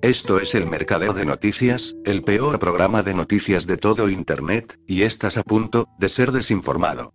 Esto 0.00 0.38
es 0.38 0.54
el 0.54 0.64
Mercadeo 0.66 1.12
de 1.12 1.24
Noticias, 1.24 1.96
el 2.04 2.22
peor 2.22 2.60
programa 2.60 3.02
de 3.02 3.14
noticias 3.14 3.66
de 3.66 3.76
todo 3.76 4.08
Internet, 4.08 4.78
y 4.86 5.02
estás 5.02 5.36
a 5.36 5.42
punto 5.42 5.88
de 5.98 6.08
ser 6.08 6.30
desinformado. 6.30 7.14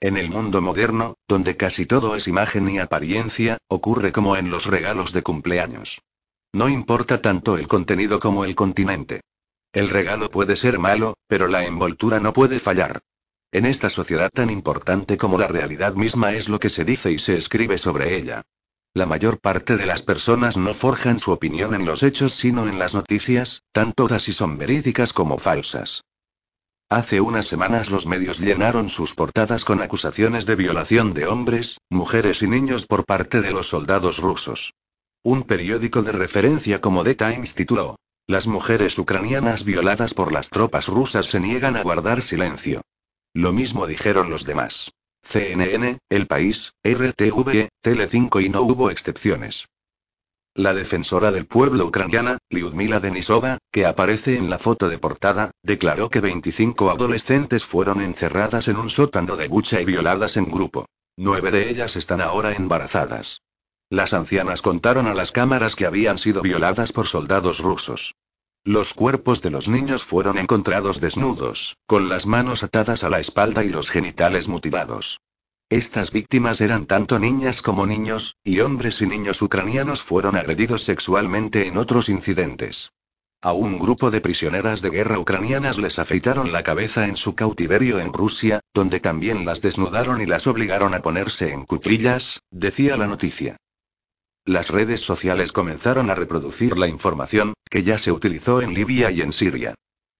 En 0.00 0.16
el 0.16 0.28
mundo 0.28 0.60
moderno, 0.60 1.14
donde 1.28 1.56
casi 1.56 1.86
todo 1.86 2.16
es 2.16 2.26
imagen 2.26 2.68
y 2.68 2.80
apariencia, 2.80 3.58
ocurre 3.68 4.10
como 4.10 4.36
en 4.36 4.50
los 4.50 4.66
regalos 4.66 5.12
de 5.12 5.22
cumpleaños. 5.22 6.02
No 6.52 6.68
importa 6.68 7.22
tanto 7.22 7.58
el 7.58 7.68
contenido 7.68 8.18
como 8.18 8.44
el 8.44 8.56
continente. 8.56 9.20
El 9.72 9.88
regalo 9.88 10.30
puede 10.30 10.56
ser 10.56 10.80
malo, 10.80 11.14
pero 11.28 11.46
la 11.46 11.64
envoltura 11.64 12.18
no 12.18 12.32
puede 12.32 12.58
fallar. 12.58 13.02
En 13.52 13.64
esta 13.64 13.90
sociedad 13.90 14.30
tan 14.32 14.50
importante 14.50 15.16
como 15.16 15.38
la 15.38 15.48
realidad 15.48 15.94
misma 15.94 16.32
es 16.32 16.48
lo 16.48 16.58
que 16.58 16.70
se 16.70 16.84
dice 16.84 17.12
y 17.12 17.18
se 17.18 17.36
escribe 17.36 17.78
sobre 17.78 18.16
ella. 18.16 18.42
La 18.92 19.06
mayor 19.06 19.40
parte 19.40 19.76
de 19.76 19.86
las 19.86 20.02
personas 20.02 20.56
no 20.56 20.72
forjan 20.74 21.20
su 21.20 21.30
opinión 21.30 21.74
en 21.74 21.84
los 21.84 22.02
hechos 22.02 22.34
sino 22.34 22.66
en 22.66 22.78
las 22.78 22.94
noticias, 22.94 23.62
tanto 23.72 24.06
así 24.10 24.32
son 24.32 24.58
verídicas 24.58 25.12
como 25.12 25.38
falsas. 25.38 26.02
Hace 26.88 27.20
unas 27.20 27.46
semanas 27.46 27.90
los 27.90 28.06
medios 28.06 28.38
llenaron 28.38 28.88
sus 28.88 29.14
portadas 29.14 29.64
con 29.64 29.82
acusaciones 29.82 30.46
de 30.46 30.54
violación 30.54 31.12
de 31.14 31.26
hombres, 31.26 31.78
mujeres 31.90 32.42
y 32.42 32.48
niños 32.48 32.86
por 32.86 33.04
parte 33.04 33.42
de 33.42 33.50
los 33.50 33.68
soldados 33.68 34.18
rusos. 34.18 34.72
Un 35.22 35.42
periódico 35.42 36.02
de 36.02 36.12
referencia 36.12 36.80
como 36.80 37.02
The 37.02 37.16
Times 37.16 37.54
tituló, 37.54 37.96
Las 38.28 38.46
mujeres 38.46 38.98
ucranianas 38.98 39.64
violadas 39.64 40.14
por 40.14 40.32
las 40.32 40.48
tropas 40.48 40.86
rusas 40.88 41.26
se 41.26 41.40
niegan 41.40 41.76
a 41.76 41.82
guardar 41.82 42.22
silencio. 42.22 42.82
Lo 43.36 43.52
mismo 43.52 43.86
dijeron 43.86 44.30
los 44.30 44.46
demás. 44.46 44.92
CNN, 45.22 45.98
El 46.08 46.26
País, 46.26 46.72
RTV, 46.82 47.68
Tele5 47.84 48.42
y 48.42 48.48
no 48.48 48.62
hubo 48.62 48.88
excepciones. 48.88 49.68
La 50.54 50.72
defensora 50.72 51.30
del 51.32 51.44
pueblo 51.44 51.84
ucraniana, 51.84 52.38
Lyudmila 52.48 52.98
Denisova, 52.98 53.58
que 53.70 53.84
aparece 53.84 54.38
en 54.38 54.48
la 54.48 54.58
foto 54.58 54.88
de 54.88 54.96
portada, 54.96 55.50
declaró 55.62 56.08
que 56.08 56.22
25 56.22 56.90
adolescentes 56.90 57.66
fueron 57.66 58.00
encerradas 58.00 58.68
en 58.68 58.78
un 58.78 58.88
sótano 58.88 59.36
de 59.36 59.48
Bucha 59.48 59.82
y 59.82 59.84
violadas 59.84 60.38
en 60.38 60.46
grupo. 60.46 60.86
Nueve 61.18 61.50
de 61.50 61.68
ellas 61.68 61.96
están 61.96 62.22
ahora 62.22 62.52
embarazadas. 62.52 63.42
Las 63.90 64.14
ancianas 64.14 64.62
contaron 64.62 65.08
a 65.08 65.12
las 65.12 65.30
cámaras 65.30 65.76
que 65.76 65.84
habían 65.84 66.16
sido 66.16 66.40
violadas 66.40 66.90
por 66.90 67.06
soldados 67.06 67.58
rusos. 67.58 68.14
Los 68.66 68.94
cuerpos 68.94 69.42
de 69.42 69.50
los 69.50 69.68
niños 69.68 70.02
fueron 70.02 70.38
encontrados 70.38 71.00
desnudos, 71.00 71.76
con 71.86 72.08
las 72.08 72.26
manos 72.26 72.64
atadas 72.64 73.04
a 73.04 73.08
la 73.08 73.20
espalda 73.20 73.62
y 73.62 73.68
los 73.68 73.90
genitales 73.90 74.48
mutilados. 74.48 75.20
Estas 75.70 76.10
víctimas 76.10 76.60
eran 76.60 76.86
tanto 76.86 77.20
niñas 77.20 77.62
como 77.62 77.86
niños, 77.86 78.34
y 78.42 78.58
hombres 78.58 79.00
y 79.02 79.06
niños 79.06 79.40
ucranianos 79.40 80.02
fueron 80.02 80.34
agredidos 80.34 80.82
sexualmente 80.82 81.68
en 81.68 81.78
otros 81.78 82.08
incidentes. 82.08 82.90
A 83.40 83.52
un 83.52 83.78
grupo 83.78 84.10
de 84.10 84.20
prisioneras 84.20 84.82
de 84.82 84.90
guerra 84.90 85.20
ucranianas 85.20 85.78
les 85.78 86.00
afeitaron 86.00 86.50
la 86.50 86.64
cabeza 86.64 87.06
en 87.06 87.16
su 87.16 87.36
cautiverio 87.36 88.00
en 88.00 88.12
Rusia, 88.12 88.58
donde 88.74 88.98
también 88.98 89.44
las 89.44 89.62
desnudaron 89.62 90.20
y 90.20 90.26
las 90.26 90.48
obligaron 90.48 90.92
a 90.92 91.02
ponerse 91.02 91.52
en 91.52 91.66
cuclillas, 91.66 92.42
decía 92.50 92.96
la 92.96 93.06
noticia. 93.06 93.58
Las 94.48 94.70
redes 94.70 95.00
sociales 95.00 95.50
comenzaron 95.50 96.08
a 96.08 96.14
reproducir 96.14 96.78
la 96.78 96.86
información, 96.86 97.54
que 97.68 97.82
ya 97.82 97.98
se 97.98 98.12
utilizó 98.12 98.62
en 98.62 98.74
Libia 98.74 99.10
y 99.10 99.20
en 99.20 99.32
Siria. 99.32 99.74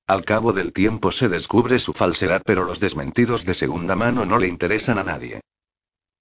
Al 0.08 0.24
cabo 0.24 0.52
del 0.52 0.72
tiempo 0.72 1.12
se 1.12 1.28
descubre 1.28 1.78
su 1.78 1.92
falsedad, 1.92 2.42
pero 2.44 2.64
los 2.64 2.80
desmentidos 2.80 3.44
de 3.46 3.54
segunda 3.54 3.94
mano 3.94 4.24
no 4.24 4.38
le 4.38 4.48
interesan 4.48 4.98
a 4.98 5.04
nadie. 5.04 5.42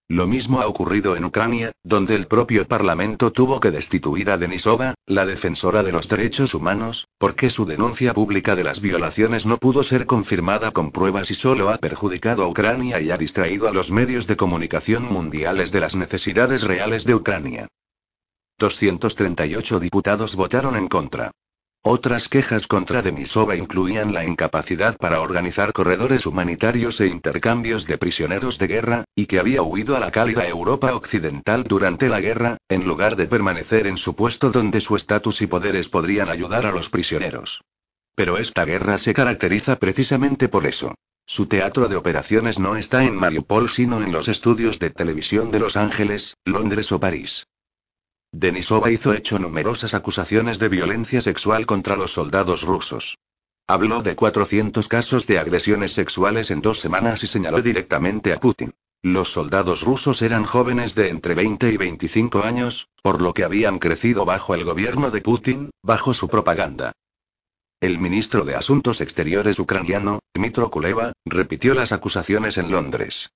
Lo 0.08 0.28
mismo 0.28 0.62
ha 0.62 0.68
ocurrido 0.68 1.16
en 1.16 1.26
Ucrania, 1.26 1.72
donde 1.84 2.14
el 2.14 2.28
propio 2.28 2.68
Parlamento 2.68 3.32
tuvo 3.32 3.60
que 3.60 3.72
destituir 3.72 4.30
a 4.30 4.38
Denisova, 4.38 4.94
la 5.08 5.26
defensora 5.26 5.82
de 5.82 5.92
los 5.92 6.08
derechos 6.08 6.54
humanos, 6.54 7.08
porque 7.18 7.50
su 7.50 7.66
denuncia 7.66 8.14
pública 8.14 8.56
de 8.56 8.64
las 8.64 8.82
violaciones 8.82 9.48
no 9.48 9.58
pudo 9.58 9.84
ser 9.84 10.06
confirmada 10.06 10.70
con 10.70 10.92
pruebas 10.92 11.32
y 11.32 11.34
solo 11.34 11.72
ha 11.72 11.78
perjudicado 11.80 12.44
a 12.44 12.48
Ucrania 12.48 13.02
y 13.02 13.10
ha 13.10 13.18
distraído 13.18 13.68
a 13.68 13.74
los 13.74 13.90
medios 13.90 14.28
de 14.28 14.36
comunicación 14.36 15.12
mundiales 15.12 15.72
de 15.72 15.80
las 15.80 15.96
necesidades 15.96 16.62
reales 16.62 17.06
de 17.06 17.16
Ucrania. 17.16 17.68
238 18.58 19.80
diputados 19.80 20.36
votaron 20.36 20.78
en 20.78 20.88
contra. 20.88 21.32
Otras 21.88 22.30
quejas 22.30 22.66
contra 22.66 23.02
Denisova 23.02 23.56
incluían 23.56 24.12
la 24.12 24.26
incapacidad 24.26 24.98
para 24.98 25.22
organizar 25.22 25.72
corredores 25.72 26.26
humanitarios 26.26 27.00
e 27.00 27.08
intercambios 27.08 27.86
de 27.86 27.98
prisioneros 27.98 28.58
de 28.58 28.68
guerra, 28.68 29.04
y 29.14 29.28
que 29.28 29.40
había 29.40 29.62
huido 29.62 29.96
a 29.96 30.00
la 30.00 30.10
cálida 30.10 30.48
Europa 30.48 30.96
occidental 30.96 31.64
durante 31.64 32.10
la 32.10 32.22
guerra, 32.22 32.58
en 32.70 32.88
lugar 32.88 33.18
de 33.18 33.28
permanecer 33.28 33.88
en 33.88 33.98
su 33.98 34.16
puesto 34.16 34.50
donde 34.50 34.82
su 34.82 34.96
estatus 34.96 35.42
y 35.42 35.48
poderes 35.48 35.90
podrían 35.90 36.30
ayudar 36.30 36.66
a 36.66 36.72
los 36.72 36.90
prisioneros. 36.90 37.62
Pero 38.16 38.38
esta 38.38 38.66
guerra 38.66 38.98
se 38.98 39.14
caracteriza 39.14 39.76
precisamente 39.76 40.48
por 40.48 40.66
eso. 40.66 40.96
Su 41.28 41.48
teatro 41.48 41.88
de 41.88 41.98
operaciones 41.98 42.58
no 42.58 42.78
está 42.78 43.04
en 43.04 43.16
Mariupol 43.16 43.70
sino 43.70 44.02
en 44.02 44.12
los 44.12 44.28
estudios 44.28 44.80
de 44.80 44.90
televisión 44.90 45.52
de 45.52 45.60
Los 45.60 45.76
Ángeles, 45.76 46.36
Londres 46.46 46.92
o 46.92 47.00
París. 47.00 47.46
Denisova 48.38 48.92
hizo 48.92 49.14
hecho 49.14 49.40
numerosas 49.40 49.94
acusaciones 49.94 50.60
de 50.60 50.68
violencia 50.68 51.22
sexual 51.22 51.66
contra 51.66 51.96
los 51.96 52.12
soldados 52.12 52.64
rusos. 52.64 53.18
Habló 53.66 54.04
de 54.04 54.18
400 54.18 54.90
casos 54.90 55.26
de 55.26 55.40
agresiones 55.40 55.94
sexuales 55.94 56.52
en 56.52 56.62
dos 56.62 56.82
semanas 56.82 57.24
y 57.24 57.28
señaló 57.28 57.62
directamente 57.62 58.34
a 58.34 58.40
Putin. 58.42 58.74
Los 59.02 59.32
soldados 59.32 59.84
rusos 59.84 60.22
eran 60.22 60.44
jóvenes 60.44 60.96
de 60.96 61.08
entre 61.08 61.34
20 61.34 61.72
y 61.72 61.78
25 61.78 62.44
años, 62.44 62.90
por 63.02 63.22
lo 63.22 63.34
que 63.34 63.46
habían 63.46 63.80
crecido 63.80 64.26
bajo 64.26 64.54
el 64.54 64.66
gobierno 64.66 65.12
de 65.12 65.22
Putin, 65.22 65.70
bajo 65.82 66.14
su 66.14 66.28
propaganda. 66.28 66.92
El 67.80 68.00
ministro 68.00 68.44
de 68.44 68.56
Asuntos 68.56 69.00
Exteriores 69.00 69.60
ucraniano, 69.60 70.20
Dmitro 70.34 70.70
Kuleva, 70.70 71.14
repitió 71.24 71.74
las 71.74 71.94
acusaciones 71.94 72.58
en 72.58 72.70
Londres. 72.70 73.30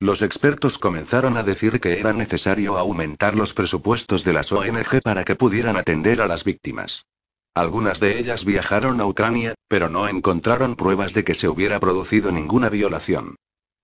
Los 0.00 0.22
expertos 0.22 0.78
comenzaron 0.78 1.36
a 1.36 1.42
decir 1.42 1.80
que 1.80 1.98
era 2.00 2.12
necesario 2.12 2.76
aumentar 2.78 3.36
los 3.36 3.54
presupuestos 3.54 4.24
de 4.24 4.32
las 4.32 4.52
ONG 4.52 5.00
para 5.02 5.24
que 5.24 5.36
pudieran 5.36 5.76
atender 5.76 6.20
a 6.20 6.26
las 6.26 6.44
víctimas. 6.44 7.06
Algunas 7.54 8.00
de 8.00 8.18
ellas 8.18 8.44
viajaron 8.44 9.00
a 9.00 9.06
Ucrania, 9.06 9.54
pero 9.68 9.88
no 9.88 10.08
encontraron 10.08 10.74
pruebas 10.74 11.14
de 11.14 11.22
que 11.22 11.34
se 11.34 11.48
hubiera 11.48 11.78
producido 11.78 12.32
ninguna 12.32 12.68
violación. 12.68 13.36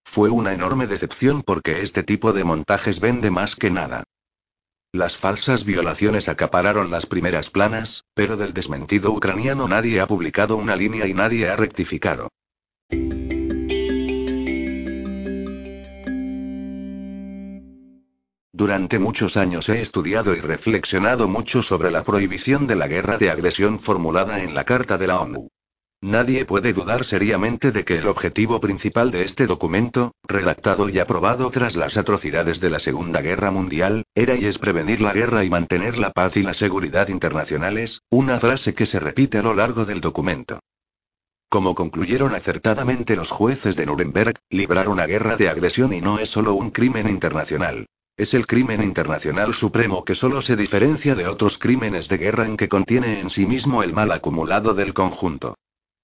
Fue 0.05 0.29
una 0.29 0.53
enorme 0.53 0.89
decepción 0.89 1.43
porque 1.43 1.83
este 1.83 2.03
tipo 2.03 2.33
de 2.33 2.43
montajes 2.43 2.99
vende 2.99 3.31
más 3.31 3.55
que 3.55 3.71
nada. 3.71 4.03
Las 4.93 5.17
falsas 5.17 5.65
violaciones 5.65 6.29
acapararon 6.29 6.91
las 6.91 7.07
primeras 7.07 7.49
planas, 7.49 8.03
pero 8.13 8.37
del 8.37 8.53
desmentido 8.53 9.13
ucraniano 9.13 9.69
nadie 9.69 10.01
ha 10.01 10.09
publicado 10.09 10.57
una 10.57 10.75
línea 10.75 11.07
y 11.07 11.15
nadie 11.15 11.49
ha 11.49 11.55
rectificado. 11.55 12.29
Durante 18.53 18.99
muchos 18.99 19.37
años 19.37 19.69
he 19.69 19.81
estudiado 19.81 20.35
y 20.35 20.41
reflexionado 20.41 21.29
mucho 21.29 21.63
sobre 21.63 21.91
la 21.93 22.03
prohibición 22.03 22.67
de 22.67 22.75
la 22.75 22.89
guerra 22.89 23.17
de 23.17 23.31
agresión 23.31 23.79
formulada 23.79 24.43
en 24.43 24.55
la 24.55 24.65
Carta 24.65 24.99
de 24.99 25.07
la 25.07 25.21
ONU. 25.21 25.49
Nadie 26.03 26.47
puede 26.47 26.73
dudar 26.73 27.05
seriamente 27.05 27.73
de 27.73 27.85
que 27.85 27.99
el 27.99 28.09
objetivo 28.09 28.59
principal 28.59 29.11
de 29.11 29.23
este 29.23 29.47
documento, 29.47 30.15
redactado 30.27 30.89
y 30.89 30.99
aprobado 30.99 31.51
tras 31.51 31.77
las 31.77 31.97
atrocidades 31.97 32.59
de 32.61 32.71
la 32.71 32.79
Segunda 32.81 33.21
Guerra 33.21 33.51
Mundial, 33.51 34.05
era 34.15 34.35
y 34.35 34.47
es 34.47 34.59
prevenir 34.59 35.01
la 35.01 35.13
guerra 35.13 35.45
y 35.45 35.51
mantener 35.51 35.99
la 35.99 36.11
paz 36.11 36.37
y 36.39 36.43
la 36.43 36.55
seguridad 36.55 37.09
internacionales, 37.09 38.01
una 38.11 38.41
frase 38.41 38.75
que 38.75 38.87
se 38.87 38.99
repite 38.99 39.39
a 39.39 39.43
lo 39.43 39.55
largo 39.55 39.85
del 39.85 40.01
documento. 40.01 40.59
Como 41.51 41.75
concluyeron 41.75 42.35
acertadamente 42.35 43.15
los 43.15 43.31
jueces 43.31 43.77
de 43.77 43.87
Nuremberg, 43.87 44.35
librar 44.49 44.89
una 44.89 45.07
guerra 45.07 45.37
de 45.37 45.51
agresión 45.51 45.93
y 45.93 46.01
no 46.01 46.19
es 46.19 46.31
solo 46.31 46.55
un 46.55 46.71
crimen 46.71 47.09
internacional. 47.09 47.87
Es 48.17 48.35
el 48.35 48.47
crimen 48.47 48.83
internacional 48.83 49.55
supremo 49.55 50.05
que 50.05 50.15
solo 50.15 50.43
se 50.43 50.57
diferencia 50.57 51.15
de 51.15 51.27
otros 51.27 51.59
crímenes 51.59 52.09
de 52.09 52.19
guerra 52.19 52.47
en 52.47 52.57
que 52.57 52.69
contiene 52.69 53.21
en 53.21 53.31
sí 53.31 53.47
mismo 53.47 53.83
el 53.83 53.93
mal 53.93 54.13
acumulado 54.13 54.75
del 54.75 54.93
conjunto. 54.93 55.55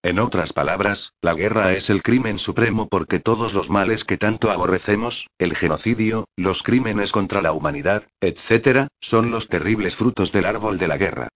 En 0.03 0.21
otras 0.21 0.53
palabras, 0.53 1.15
la 1.21 1.35
guerra 1.35 1.73
es 1.73 1.91
el 1.91 2.03
crimen 2.03 2.39
supremo 2.39 2.87
porque 2.89 3.19
todos 3.19 3.55
los 3.55 3.71
males 3.71 4.05
que 4.05 4.17
tanto 4.17 4.51
aborrecemos, 4.51 5.27
el 5.37 5.57
genocidio, 5.57 6.27
los 6.37 6.63
crímenes 6.63 7.11
contra 7.11 7.43
la 7.43 7.53
humanidad, 7.53 8.05
etc., 8.21 8.87
son 9.01 9.31
los 9.31 9.49
terribles 9.49 9.97
frutos 9.97 10.31
del 10.31 10.47
árbol 10.47 10.79
de 10.79 10.89
la 10.89 10.97
guerra. 10.97 11.29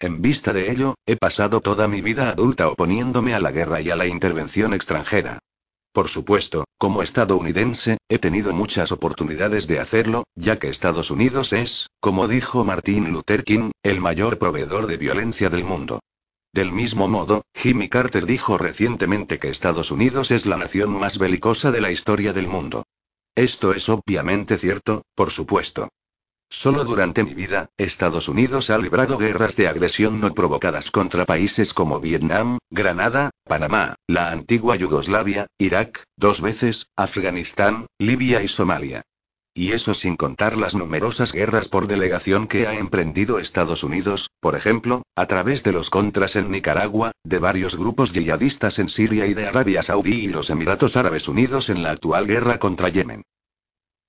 En 0.00 0.20
vista 0.20 0.52
de 0.52 0.70
ello, 0.70 0.96
he 1.06 1.16
pasado 1.16 1.60
toda 1.60 1.88
mi 1.88 2.02
vida 2.02 2.30
adulta 2.30 2.68
oponiéndome 2.68 3.34
a 3.34 3.40
la 3.40 3.50
guerra 3.50 3.80
y 3.80 3.90
a 3.90 3.96
la 3.96 4.06
intervención 4.06 4.74
extranjera. 4.74 5.38
Por 5.98 6.08
supuesto, 6.08 6.62
como 6.78 7.02
estadounidense, 7.02 7.98
he 8.08 8.20
tenido 8.20 8.52
muchas 8.52 8.92
oportunidades 8.92 9.66
de 9.66 9.80
hacerlo, 9.80 10.22
ya 10.36 10.60
que 10.60 10.68
Estados 10.68 11.10
Unidos 11.10 11.52
es, 11.52 11.88
como 11.98 12.28
dijo 12.28 12.64
Martin 12.64 13.10
Luther 13.10 13.42
King, 13.42 13.72
el 13.82 14.00
mayor 14.00 14.38
proveedor 14.38 14.86
de 14.86 14.96
violencia 14.96 15.50
del 15.50 15.64
mundo. 15.64 15.98
Del 16.54 16.70
mismo 16.70 17.08
modo, 17.08 17.42
Jimmy 17.52 17.88
Carter 17.88 18.26
dijo 18.26 18.58
recientemente 18.58 19.40
que 19.40 19.48
Estados 19.48 19.90
Unidos 19.90 20.30
es 20.30 20.46
la 20.46 20.56
nación 20.56 20.92
más 20.92 21.18
belicosa 21.18 21.72
de 21.72 21.80
la 21.80 21.90
historia 21.90 22.32
del 22.32 22.46
mundo. 22.46 22.84
Esto 23.34 23.72
es 23.72 23.88
obviamente 23.88 24.56
cierto, 24.56 25.02
por 25.16 25.32
supuesto. 25.32 25.88
Solo 26.50 26.84
durante 26.84 27.24
mi 27.24 27.34
vida, 27.34 27.68
Estados 27.76 28.26
Unidos 28.26 28.70
ha 28.70 28.78
librado 28.78 29.18
guerras 29.18 29.54
de 29.54 29.68
agresión 29.68 30.18
no 30.18 30.32
provocadas 30.32 30.90
contra 30.90 31.26
países 31.26 31.74
como 31.74 32.00
Vietnam, 32.00 32.58
Granada, 32.70 33.30
Panamá, 33.44 33.96
la 34.06 34.30
antigua 34.30 34.74
Yugoslavia, 34.76 35.46
Irak, 35.58 36.04
dos 36.16 36.40
veces, 36.40 36.86
Afganistán, 36.96 37.86
Libia 37.98 38.42
y 38.42 38.48
Somalia. 38.48 39.02
Y 39.52 39.72
eso 39.72 39.92
sin 39.92 40.16
contar 40.16 40.56
las 40.56 40.74
numerosas 40.74 41.32
guerras 41.32 41.68
por 41.68 41.86
delegación 41.86 42.46
que 42.46 42.66
ha 42.66 42.78
emprendido 42.78 43.38
Estados 43.38 43.84
Unidos, 43.84 44.30
por 44.40 44.54
ejemplo, 44.54 45.02
a 45.16 45.26
través 45.26 45.64
de 45.64 45.72
los 45.72 45.90
contras 45.90 46.36
en 46.36 46.50
Nicaragua, 46.50 47.12
de 47.24 47.40
varios 47.40 47.76
grupos 47.76 48.12
yihadistas 48.12 48.78
en 48.78 48.88
Siria 48.88 49.26
y 49.26 49.34
de 49.34 49.48
Arabia 49.48 49.82
Saudí 49.82 50.24
y 50.24 50.28
los 50.28 50.48
Emiratos 50.48 50.96
Árabes 50.96 51.28
Unidos 51.28 51.68
en 51.68 51.82
la 51.82 51.90
actual 51.90 52.26
guerra 52.26 52.58
contra 52.58 52.88
Yemen. 52.88 53.24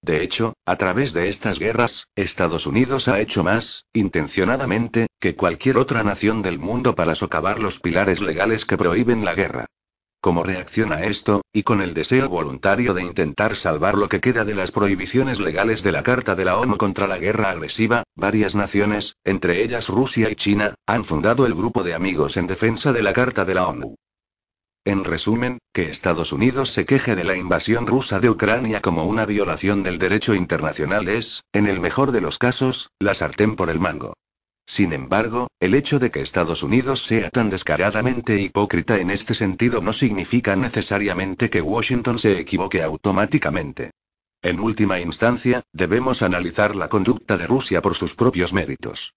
De 0.01 0.23
hecho, 0.23 0.53
a 0.65 0.77
través 0.77 1.13
de 1.13 1.27
estas 1.27 1.59
guerras, 1.59 2.07
Estados 2.15 2.65
Unidos 2.65 3.07
ha 3.07 3.19
hecho 3.19 3.43
más, 3.43 3.85
intencionadamente, 3.93 5.07
que 5.19 5.35
cualquier 5.35 5.77
otra 5.77 6.03
nación 6.03 6.41
del 6.41 6.57
mundo 6.57 6.95
para 6.95 7.15
socavar 7.15 7.59
los 7.59 7.79
pilares 7.79 8.21
legales 8.21 8.65
que 8.65 8.77
prohíben 8.77 9.25
la 9.25 9.35
guerra. 9.35 9.65
Como 10.21 10.43
reacción 10.43 10.91
a 10.91 11.03
esto, 11.03 11.41
y 11.53 11.63
con 11.63 11.81
el 11.81 11.93
deseo 11.93 12.27
voluntario 12.27 12.93
de 12.93 13.03
intentar 13.03 13.55
salvar 13.55 13.95
lo 13.95 14.09
que 14.09 14.19
queda 14.19 14.43
de 14.43 14.55
las 14.55 14.71
prohibiciones 14.71 15.39
legales 15.39 15.81
de 15.81 15.93
la 15.93 16.03
Carta 16.03 16.35
de 16.35 16.43
la 16.45 16.57
ONU 16.57 16.77
contra 16.77 17.07
la 17.07 17.17
guerra 17.17 17.51
agresiva, 17.51 18.03
varias 18.15 18.53
naciones, 18.53 19.15
entre 19.23 19.63
ellas 19.63 19.87
Rusia 19.87 20.29
y 20.29 20.35
China, 20.35 20.75
han 20.85 21.05
fundado 21.05 21.45
el 21.45 21.55
Grupo 21.55 21.83
de 21.83 21.93
Amigos 21.93 22.35
en 22.35 22.47
Defensa 22.47 22.91
de 22.91 23.01
la 23.01 23.13
Carta 23.13 23.45
de 23.45 23.53
la 23.53 23.67
ONU. 23.67 23.95
En 24.89 25.03
resumen, 25.03 25.59
que 25.71 25.91
Estados 25.91 26.33
Unidos 26.33 26.71
se 26.71 26.83
queje 26.83 27.15
de 27.15 27.23
la 27.23 27.37
invasión 27.37 27.85
rusa 27.85 28.19
de 28.19 28.27
Ucrania 28.27 28.81
como 28.81 29.03
una 29.03 29.23
violación 29.27 29.83
del 29.83 29.99
derecho 29.99 30.33
internacional 30.33 31.07
es, 31.09 31.43
en 31.53 31.67
el 31.67 31.79
mejor 31.79 32.11
de 32.11 32.21
los 32.21 32.39
casos, 32.39 32.89
la 32.97 33.13
sartén 33.13 33.55
por 33.55 33.69
el 33.69 33.79
mango. 33.79 34.15
Sin 34.65 34.91
embargo, 34.91 35.47
el 35.59 35.75
hecho 35.75 35.99
de 35.99 36.09
que 36.09 36.21
Estados 36.21 36.63
Unidos 36.63 37.03
sea 37.03 37.29
tan 37.29 37.51
descaradamente 37.51 38.41
hipócrita 38.41 38.99
en 38.99 39.11
este 39.11 39.35
sentido 39.35 39.79
no 39.79 39.93
significa 39.93 40.55
necesariamente 40.55 41.51
que 41.51 41.61
Washington 41.61 42.17
se 42.17 42.39
equivoque 42.39 42.81
automáticamente. 42.81 43.91
En 44.41 44.59
última 44.59 44.99
instancia, 44.99 45.61
debemos 45.71 46.23
analizar 46.23 46.75
la 46.75 46.89
conducta 46.89 47.37
de 47.37 47.45
Rusia 47.45 47.83
por 47.83 47.93
sus 47.93 48.15
propios 48.15 48.53
méritos. 48.53 49.13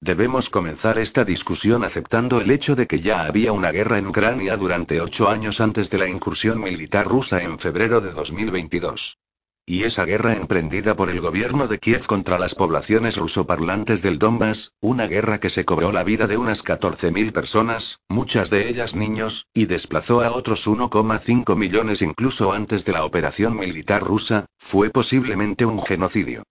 Debemos 0.00 0.48
comenzar 0.48 0.96
esta 0.98 1.24
discusión 1.24 1.82
aceptando 1.82 2.40
el 2.40 2.52
hecho 2.52 2.76
de 2.76 2.86
que 2.86 3.00
ya 3.00 3.24
había 3.24 3.52
una 3.52 3.72
guerra 3.72 3.98
en 3.98 4.06
Ucrania 4.06 4.56
durante 4.56 5.00
ocho 5.00 5.28
años 5.28 5.60
antes 5.60 5.90
de 5.90 5.98
la 5.98 6.08
incursión 6.08 6.60
militar 6.60 7.06
rusa 7.06 7.42
en 7.42 7.58
febrero 7.58 8.00
de 8.00 8.12
2022. 8.12 9.18
Y 9.66 9.82
esa 9.82 10.04
guerra 10.04 10.34
emprendida 10.34 10.94
por 10.94 11.10
el 11.10 11.20
gobierno 11.20 11.66
de 11.66 11.78
Kiev 11.78 12.06
contra 12.06 12.38
las 12.38 12.54
poblaciones 12.54 13.16
rusoparlantes 13.16 14.00
del 14.00 14.18
Donbass, 14.18 14.72
una 14.80 15.08
guerra 15.08 15.40
que 15.40 15.50
se 15.50 15.64
cobró 15.64 15.90
la 15.92 16.04
vida 16.04 16.26
de 16.26 16.38
unas 16.38 16.64
14.000 16.64 17.32
personas, 17.32 17.98
muchas 18.08 18.50
de 18.50 18.68
ellas 18.70 18.94
niños, 18.94 19.46
y 19.52 19.66
desplazó 19.66 20.22
a 20.22 20.30
otros 20.30 20.66
1,5 20.66 21.54
millones 21.56 22.02
incluso 22.02 22.52
antes 22.52 22.84
de 22.84 22.92
la 22.92 23.04
operación 23.04 23.58
militar 23.58 24.02
rusa, 24.04 24.46
fue 24.58 24.90
posiblemente 24.90 25.66
un 25.66 25.82
genocidio. 25.82 26.44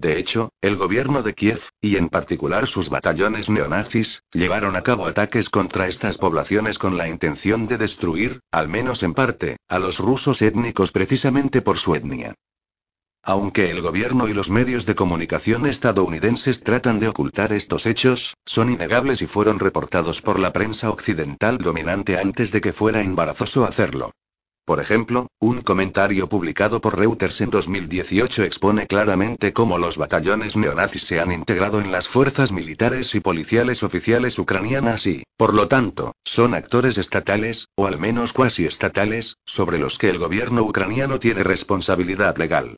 De 0.00 0.18
hecho, 0.18 0.48
el 0.62 0.76
gobierno 0.76 1.22
de 1.22 1.34
Kiev, 1.34 1.60
y 1.82 1.96
en 1.96 2.08
particular 2.08 2.66
sus 2.66 2.88
batallones 2.88 3.50
neonazis, 3.50 4.22
llevaron 4.32 4.74
a 4.74 4.82
cabo 4.82 5.04
ataques 5.04 5.50
contra 5.50 5.88
estas 5.88 6.16
poblaciones 6.16 6.78
con 6.78 6.96
la 6.96 7.06
intención 7.06 7.68
de 7.68 7.76
destruir, 7.76 8.40
al 8.50 8.66
menos 8.66 9.02
en 9.02 9.12
parte, 9.12 9.58
a 9.68 9.78
los 9.78 9.98
rusos 9.98 10.40
étnicos 10.40 10.90
precisamente 10.90 11.60
por 11.60 11.76
su 11.76 11.94
etnia. 11.94 12.34
Aunque 13.22 13.70
el 13.70 13.82
gobierno 13.82 14.26
y 14.26 14.32
los 14.32 14.48
medios 14.48 14.86
de 14.86 14.94
comunicación 14.94 15.66
estadounidenses 15.66 16.64
tratan 16.64 16.98
de 16.98 17.08
ocultar 17.08 17.52
estos 17.52 17.84
hechos, 17.84 18.38
son 18.46 18.70
innegables 18.70 19.20
y 19.20 19.26
fueron 19.26 19.58
reportados 19.58 20.22
por 20.22 20.38
la 20.38 20.54
prensa 20.54 20.88
occidental 20.88 21.58
dominante 21.58 22.16
antes 22.16 22.52
de 22.52 22.62
que 22.62 22.72
fuera 22.72 23.02
embarazoso 23.02 23.66
hacerlo. 23.66 24.12
Por 24.70 24.78
ejemplo, 24.78 25.26
un 25.40 25.62
comentario 25.62 26.28
publicado 26.28 26.80
por 26.80 26.96
Reuters 26.96 27.40
en 27.40 27.50
2018 27.50 28.44
expone 28.44 28.86
claramente 28.86 29.52
cómo 29.52 29.78
los 29.78 29.96
batallones 29.96 30.56
neonazis 30.56 31.02
se 31.02 31.18
han 31.18 31.32
integrado 31.32 31.80
en 31.80 31.90
las 31.90 32.06
fuerzas 32.06 32.52
militares 32.52 33.16
y 33.16 33.20
policiales 33.20 33.82
oficiales 33.82 34.38
ucranianas 34.38 35.08
y, 35.08 35.24
por 35.36 35.54
lo 35.54 35.66
tanto, 35.66 36.12
son 36.24 36.54
actores 36.54 36.98
estatales, 36.98 37.66
o 37.74 37.88
al 37.88 37.98
menos 37.98 38.32
cuasi 38.32 38.64
estatales, 38.64 39.38
sobre 39.44 39.78
los 39.78 39.98
que 39.98 40.08
el 40.08 40.18
gobierno 40.18 40.62
ucraniano 40.62 41.18
tiene 41.18 41.42
responsabilidad 41.42 42.36
legal. 42.36 42.76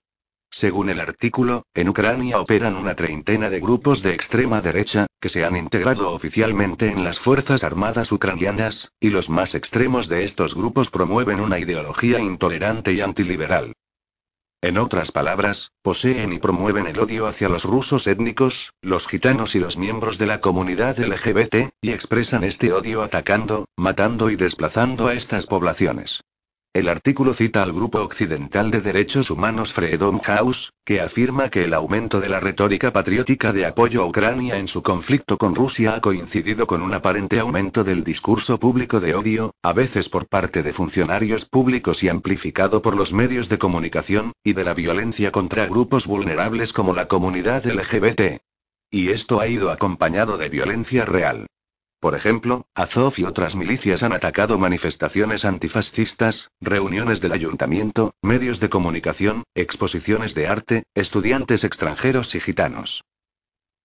Según 0.55 0.91
el 0.91 1.01
artículo, 1.01 1.65
en 1.73 1.89
Ucrania 1.89 2.39
operan 2.39 2.77
una 2.77 2.95
treintena 2.95 3.49
de 3.49 3.59
grupos 3.59 4.03
de 4.03 4.13
extrema 4.13 4.61
derecha, 4.61 5.07
que 5.19 5.31
se 5.31 5.47
han 5.47 5.57
integrado 5.57 6.13
oficialmente 6.13 6.89
en 6.89 7.05
las 7.05 7.19
Fuerzas 7.19 7.65
Armadas 7.65 8.13
ucranianas, 8.13 8.93
y 9.01 9.09
los 9.09 9.31
más 9.31 9.55
extremos 9.55 10.11
de 10.11 10.25
estos 10.25 10.55
grupos 10.55 10.91
promueven 10.91 11.41
una 11.41 11.59
ideología 11.59 12.21
intolerante 12.21 12.93
y 12.93 13.01
antiliberal. 13.01 13.73
En 14.61 14.77
otras 14.77 15.11
palabras, 15.11 15.73
poseen 15.81 16.35
y 16.35 16.39
promueven 16.39 16.87
el 16.87 16.99
odio 16.99 17.27
hacia 17.27 17.49
los 17.49 17.65
rusos 17.65 18.07
étnicos, 18.07 18.75
los 18.83 19.09
gitanos 19.09 19.55
y 19.55 19.59
los 19.59 19.79
miembros 19.79 20.19
de 20.19 20.27
la 20.27 20.43
comunidad 20.43 20.99
LGBT, 20.99 21.73
y 21.81 21.93
expresan 21.93 22.45
este 22.45 22.75
odio 22.75 23.03
atacando, 23.03 23.65
matando 23.75 24.29
y 24.29 24.37
desplazando 24.37 25.09
a 25.09 25.15
estas 25.15 25.47
poblaciones. 25.47 26.21
El 26.75 26.89
artículo 26.89 27.35
cita 27.35 27.63
al 27.63 27.75
Grupo 27.75 28.01
Occidental 28.01 28.71
de 28.71 28.81
Derechos 28.81 29.31
Humanos 29.31 29.75
Freedom 29.75 30.19
House, 30.21 30.73
que 30.87 31.03
afirma 31.03 31.51
que 31.51 31.65
el 31.65 31.75
aumento 31.75 32.19
de 32.19 32.31
la 32.31 32.41
retórica 32.41 32.95
patriótica 32.95 33.53
de 33.53 33.67
apoyo 33.67 34.01
a 34.01 34.07
Ucrania 34.07 34.57
en 34.57 34.69
su 34.69 34.83
conflicto 34.83 35.37
con 35.37 35.55
Rusia 35.55 35.95
ha 35.95 36.01
coincidido 36.01 36.67
con 36.67 36.81
un 36.81 36.95
aparente 36.95 37.39
aumento 37.41 37.85
del 37.85 38.03
discurso 38.03 38.59
público 38.59 39.01
de 39.01 39.15
odio, 39.15 39.55
a 39.63 39.75
veces 39.75 40.09
por 40.09 40.29
parte 40.29 40.63
de 40.63 40.73
funcionarios 40.73 41.45
públicos 41.45 42.03
y 42.05 42.09
amplificado 42.09 42.81
por 42.81 42.97
los 42.97 43.13
medios 43.13 43.51
de 43.51 43.59
comunicación, 43.59 44.33
y 44.43 44.55
de 44.55 44.65
la 44.65 44.73
violencia 44.73 45.31
contra 45.31 45.67
grupos 45.67 46.07
vulnerables 46.07 46.73
como 46.73 46.95
la 46.95 47.07
comunidad 47.07 47.67
LGBT. 47.67 48.41
Y 48.91 49.11
esto 49.11 49.41
ha 49.41 49.47
ido 49.47 49.71
acompañado 49.71 50.39
de 50.39 50.49
violencia 50.49 51.05
real. 51.05 51.49
Por 52.03 52.17
ejemplo, 52.17 52.67
Azov 52.75 53.15
y 53.19 53.23
otras 53.23 53.55
milicias 53.55 54.03
han 54.03 54.13
atacado 54.13 54.59
manifestaciones 54.59 55.45
antifascistas, 55.45 56.51
reuniones 56.61 57.21
del 57.21 57.31
ayuntamiento, 57.31 58.11
medios 58.23 58.59
de 58.59 58.69
comunicación, 58.69 59.45
exposiciones 59.55 60.35
de 60.35 60.49
arte, 60.49 60.83
estudiantes 60.97 61.63
extranjeros 61.63 62.35
y 62.35 62.41
gitanos. 62.41 63.05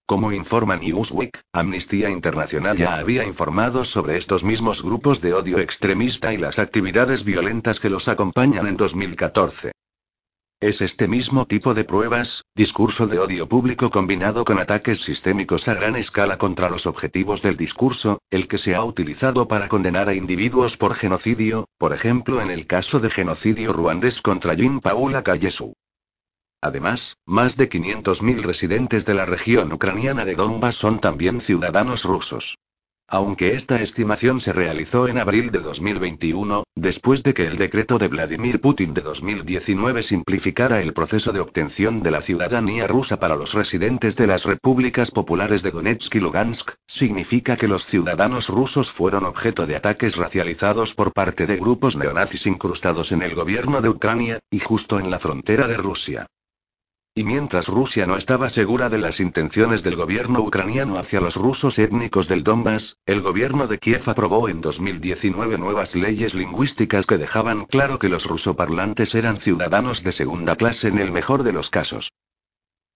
Como 0.07 0.31
informa 0.31 0.77
Newsweek, 0.77 1.41
Amnistía 1.53 2.09
Internacional 2.09 2.75
ya 2.75 2.95
había 2.95 3.23
informado 3.23 3.85
sobre 3.85 4.17
estos 4.17 4.43
mismos 4.43 4.81
grupos 4.81 5.21
de 5.21 5.35
odio 5.35 5.59
extremista 5.59 6.33
y 6.33 6.37
las 6.37 6.57
actividades 6.57 7.23
violentas 7.23 7.79
que 7.79 7.91
los 7.91 8.07
acompañan 8.07 8.65
en 8.65 8.77
2014. 8.77 9.73
Es 10.59 10.81
este 10.81 11.07
mismo 11.07 11.45
tipo 11.45 11.75
de 11.75 11.83
pruebas, 11.83 12.43
discurso 12.55 13.05
de 13.05 13.19
odio 13.19 13.47
público 13.47 13.91
combinado 13.91 14.43
con 14.43 14.57
ataques 14.57 15.01
sistémicos 15.01 15.67
a 15.67 15.75
gran 15.75 15.95
escala 15.95 16.39
contra 16.39 16.67
los 16.67 16.87
objetivos 16.87 17.43
del 17.43 17.57
discurso, 17.57 18.17
el 18.31 18.47
que 18.47 18.57
se 18.57 18.73
ha 18.73 18.83
utilizado 18.83 19.47
para 19.47 19.67
condenar 19.67 20.09
a 20.09 20.15
individuos 20.15 20.75
por 20.75 20.95
genocidio, 20.95 21.67
por 21.77 21.93
ejemplo 21.93 22.41
en 22.41 22.49
el 22.49 22.65
caso 22.65 22.99
de 22.99 23.11
genocidio 23.11 23.71
ruandés 23.71 24.23
contra 24.23 24.55
Jean 24.55 24.79
Paula 24.79 25.23
Kayesu. 25.23 25.73
Además, 26.59 27.17
más 27.27 27.55
de 27.55 27.69
500.000 27.69 28.41
residentes 28.41 29.05
de 29.05 29.13
la 29.13 29.27
región 29.27 29.71
ucraniana 29.71 30.25
de 30.25 30.33
Donbass 30.33 30.73
son 30.73 30.99
también 30.99 31.39
ciudadanos 31.39 32.03
rusos. 32.03 32.57
Aunque 33.09 33.53
esta 33.53 33.81
estimación 33.81 34.41
se 34.41 34.51
realizó 34.51 35.07
en 35.07 35.17
abril 35.17 35.49
de 35.49 35.59
2021, 35.59 36.65
después 36.75 37.23
de 37.23 37.33
que 37.33 37.45
el 37.45 37.57
decreto 37.57 37.97
de 37.97 38.09
Vladimir 38.09 38.59
Putin 38.59 38.93
de 38.93 38.99
2019 38.99 40.03
simplificara 40.03 40.81
el 40.81 40.91
proceso 40.91 41.31
de 41.31 41.39
obtención 41.39 42.03
de 42.03 42.11
la 42.11 42.19
ciudadanía 42.19 42.85
rusa 42.85 43.17
para 43.17 43.37
los 43.37 43.53
residentes 43.53 44.17
de 44.17 44.27
las 44.27 44.43
repúblicas 44.43 45.11
populares 45.11 45.63
de 45.63 45.71
Donetsk 45.71 46.15
y 46.15 46.19
Lugansk, 46.19 46.71
significa 46.85 47.55
que 47.55 47.69
los 47.69 47.85
ciudadanos 47.85 48.49
rusos 48.49 48.91
fueron 48.91 49.23
objeto 49.23 49.65
de 49.65 49.77
ataques 49.77 50.17
racializados 50.17 50.93
por 50.93 51.13
parte 51.13 51.47
de 51.47 51.55
grupos 51.55 51.95
neonazis 51.95 52.45
incrustados 52.45 53.13
en 53.13 53.21
el 53.21 53.35
gobierno 53.35 53.81
de 53.81 53.87
Ucrania, 53.87 54.39
y 54.51 54.59
justo 54.59 54.99
en 54.99 55.09
la 55.11 55.19
frontera 55.19 55.69
de 55.69 55.77
Rusia. 55.77 56.27
Y 57.17 57.23
mientras 57.23 57.67
Rusia 57.67 58.05
no 58.05 58.15
estaba 58.15 58.47
segura 58.47 58.89
de 58.89 58.99
las 58.99 59.19
intenciones 59.19 59.81
del 59.81 59.95
gobierno 59.95 60.41
ucraniano 60.41 60.99
hacia 60.99 61.19
los 61.19 61.35
rusos 61.35 61.79
étnicos 61.79 62.27
del 62.27 62.43
Donbass, 62.43 62.99
el 63.07 63.21
gobierno 63.21 63.65
de 63.65 63.79
Kiev 63.79 64.03
aprobó 64.05 64.49
en 64.49 64.61
2019 64.61 65.57
nuevas 65.57 65.95
leyes 65.95 66.35
lingüísticas 66.35 67.07
que 67.07 67.17
dejaban 67.17 67.65
claro 67.65 67.97
que 67.97 68.07
los 68.07 68.27
rusoparlantes 68.27 69.15
eran 69.15 69.37
ciudadanos 69.37 70.03
de 70.03 70.11
segunda 70.11 70.55
clase 70.57 70.89
en 70.89 70.99
el 70.99 71.11
mejor 71.11 71.41
de 71.41 71.53
los 71.53 71.71
casos. 71.71 72.11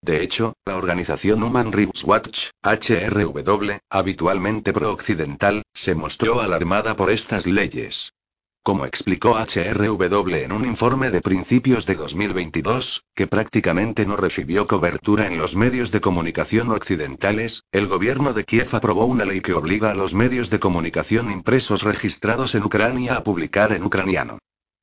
De 0.04 0.22
hecho, 0.22 0.54
la 0.68 0.78
organización 0.78 1.42
Human 1.42 1.72
Rights 1.72 2.04
Watch, 2.04 2.50
HRW, 2.62 3.80
habitualmente 3.90 4.72
pro-occidental, 4.72 5.64
se 5.74 5.96
mostró 5.96 6.42
alarmada 6.42 6.96
por 6.96 7.10
estas 7.10 7.48
leyes. 7.48 8.14
Como 8.64 8.86
explicó 8.86 9.40
HRW 9.40 10.36
en 10.36 10.52
un 10.52 10.66
informe 10.66 11.10
de 11.10 11.22
principios 11.22 11.88
de 11.88 11.96
2022, 11.96 13.06
que 13.16 13.26
prácticamente 13.26 14.06
no 14.06 14.18
recibió 14.18 14.68
cobertura 14.68 15.26
en 15.26 15.40
los 15.40 15.56
medios 15.56 15.90
de 15.92 16.00
comunicación 16.00 16.70
occidentales, 16.70 17.64
el 17.72 17.88
gobierno 17.88 18.34
de 18.34 18.44
Kiev 18.44 18.68
aprobó 18.74 19.06
una 19.06 19.26
ley 19.26 19.42
que 19.42 19.56
obliga 19.56 19.90
a 19.90 19.96
los 19.96 20.14
medios 20.14 20.52
de 20.52 20.60
comunicación 20.60 21.32
impresos 21.32 21.82
registrados 21.82 22.54
en 22.54 22.64
Ucrania 22.64 23.16
a 23.16 23.24
publicar 23.24 23.72
en 23.72 23.84
ucraniano. 23.84 24.38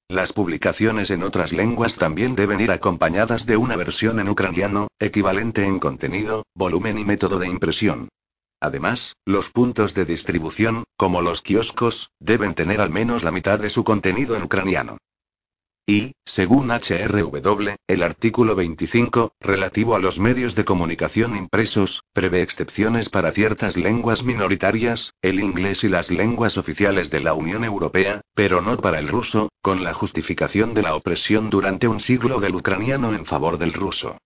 Las 0.09 0.33
publicaciones 0.33 1.11
en 1.11 1.23
otras 1.23 1.53
lenguas 1.53 1.95
también 1.95 2.35
deben 2.35 2.61
ir 2.61 2.73
acompañadas 2.73 3.47
de 3.47 3.59
una 3.59 3.77
versión 3.77 4.19
en 4.19 4.29
ucraniano, 4.29 4.89
equivalente 4.99 5.65
en 5.65 5.79
contenido, 5.79 6.43
volumen 6.53 6.99
y 6.99 7.05
método 7.05 7.39
de 7.39 7.47
impresión. 7.47 8.09
Además, 8.61 9.15
los 9.25 9.51
puntos 9.51 9.95
de 9.95 10.05
distribución, 10.05 10.85
como 10.97 11.23
los 11.23 11.43
kioscos, 11.43 12.11
deben 12.19 12.55
tener 12.55 12.81
al 12.81 12.91
menos 12.91 13.23
la 13.23 13.31
mitad 13.31 13.59
de 13.59 13.71
su 13.71 13.85
contenido 13.85 14.37
en 14.37 14.43
ucraniano. 14.43 14.99
Y, 15.91 16.13
según 16.27 16.71
HRW, 16.71 17.77
el 17.87 18.03
artículo 18.03 18.55
25, 18.55 19.33
relativo 19.41 19.95
a 19.95 19.99
los 19.99 20.19
medios 20.21 20.55
de 20.55 20.67
comunicación 20.67 21.35
impresos, 21.35 22.03
prevé 22.13 22.43
excepciones 22.43 23.09
para 23.09 23.33
ciertas 23.33 23.79
lenguas 23.79 24.23
minoritarias, 24.23 25.15
el 25.23 25.41
inglés 25.41 25.85
y 25.85 25.89
las 25.89 26.11
lenguas 26.11 26.59
oficiales 26.59 27.11
de 27.11 27.21
la 27.21 27.33
Unión 27.33 27.65
Europea, 27.65 28.21
pero 28.35 28.61
no 28.61 28.77
para 28.77 28.99
el 28.99 29.09
ruso, 29.09 29.49
con 29.63 29.83
la 29.83 29.95
justificación 29.95 30.75
de 30.75 30.83
la 30.83 30.95
opresión 30.95 31.49
durante 31.49 31.89
un 31.89 32.01
siglo 32.01 32.39
del 32.39 32.57
ucraniano 32.57 33.15
en 33.15 33.25
favor 33.25 33.57
del 33.57 33.73
ruso. 33.73 34.19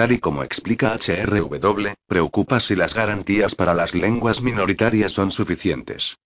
Tal 0.00 0.12
y 0.12 0.18
como 0.18 0.42
explica 0.42 0.94
HRW, 0.94 1.92
preocupa 2.06 2.58
si 2.58 2.74
las 2.74 2.94
garantías 2.94 3.54
para 3.54 3.74
las 3.74 3.94
lenguas 3.94 4.40
minoritarias 4.40 5.12
son 5.12 5.30
suficientes. 5.30 6.16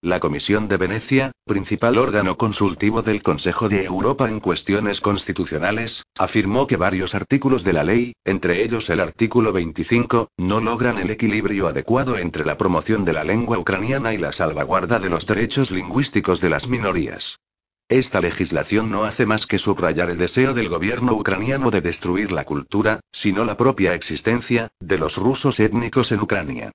La 0.00 0.20
Comisión 0.20 0.68
de 0.68 0.76
Venecia, 0.76 1.32
principal 1.44 1.98
órgano 1.98 2.36
consultivo 2.36 3.02
del 3.02 3.24
Consejo 3.24 3.68
de 3.68 3.86
Europa 3.86 4.28
en 4.28 4.38
cuestiones 4.38 5.00
constitucionales, 5.00 6.04
afirmó 6.16 6.68
que 6.68 6.76
varios 6.76 7.16
artículos 7.16 7.64
de 7.64 7.72
la 7.72 7.82
ley, 7.82 8.12
entre 8.24 8.62
ellos 8.62 8.88
el 8.88 9.00
artículo 9.00 9.52
25, 9.52 10.28
no 10.36 10.60
logran 10.60 10.98
el 10.98 11.10
equilibrio 11.10 11.66
adecuado 11.66 12.18
entre 12.18 12.44
la 12.44 12.56
promoción 12.56 13.04
de 13.04 13.14
la 13.14 13.24
lengua 13.24 13.58
ucraniana 13.58 14.14
y 14.14 14.18
la 14.18 14.30
salvaguarda 14.30 15.00
de 15.00 15.10
los 15.10 15.26
derechos 15.26 15.72
lingüísticos 15.72 16.40
de 16.40 16.50
las 16.50 16.68
minorías. 16.68 17.40
Esta 17.88 18.20
legislación 18.22 18.90
no 18.90 19.04
hace 19.04 19.26
más 19.26 19.46
que 19.46 19.58
subrayar 19.58 20.08
el 20.08 20.16
deseo 20.16 20.54
del 20.54 20.70
gobierno 20.70 21.12
ucraniano 21.12 21.70
de 21.70 21.82
destruir 21.82 22.32
la 22.32 22.44
cultura, 22.44 23.00
sino 23.12 23.44
la 23.44 23.58
propia 23.58 23.92
existencia, 23.92 24.68
de 24.80 24.96
los 24.96 25.18
rusos 25.18 25.60
étnicos 25.60 26.10
en 26.10 26.20
Ucrania. 26.20 26.72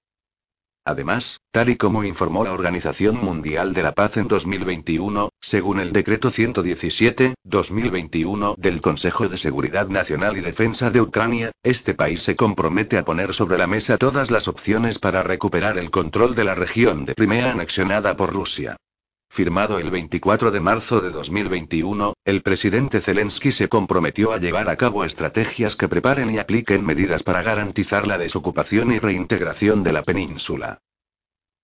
Además, 0.85 1.39
tal 1.51 1.69
y 1.69 1.77
como 1.77 2.03
informó 2.03 2.43
la 2.43 2.53
Organización 2.53 3.17
Mundial 3.17 3.73
de 3.73 3.81
la 3.81 3.93
Paz 3.93 4.17
en 4.17 4.27
2021, 4.27 5.29
según 5.41 5.79
el 5.79 5.93
decreto 5.93 6.29
117-2021 6.29 8.55
del 8.57 8.79
Consejo 8.79 9.27
de 9.27 9.37
Seguridad 9.37 9.87
Nacional 9.87 10.37
y 10.37 10.41
Defensa 10.41 10.91
de 10.91 11.01
Ucrania, 11.01 11.51
este 11.63 11.95
país 11.95 12.21
se 12.21 12.35
compromete 12.35 12.99
a 12.99 13.05
poner 13.05 13.33
sobre 13.33 13.57
la 13.57 13.65
mesa 13.65 13.97
todas 13.97 14.29
las 14.29 14.47
opciones 14.47 14.99
para 14.99 15.23
recuperar 15.23 15.79
el 15.79 15.89
control 15.89 16.35
de 16.35 16.43
la 16.43 16.53
región 16.53 17.05
de 17.05 17.15
Crimea 17.15 17.49
anexionada 17.51 18.15
por 18.15 18.31
Rusia. 18.31 18.77
Firmado 19.31 19.77
el 19.77 19.91
24 19.91 20.49
de 20.51 20.59
marzo 20.59 21.01
de 21.01 21.11
2021, 21.11 22.13
el 22.25 22.41
presidente 22.41 22.99
Zelensky 22.99 23.51
se 23.51 23.69
comprometió 23.69 24.33
a 24.33 24.37
llevar 24.37 24.69
a 24.69 24.75
cabo 24.75 25.05
estrategias 25.05 25.75
que 25.75 25.87
preparen 25.87 26.31
y 26.31 26.39
apliquen 26.39 26.83
medidas 26.83 27.21
para 27.21 27.43
garantizar 27.43 28.07
la 28.07 28.17
desocupación 28.17 28.91
y 28.91 28.99
reintegración 28.99 29.83
de 29.83 29.93
la 29.93 30.01
península. 30.01 30.81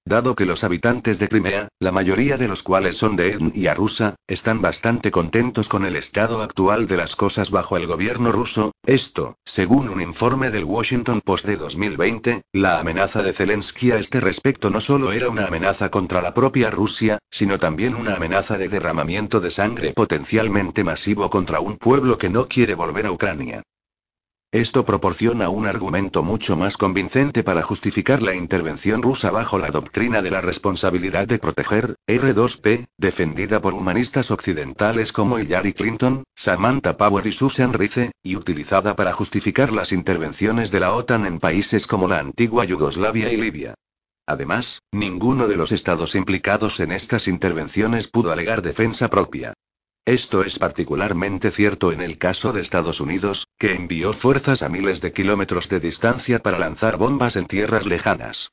Dado 0.07 0.35
que 0.35 0.45
los 0.45 0.63
habitantes 0.63 1.17
de 1.17 1.27
Crimea, 1.27 1.67
la 1.79 1.91
mayoría 1.91 2.37
de 2.37 2.47
los 2.47 2.61
cuales 2.61 2.95
son 2.95 3.15
de 3.15 3.29
etnia 3.29 3.73
rusa, 3.73 4.13
están 4.27 4.61
bastante 4.61 5.09
contentos 5.09 5.67
con 5.67 5.83
el 5.83 5.95
estado 5.95 6.43
actual 6.43 6.85
de 6.85 6.95
las 6.95 7.15
cosas 7.15 7.49
bajo 7.49 7.75
el 7.75 7.87
gobierno 7.87 8.31
ruso, 8.31 8.71
esto, 8.85 9.39
según 9.43 9.89
un 9.89 10.01
informe 10.01 10.51
del 10.51 10.63
Washington 10.63 11.21
Post 11.21 11.47
de 11.47 11.57
2020, 11.57 12.43
la 12.53 12.77
amenaza 12.77 13.23
de 13.23 13.33
Zelensky 13.33 13.93
a 13.93 13.97
este 13.97 14.21
respecto 14.21 14.69
no 14.69 14.79
solo 14.79 15.11
era 15.11 15.27
una 15.27 15.47
amenaza 15.47 15.89
contra 15.89 16.21
la 16.21 16.35
propia 16.35 16.69
Rusia, 16.69 17.17
sino 17.31 17.57
también 17.57 17.95
una 17.95 18.13
amenaza 18.13 18.59
de 18.59 18.67
derramamiento 18.67 19.39
de 19.39 19.49
sangre 19.49 19.93
potencialmente 19.93 20.83
masivo 20.83 21.31
contra 21.31 21.61
un 21.61 21.77
pueblo 21.77 22.19
que 22.19 22.29
no 22.29 22.47
quiere 22.47 22.75
volver 22.75 23.07
a 23.07 23.11
Ucrania. 23.11 23.63
Esto 24.55 24.85
proporciona 24.85 25.49
un 25.49 25.67
argumento 25.67 26.23
mucho 26.23 26.55
más 26.55 26.77
convincente 26.77 27.43
para 27.43 27.61
justificar 27.61 28.21
la 28.21 28.35
intervención 28.35 29.01
rusa 29.01 29.29
bajo 29.29 29.59
la 29.59 29.67
doctrina 29.67 30.21
de 30.21 30.31
la 30.31 30.39
responsabilidad 30.39 31.27
de 31.27 31.39
proteger, 31.39 31.97
R2P, 32.07 32.87
defendida 32.97 33.59
por 33.59 33.73
humanistas 33.73 34.31
occidentales 34.31 35.11
como 35.11 35.39
Hillary 35.39 35.73
Clinton, 35.73 36.23
Samantha 36.35 36.95
Power 36.95 37.27
y 37.27 37.33
Susan 37.33 37.73
Rice, 37.73 38.13
y 38.23 38.37
utilizada 38.37 38.95
para 38.95 39.11
justificar 39.11 39.73
las 39.73 39.91
intervenciones 39.91 40.71
de 40.71 40.79
la 40.79 40.93
OTAN 40.93 41.25
en 41.25 41.39
países 41.39 41.85
como 41.85 42.07
la 42.07 42.19
antigua 42.19 42.63
Yugoslavia 42.63 43.33
y 43.33 43.35
Libia. 43.35 43.73
Además, 44.25 44.79
ninguno 44.93 45.49
de 45.49 45.57
los 45.57 45.73
estados 45.73 46.15
implicados 46.15 46.79
en 46.79 46.93
estas 46.93 47.27
intervenciones 47.27 48.07
pudo 48.07 48.31
alegar 48.31 48.61
defensa 48.61 49.09
propia. 49.09 49.53
Esto 50.05 50.43
es 50.43 50.59
particularmente 50.59 51.49
cierto 51.49 51.91
en 51.91 51.99
el 51.99 52.19
caso 52.19 52.53
de 52.53 52.61
Estados 52.61 53.01
Unidos, 53.01 53.47
que 53.57 53.73
envió 53.73 54.13
fuerzas 54.13 54.61
a 54.61 54.69
miles 54.69 55.01
de 55.01 55.11
kilómetros 55.11 55.67
de 55.67 55.79
distancia 55.79 56.37
para 56.37 56.59
lanzar 56.59 56.97
bombas 56.97 57.35
en 57.35 57.47
tierras 57.47 57.87
lejanas. 57.87 58.51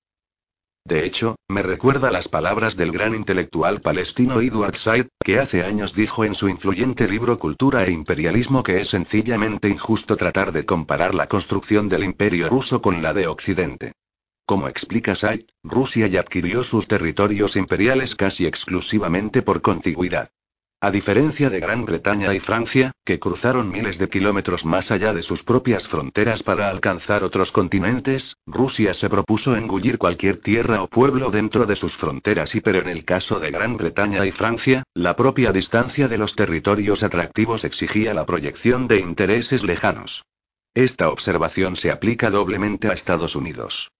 De 0.87 1.04
hecho, 1.04 1.37
me 1.49 1.62
recuerda 1.62 2.11
las 2.11 2.26
palabras 2.26 2.76
del 2.76 2.90
gran 2.90 3.14
intelectual 3.14 3.82
palestino 3.82 4.40
Edward 4.40 4.76
Said, 4.76 5.09
que 5.23 5.38
hace 5.38 5.62
años 5.62 5.94
dijo 5.94 6.25
en 6.25 6.35
su 6.35 6.49
influyente 6.49 7.06
libro 7.06 7.38
Cultura 7.38 7.85
e 7.85 7.92
Imperialismo 7.92 8.62
que 8.62 8.80
es 8.80 8.88
sencillamente 8.88 9.68
injusto 9.68 10.16
tratar 10.16 10.52
de 10.52 10.64
comparar 10.64 11.14
la 11.14 11.28
construcción 11.28 11.90
del 11.90 12.02
imperio 12.02 12.49
ruso 12.49 12.80
con 12.80 13.02
la 13.02 13.12
de 13.12 13.26
Occidente. 13.26 13.92
Como 14.47 14.68
explica 14.68 15.14
Said, 15.14 15.44
Rusia 15.62 16.06
ya 16.06 16.21
adquirió 16.21 16.64
sus 16.64 16.88
territorios 16.88 17.56
imperiales 17.56 18.16
casi 18.16 18.47
exclusivamente 18.47 19.42
por 19.42 19.61
contigüidad. 19.61 20.30
A 20.85 20.91
diferencia 20.91 21.49
de 21.49 21.61
Gran 21.61 21.85
Bretaña 21.85 22.35
y 22.35 22.41
Francia, 22.41 22.91
que 23.05 23.21
cruzaron 23.21 23.71
miles 23.71 23.99
de 23.99 24.09
kilómetros 24.09 24.67
más 24.67 24.91
allá 24.91 25.12
de 25.12 25.23
sus 25.23 25.45
propias 25.45 25.87
fronteras 25.87 26.43
para 26.43 26.71
alcanzar 26.71 27.23
otros 27.23 27.53
continentes, 27.53 28.37
Rusia 28.47 28.93
se 28.93 29.09
propuso 29.09 29.55
engullir 29.55 29.97
cualquier 29.97 30.41
tierra 30.41 30.83
o 30.83 30.89
pueblo 30.89 31.31
dentro 31.31 31.67
de 31.67 31.77
sus 31.77 31.97
fronteras 31.97 32.57
y 32.57 32.61
pero 32.61 32.81
en 32.81 32.89
el 32.89 33.05
caso 33.05 33.39
de 33.39 33.53
Gran 33.53 33.77
Bretaña 33.77 34.27
y 34.27 34.33
Francia, 34.33 34.83
la 34.93 35.15
propia 35.15 35.53
distancia 35.53 36.09
de 36.09 36.19
los 36.19 36.35
territorios 36.35 37.05
atractivos 37.05 37.62
exigía 37.62 38.12
la 38.12 38.27
proyección 38.27 38.89
de 38.89 38.99
intereses 38.99 39.62
lejanos. 39.62 40.25
Esta 40.75 41.11
observación 41.11 41.77
se 41.77 41.93
aplica 41.93 42.29
doblemente 42.29 42.89
a 42.89 42.95
Estados 42.95 43.37
Unidos. 43.37 43.93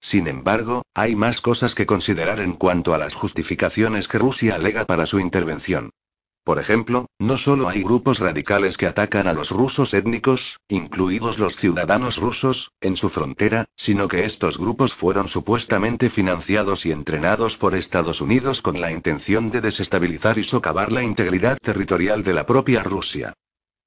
Sin 0.00 0.28
embargo, 0.28 0.82
hay 0.94 1.16
más 1.16 1.40
cosas 1.40 1.74
que 1.74 1.86
considerar 1.86 2.40
en 2.40 2.52
cuanto 2.52 2.94
a 2.94 2.98
las 2.98 3.14
justificaciones 3.14 4.08
que 4.08 4.18
Rusia 4.18 4.54
alega 4.54 4.84
para 4.84 5.06
su 5.06 5.18
intervención. 5.18 5.90
Por 6.46 6.60
ejemplo, 6.60 7.06
no 7.18 7.38
solo 7.38 7.68
hay 7.68 7.82
grupos 7.82 8.20
radicales 8.20 8.76
que 8.76 8.86
atacan 8.86 9.26
a 9.26 9.32
los 9.32 9.50
rusos 9.50 9.92
étnicos, 9.94 10.60
incluidos 10.68 11.40
los 11.40 11.56
ciudadanos 11.56 12.18
rusos, 12.18 12.70
en 12.80 12.96
su 12.96 13.08
frontera, 13.08 13.64
sino 13.74 14.06
que 14.06 14.24
estos 14.24 14.56
grupos 14.56 14.94
fueron 14.94 15.26
supuestamente 15.26 16.08
financiados 16.08 16.86
y 16.86 16.92
entrenados 16.92 17.56
por 17.56 17.74
Estados 17.74 18.20
Unidos 18.20 18.62
con 18.62 18.80
la 18.80 18.92
intención 18.92 19.50
de 19.50 19.60
desestabilizar 19.60 20.38
y 20.38 20.44
socavar 20.44 20.92
la 20.92 21.02
integridad 21.02 21.58
territorial 21.58 22.22
de 22.22 22.34
la 22.34 22.46
propia 22.46 22.84
Rusia. 22.84 23.34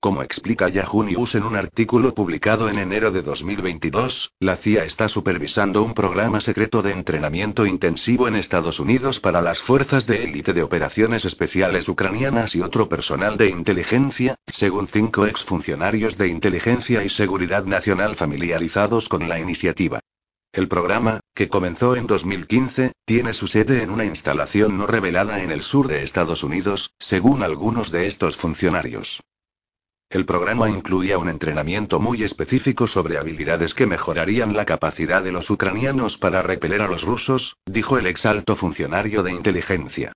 Como 0.01 0.23
explica 0.23 0.69
Yahoo 0.69 1.03
News 1.03 1.35
en 1.35 1.43
un 1.43 1.57
artículo 1.57 2.15
publicado 2.15 2.69
en 2.69 2.79
enero 2.79 3.11
de 3.11 3.21
2022, 3.21 4.31
la 4.39 4.55
CIA 4.55 4.85
está 4.85 5.09
supervisando 5.09 5.83
un 5.83 5.93
programa 5.93 6.39
secreto 6.39 6.81
de 6.81 6.93
entrenamiento 6.93 7.65
intensivo 7.65 8.29
en 8.29 8.37
Estados 8.37 8.79
Unidos 8.79 9.19
para 9.19 9.41
las 9.41 9.61
fuerzas 9.61 10.07
de 10.07 10.23
élite 10.23 10.53
de 10.53 10.63
operaciones 10.63 11.25
especiales 11.25 11.89
ucranianas 11.89 12.55
y 12.55 12.61
otro 12.61 12.87
personal 12.87 13.35
de 13.35 13.49
inteligencia, 13.49 14.35
según 14.47 14.87
cinco 14.87 15.25
exfuncionarios 15.25 16.17
de 16.17 16.29
inteligencia 16.29 17.03
y 17.03 17.09
seguridad 17.09 17.65
nacional 17.65 18.15
familiarizados 18.15 19.09
con 19.09 19.27
la 19.27 19.41
iniciativa. 19.41 19.99
El 20.53 20.69
programa, 20.69 21.19
que 21.35 21.49
comenzó 21.49 21.97
en 21.97 22.07
2015, 22.07 22.93
tiene 23.03 23.33
su 23.33 23.47
sede 23.47 23.83
en 23.83 23.89
una 23.89 24.05
instalación 24.05 24.77
no 24.77 24.87
revelada 24.87 25.43
en 25.43 25.51
el 25.51 25.61
sur 25.61 25.89
de 25.89 26.03
Estados 26.03 26.41
Unidos, 26.45 26.93
según 26.99 27.43
algunos 27.43 27.91
de 27.91 28.07
estos 28.07 28.37
funcionarios. 28.37 29.21
El 30.11 30.25
programa 30.25 30.71
incluía 30.71 31.19
un 31.19 31.29
entrenamiento 31.29 31.99
muy 31.99 32.23
específico 32.23 32.87
sobre 32.87 33.19
habilidades 33.19 33.75
que 33.75 33.85
mejorarían 33.85 34.55
la 34.55 34.65
capacidad 34.65 35.21
de 35.21 35.31
los 35.31 35.51
ucranianos 35.51 36.17
para 36.17 36.41
repeler 36.41 36.81
a 36.81 36.87
los 36.87 37.03
rusos, 37.03 37.57
dijo 37.67 37.99
el 37.99 38.07
ex 38.07 38.25
alto 38.25 38.55
funcionario 38.55 39.21
de 39.21 39.31
inteligencia. 39.31 40.11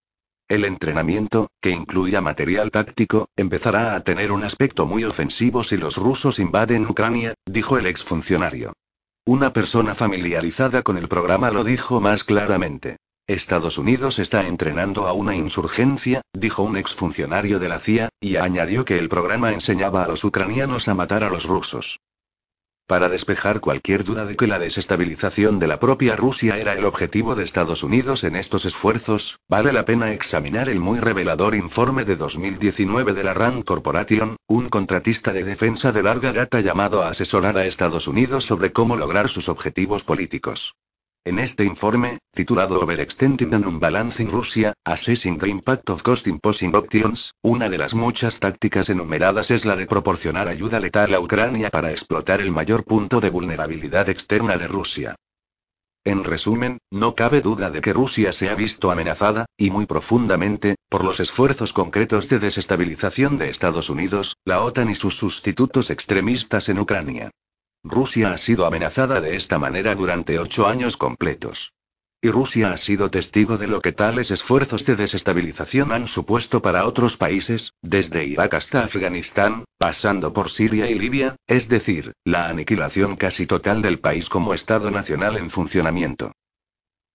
El 0.49 0.65
entrenamiento, 0.65 1.51
que 1.61 1.69
incluía 1.69 2.21
material 2.21 2.71
táctico, 2.71 3.27
empezará 3.35 3.95
a 3.95 4.03
tener 4.03 4.31
un 4.31 4.43
aspecto 4.43 4.87
muy 4.87 5.03
ofensivo 5.03 5.63
si 5.63 5.77
los 5.77 5.97
rusos 5.97 6.39
invaden 6.39 6.87
Ucrania, 6.87 7.35
dijo 7.45 7.77
el 7.77 7.85
exfuncionario. 7.85 8.73
Una 9.27 9.53
persona 9.53 9.93
familiarizada 9.93 10.81
con 10.81 10.97
el 10.97 11.07
programa 11.07 11.51
lo 11.51 11.63
dijo 11.63 12.01
más 12.01 12.23
claramente. 12.23 12.97
Estados 13.27 13.77
Unidos 13.77 14.19
está 14.19 14.45
entrenando 14.45 15.07
a 15.07 15.13
una 15.13 15.33
insurgencia, 15.33 16.21
dijo 16.33 16.61
un 16.63 16.75
exfuncionario 16.75 17.57
de 17.57 17.69
la 17.69 17.79
CIA, 17.79 18.09
y 18.19 18.35
añadió 18.35 18.83
que 18.83 18.99
el 18.99 19.07
programa 19.07 19.53
enseñaba 19.53 20.03
a 20.03 20.09
los 20.09 20.25
ucranianos 20.25 20.89
a 20.89 20.93
matar 20.93 21.23
a 21.23 21.29
los 21.29 21.45
rusos. 21.45 22.01
Para 22.85 23.07
despejar 23.07 23.61
cualquier 23.61 24.03
duda 24.03 24.25
de 24.25 24.35
que 24.35 24.45
la 24.45 24.59
desestabilización 24.59 25.57
de 25.57 25.67
la 25.67 25.79
propia 25.79 26.17
Rusia 26.17 26.57
era 26.57 26.73
el 26.73 26.83
objetivo 26.83 27.33
de 27.33 27.45
Estados 27.45 27.81
Unidos 27.81 28.25
en 28.25 28.35
estos 28.35 28.65
esfuerzos, 28.65 29.39
vale 29.47 29.71
la 29.71 29.85
pena 29.85 30.11
examinar 30.11 30.67
el 30.67 30.81
muy 30.81 30.99
revelador 30.99 31.55
informe 31.55 32.03
de 32.03 32.17
2019 32.17 33.13
de 33.13 33.23
la 33.23 33.33
RAND 33.33 33.63
Corporation, 33.63 34.35
un 34.47 34.67
contratista 34.67 35.31
de 35.31 35.45
defensa 35.45 35.93
de 35.93 36.03
larga 36.03 36.33
data 36.33 36.59
llamado 36.59 37.03
a 37.03 37.07
asesorar 37.07 37.57
a 37.57 37.65
Estados 37.65 38.09
Unidos 38.09 38.43
sobre 38.43 38.73
cómo 38.73 38.97
lograr 38.97 39.29
sus 39.29 39.47
objetivos 39.47 40.03
políticos. 40.03 40.75
En 41.25 41.39
este 41.39 41.63
informe, 41.63 42.17
titulado 42.31 42.81
Overextending 42.81 43.53
and 43.53 43.65
Unbalancing 43.65 44.29
Russia, 44.29 44.73
Assessing 44.83 45.37
the 45.39 45.47
Impact 45.47 45.89
of 45.89 46.01
Cost 46.01 46.27
Imposing 46.27 46.75
Options, 46.75 47.31
una 47.41 47.69
de 47.69 47.77
las 47.77 47.93
muchas 47.93 48.39
tácticas 48.39 48.89
enumeradas 48.89 49.49
es 49.49 49.63
la 49.63 49.77
de 49.77 49.87
proporcionar 49.87 50.49
ayuda 50.49 50.81
letal 50.81 51.13
a 51.13 51.21
Ucrania 51.21 51.69
para 51.69 51.91
explotar 51.91 52.41
el 52.41 52.51
mayor 52.51 52.83
punto 52.83 53.21
de 53.21 53.29
vulnerabilidad 53.29 54.09
externa 54.09 54.57
de 54.57 54.67
Rusia. 54.67 55.15
En 56.03 56.25
resumen, 56.25 56.79
no 56.91 57.15
cabe 57.15 57.39
duda 57.39 57.71
de 57.71 57.79
que 57.79 57.93
Rusia 57.93 58.33
se 58.33 58.49
ha 58.49 58.55
visto 58.55 58.91
amenazada, 58.91 59.45
y 59.55 59.69
muy 59.69 59.85
profundamente, 59.85 60.75
por 60.89 61.05
los 61.05 61.21
esfuerzos 61.21 61.71
concretos 61.71 62.27
de 62.27 62.39
desestabilización 62.39 63.37
de 63.37 63.49
Estados 63.49 63.89
Unidos, 63.89 64.35
la 64.43 64.61
OTAN 64.61 64.89
y 64.89 64.95
sus 64.95 65.15
sustitutos 65.15 65.89
extremistas 65.89 66.67
en 66.67 66.79
Ucrania. 66.79 67.31
Rusia 67.83 68.31
ha 68.31 68.37
sido 68.37 68.65
amenazada 68.65 69.19
de 69.19 69.35
esta 69.35 69.59
manera 69.59 69.93
durante 69.93 70.39
ocho 70.39 70.67
años 70.67 70.95
completos. 70.95 71.73
Y 72.21 72.29
Rusia 72.29 72.71
ha 72.71 72.77
sido 72.77 73.11
testigo 73.11 73.57
de 73.57 73.67
lo 73.67 73.81
que 73.81 73.91
tales 73.91 74.31
esfuerzos 74.31 74.85
de 74.85 74.95
desestabilización 74.95 75.91
han 75.91 76.07
supuesto 76.07 76.61
para 76.61 76.85
otros 76.87 77.17
países, 77.17 77.73
desde 77.81 78.23
Irak 78.23 78.53
hasta 78.53 78.85
Afganistán, 78.85 79.65
pasando 79.77 80.31
por 80.31 80.49
Siria 80.49 80.89
y 80.89 80.97
Libia, 80.97 81.35
es 81.47 81.67
decir, 81.67 82.13
la 82.23 82.47
aniquilación 82.47 83.17
casi 83.17 83.45
total 83.45 83.81
del 83.81 83.99
país 83.99 84.29
como 84.29 84.53
Estado 84.53 84.89
nacional 84.89 85.35
en 85.35 85.49
funcionamiento. 85.49 86.31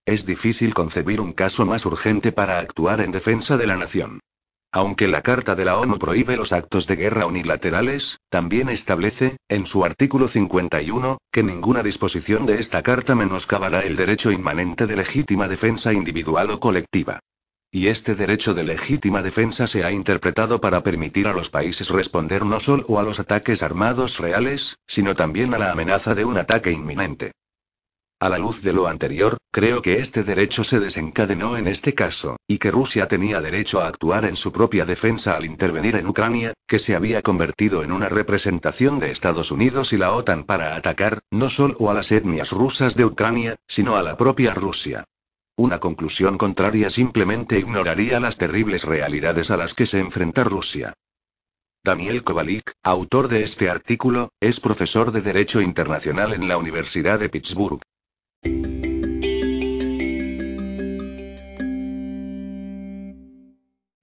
Es 0.05 0.27
difícil 0.27 0.75
concebir 0.75 1.23
un 1.23 1.33
caso 1.33 1.65
más 1.65 1.87
urgente 1.87 2.31
para 2.31 2.59
actuar 2.59 3.01
en 3.01 3.11
defensa 3.11 3.57
de 3.57 3.67
la 3.67 3.79
nación. 3.79 4.21
Aunque 4.71 5.09
la 5.09 5.23
Carta 5.23 5.55
de 5.55 5.65
la 5.65 5.79
ONU 5.79 5.99
prohíbe 5.99 6.37
los 6.37 6.53
actos 6.53 6.87
de 6.87 6.97
guerra 6.97 7.25
unilaterales, 7.25 8.21
también 8.29 8.69
establece, 8.69 9.39
en 9.49 9.67
su 9.67 9.85
artículo 9.85 10.29
51, 10.29 11.17
que 11.33 11.43
ninguna 11.43 11.83
disposición 11.83 12.45
de 12.45 12.61
esta 12.61 12.83
Carta 12.83 13.15
menoscabará 13.15 13.81
el 13.81 13.97
derecho 13.97 14.31
inmanente 14.31 14.87
de 14.87 14.97
legítima 14.97 15.49
defensa 15.49 15.95
individual 15.95 16.51
o 16.51 16.61
colectiva. 16.61 17.21
Y 17.71 17.89
este 17.89 18.15
derecho 18.15 18.53
de 18.53 18.65
legítima 18.65 19.23
defensa 19.23 19.67
se 19.67 19.85
ha 19.85 19.91
interpretado 19.91 20.61
para 20.61 20.83
permitir 20.83 21.29
a 21.29 21.33
los 21.33 21.49
países 21.49 21.89
responder 21.89 22.45
no 22.45 22.61
solo 22.61 22.99
a 22.99 23.03
los 23.03 23.21
ataques 23.21 23.63
armados 23.63 24.19
reales, 24.19 24.77
sino 24.87 25.15
también 25.15 25.55
a 25.55 25.59
la 25.59 25.73
amenaza 25.73 26.15
de 26.15 26.27
un 26.27 26.37
ataque 26.37 26.73
inminente. 26.73 27.33
A 28.21 28.29
la 28.29 28.39
luz 28.39 28.63
de 28.63 28.73
lo 28.73 28.89
anterior, 28.89 29.39
creo 29.53 29.81
que 29.81 29.99
este 29.99 30.25
derecho 30.25 30.65
se 30.65 30.81
desencadenó 30.81 31.57
en 31.57 31.69
este 31.69 31.95
caso, 31.95 32.37
y 32.49 32.59
que 32.59 32.73
Rusia 32.73 33.07
tenía 33.07 33.41
derecho 33.41 33.81
a 33.81 33.87
actuar 33.87 34.25
en 34.25 34.35
su 34.35 34.51
propia 34.51 34.85
defensa 34.85 35.37
al 35.37 35.45
intervenir 35.45 35.95
en 35.95 36.09
Ucrania, 36.09 36.53
que 36.67 36.81
se 36.81 36.97
había 36.97 37.23
convertido 37.23 37.85
en 37.85 37.93
una 37.93 38.09
representación 38.09 38.99
de 38.99 39.13
Estados 39.13 39.53
Unidos 39.53 39.93
y 39.93 39.99
la 39.99 40.13
OTAN 40.15 40.43
para 40.43 40.75
atacar, 40.75 41.21
no 41.31 41.49
solo 41.49 41.89
a 41.89 41.95
las 41.95 42.11
etnias 42.11 42.51
rusas 42.51 42.97
de 42.97 43.05
Ucrania, 43.05 43.55
sino 43.69 43.97
a 43.97 44.03
la 44.03 44.17
propia 44.17 44.53
Rusia. 44.53 45.05
Una 45.57 45.79
conclusión 45.79 46.39
contraria 46.39 46.91
simplemente 46.91 47.61
ignoraría 47.61 48.19
las 48.19 48.37
terribles 48.37 48.83
realidades 48.83 49.53
a 49.53 49.57
las 49.57 49.75
que 49.75 49.87
se 49.87 50.01
enfrenta 50.01 50.43
Rusia. 50.43 50.93
Daniel 51.85 52.25
Kovalik, 52.25 52.73
autor 52.83 53.29
de 53.29 53.45
este 53.45 53.71
artículo, 53.71 54.31
es 54.41 54.59
profesor 54.59 55.13
de 55.13 55.23
Derecho 55.23 55.61
Internacional 55.61 56.33
en 56.33 56.49
la 56.49 56.59
Universidad 56.59 57.21
de 57.21 57.29
Pittsburgh. 57.29 57.81
thank 58.45 58.67
you 58.67 58.88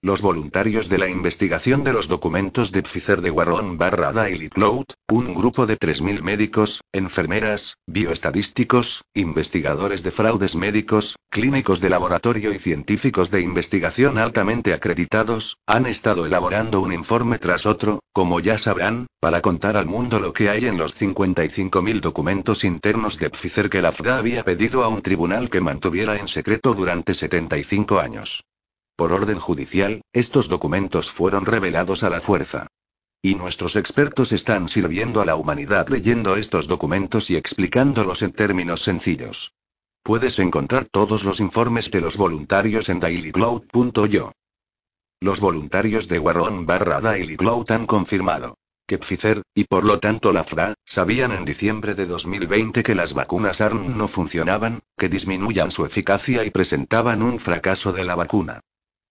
Los 0.06 0.22
voluntarios 0.22 0.88
de 0.88 1.00
la 1.00 1.10
investigación 1.10 1.84
de 1.84 1.92
los 1.92 2.08
documentos 2.08 2.72
de 2.72 2.84
Pfizer 2.84 3.22
de 3.24 3.32
Warren 3.32 3.80
barra 3.80 4.14
Daily 4.14 4.50
Cloud, 4.50 4.86
un 5.10 5.34
grupo 5.34 5.66
de 5.66 5.80
3.000 5.80 6.22
médicos, 6.22 6.82
enfermeras, 6.94 7.78
bioestadísticos, 7.88 9.02
investigadores 9.16 10.04
de 10.04 10.12
fraudes 10.12 10.56
médicos, 10.56 11.16
clínicos 11.32 11.82
de 11.82 11.90
laboratorio 11.90 12.54
y 12.54 12.60
científicos 12.60 13.32
de 13.32 13.42
investigación 13.42 14.20
altamente 14.20 14.76
acreditados, 14.76 15.58
han 15.66 15.88
estado 15.88 16.28
elaborando 16.28 16.82
un 16.82 16.94
informe 16.94 17.40
tras 17.40 17.66
otro, 17.66 17.98
como 18.14 18.40
ya 18.40 18.60
sabrán, 18.60 19.08
para 19.20 19.42
contar 19.42 19.76
al 19.76 19.88
mundo 19.88 20.20
lo 20.20 20.34
que 20.34 20.52
hay 20.52 20.68
en 20.68 20.78
los 20.78 21.02
55.000 21.02 22.02
documentos 22.02 22.64
internos 22.64 23.18
de 23.18 23.32
Pfizer 23.32 23.72
que 23.72 23.82
la 23.82 23.92
FDA 23.92 24.20
había 24.20 24.44
pedido 24.44 24.84
a 24.84 24.88
un 24.88 25.02
tribunal 25.02 25.50
que 25.50 25.62
mantuviera 25.62 26.16
en 26.16 26.28
secreto 26.28 26.76
durante 26.76 27.16
75 27.16 28.00
años. 28.00 28.44
Por 28.96 29.12
orden 29.12 29.40
judicial, 29.40 30.02
estos 30.14 30.48
documentos 30.48 31.12
fueron 31.12 31.46
revelados 31.46 32.04
a 32.04 32.10
la 32.10 32.22
fuerza. 32.22 32.68
Y 33.22 33.36
nuestros 33.36 33.76
expertos 33.76 34.32
están 34.32 34.70
sirviendo 34.70 35.20
a 35.20 35.26
la 35.26 35.36
humanidad 35.36 35.90
leyendo 35.90 36.38
estos 36.38 36.68
documentos 36.68 37.30
y 37.30 37.36
explicándolos 37.36 38.22
en 38.22 38.32
términos 38.32 38.84
sencillos. 38.84 39.54
Puedes 40.02 40.40
encontrar 40.40 40.86
todos 40.86 41.24
los 41.24 41.40
informes 41.40 41.92
de 41.92 42.00
los 42.00 42.16
voluntarios 42.16 42.88
en 42.88 43.00
dailycloud.io. 43.00 44.32
Los 45.20 45.40
voluntarios 45.40 46.08
de 46.08 46.20
Warron 46.20 46.66
barra 46.66 47.02
Cloud 47.38 47.72
han 47.72 47.88
confirmado 47.88 48.56
que 48.88 49.00
Pfizer, 49.00 49.42
y 49.56 49.64
por 49.64 49.84
lo 49.84 50.00
tanto 50.00 50.32
la 50.32 50.44
FRA, 50.44 50.76
sabían 50.86 51.32
en 51.32 51.44
diciembre 51.44 51.96
de 51.96 52.06
2020 52.06 52.84
que 52.84 52.94
las 52.94 53.14
vacunas 53.14 53.60
ARN 53.60 53.98
no 53.98 54.08
funcionaban, 54.08 54.84
que 54.96 55.10
disminuyan 55.10 55.72
su 55.72 55.86
eficacia 55.86 56.46
y 56.46 56.52
presentaban 56.52 57.24
un 57.24 57.40
fracaso 57.40 57.92
de 57.92 58.04
la 58.04 58.16
vacuna. 58.16 58.62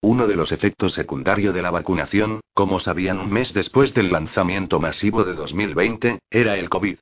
Uno 0.07 0.27
de 0.27 0.37
los 0.37 0.53
efectos 0.53 0.93
secundarios 0.93 1.55
de 1.55 1.63
la 1.63 1.71
vacunación, 1.71 2.43
como 2.53 2.79
sabían 2.79 3.21
un 3.21 3.33
mes 3.33 3.55
después 3.55 3.95
del 3.95 4.13
lanzamiento 4.13 4.79
masivo 4.79 5.25
de 5.25 5.33
2020, 5.33 6.19
era 6.31 6.59
el 6.59 6.69
COVID. 6.69 6.99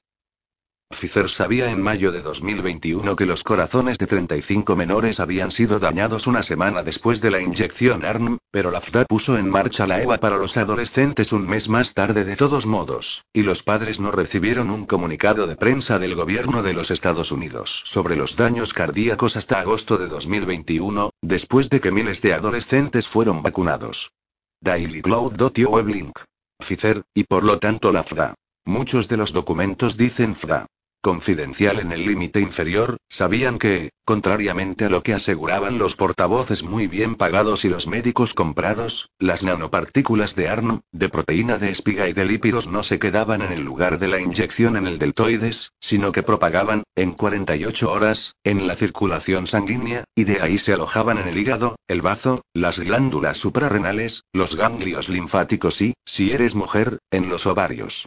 Pfizer 0.92 1.28
sabía 1.28 1.70
en 1.70 1.82
mayo 1.82 2.12
de 2.12 2.22
2021 2.22 3.16
que 3.16 3.26
los 3.26 3.42
corazones 3.42 3.98
de 3.98 4.06
35 4.06 4.76
menores 4.76 5.20
habían 5.20 5.50
sido 5.50 5.78
dañados 5.78 6.26
una 6.26 6.42
semana 6.42 6.82
después 6.82 7.20
de 7.20 7.30
la 7.30 7.40
inyección 7.40 8.04
ARN, 8.04 8.38
pero 8.50 8.70
la 8.70 8.80
FDA 8.80 9.04
puso 9.04 9.36
en 9.36 9.50
marcha 9.50 9.86
la 9.86 10.00
EVA 10.02 10.18
para 10.18 10.36
los 10.36 10.56
adolescentes 10.56 11.32
un 11.32 11.46
mes 11.46 11.68
más 11.68 11.94
tarde 11.94 12.24
de 12.24 12.36
todos 12.36 12.66
modos, 12.66 13.24
y 13.32 13.42
los 13.42 13.62
padres 13.62 14.00
no 14.00 14.12
recibieron 14.12 14.70
un 14.70 14.86
comunicado 14.86 15.46
de 15.46 15.56
prensa 15.56 15.98
del 15.98 16.14
gobierno 16.14 16.62
de 16.62 16.74
los 16.74 16.90
Estados 16.90 17.32
Unidos 17.32 17.82
sobre 17.84 18.14
los 18.14 18.36
daños 18.36 18.72
cardíacos 18.72 19.36
hasta 19.36 19.60
agosto 19.60 19.98
de 19.98 20.06
2021, 20.06 21.10
después 21.22 21.70
de 21.70 21.80
que 21.80 21.90
miles 21.90 22.22
de 22.22 22.34
adolescentes 22.34 23.08
fueron 23.08 23.42
vacunados. 23.42 24.12
Daily 24.60 25.02
Cloud.io 25.02 25.70
Weblink. 25.70 26.18
Pfizer, 26.58 27.02
y 27.14 27.24
por 27.24 27.42
lo 27.42 27.58
tanto 27.58 27.90
la 27.90 28.04
FDA. 28.04 28.34
Muchos 28.64 29.08
de 29.08 29.16
los 29.16 29.32
documentos 29.32 29.96
dicen 29.96 30.36
FDA 30.36 30.66
confidencial 31.02 31.80
en 31.80 31.92
el 31.92 32.06
límite 32.06 32.40
inferior, 32.40 32.96
sabían 33.08 33.58
que, 33.58 33.90
contrariamente 34.04 34.86
a 34.86 34.88
lo 34.88 35.02
que 35.02 35.12
aseguraban 35.12 35.76
los 35.76 35.96
portavoces 35.96 36.62
muy 36.62 36.86
bien 36.86 37.16
pagados 37.16 37.64
y 37.64 37.68
los 37.68 37.86
médicos 37.86 38.32
comprados, 38.32 39.10
las 39.18 39.42
nanopartículas 39.42 40.34
de 40.36 40.48
ARN, 40.48 40.80
de 40.92 41.08
proteína 41.08 41.58
de 41.58 41.70
espiga 41.70 42.08
y 42.08 42.12
de 42.12 42.24
lípidos 42.24 42.68
no 42.68 42.82
se 42.82 42.98
quedaban 42.98 43.42
en 43.42 43.52
el 43.52 43.62
lugar 43.62 43.98
de 43.98 44.08
la 44.08 44.20
inyección 44.20 44.76
en 44.76 44.86
el 44.86 44.98
deltoides, 44.98 45.72
sino 45.80 46.12
que 46.12 46.22
propagaban, 46.22 46.84
en 46.94 47.12
48 47.12 47.92
horas, 47.92 48.36
en 48.44 48.66
la 48.66 48.76
circulación 48.76 49.46
sanguínea, 49.46 50.04
y 50.14 50.24
de 50.24 50.40
ahí 50.40 50.56
se 50.56 50.72
alojaban 50.72 51.18
en 51.18 51.28
el 51.28 51.36
hígado, 51.36 51.76
el 51.88 52.00
bazo, 52.00 52.42
las 52.54 52.78
glándulas 52.78 53.38
suprarrenales, 53.38 54.22
los 54.32 54.54
ganglios 54.54 55.08
linfáticos 55.08 55.82
y, 55.82 55.94
si 56.06 56.32
eres 56.32 56.54
mujer, 56.54 56.98
en 57.10 57.28
los 57.28 57.46
ovarios. 57.46 58.06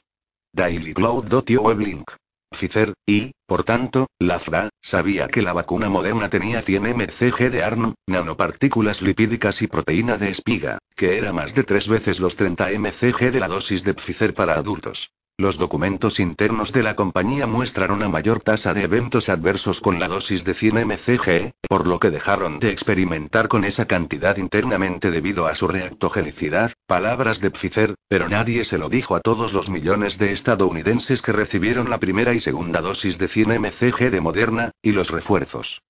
Daily 0.53 0.93
Cloud. 0.93 1.25
Weblink. 1.59 2.11
Pfizer, 2.55 2.93
y, 3.05 3.31
por 3.45 3.63
tanto, 3.63 4.07
la 4.19 4.39
FRA, 4.39 4.69
sabía 4.81 5.27
que 5.27 5.43
la 5.43 5.53
vacuna 5.53 5.89
moderna 5.89 6.29
tenía 6.29 6.61
100 6.61 6.83
mcg 6.95 7.51
de 7.51 7.63
ARN, 7.63 7.93
nanopartículas 8.07 9.03
lipídicas 9.03 9.61
y 9.61 9.67
proteína 9.67 10.17
de 10.17 10.29
espiga, 10.29 10.79
que 10.95 11.17
era 11.19 11.31
más 11.33 11.53
de 11.53 11.63
tres 11.63 11.87
veces 11.87 12.19
los 12.19 12.35
30 12.35 12.69
mcg 12.79 13.31
de 13.31 13.39
la 13.39 13.47
dosis 13.47 13.83
de 13.83 13.93
Pfizer 13.93 14.33
para 14.33 14.55
adultos. 14.55 15.11
Los 15.37 15.57
documentos 15.57 16.21
internos 16.21 16.71
de 16.71 16.81
la 16.81 16.95
compañía 16.95 17.45
muestran 17.45 17.91
una 17.91 18.07
mayor 18.07 18.39
tasa 18.39 18.73
de 18.73 18.83
eventos 18.83 19.27
adversos 19.27 19.81
con 19.81 19.99
la 19.99 20.07
dosis 20.07 20.45
de 20.45 20.53
100 20.53 20.87
mcg, 20.87 21.51
por 21.67 21.87
lo 21.87 21.99
que 21.99 22.09
dejaron 22.09 22.57
de 22.59 22.69
experimentar 22.69 23.49
con 23.49 23.65
esa 23.65 23.85
cantidad 23.85 24.37
internamente 24.37 25.11
debido 25.11 25.47
a 25.47 25.55
su 25.55 25.67
reactogenicidad, 25.67 26.71
palabras 26.87 27.41
de 27.41 27.51
Pfizer, 27.51 27.95
pero 28.07 28.29
nadie 28.29 28.63
se 28.63 28.77
lo 28.77 28.87
dijo 28.87 29.13
a 29.13 29.19
todos 29.19 29.51
los 29.51 29.69
millones 29.69 30.17
de 30.17 30.31
estadounidenses 30.31 31.21
que 31.21 31.33
recibieron 31.33 31.89
la 31.89 31.99
primera 31.99 32.33
y 32.33 32.39
segunda 32.39 32.79
dosis 32.79 33.17
de 33.17 33.27
100 33.27 33.59
mcg 33.59 34.11
de 34.11 34.21
Moderna, 34.21 34.71
y 34.81 34.93
los 34.93 35.09
refuerzos. 35.09 35.81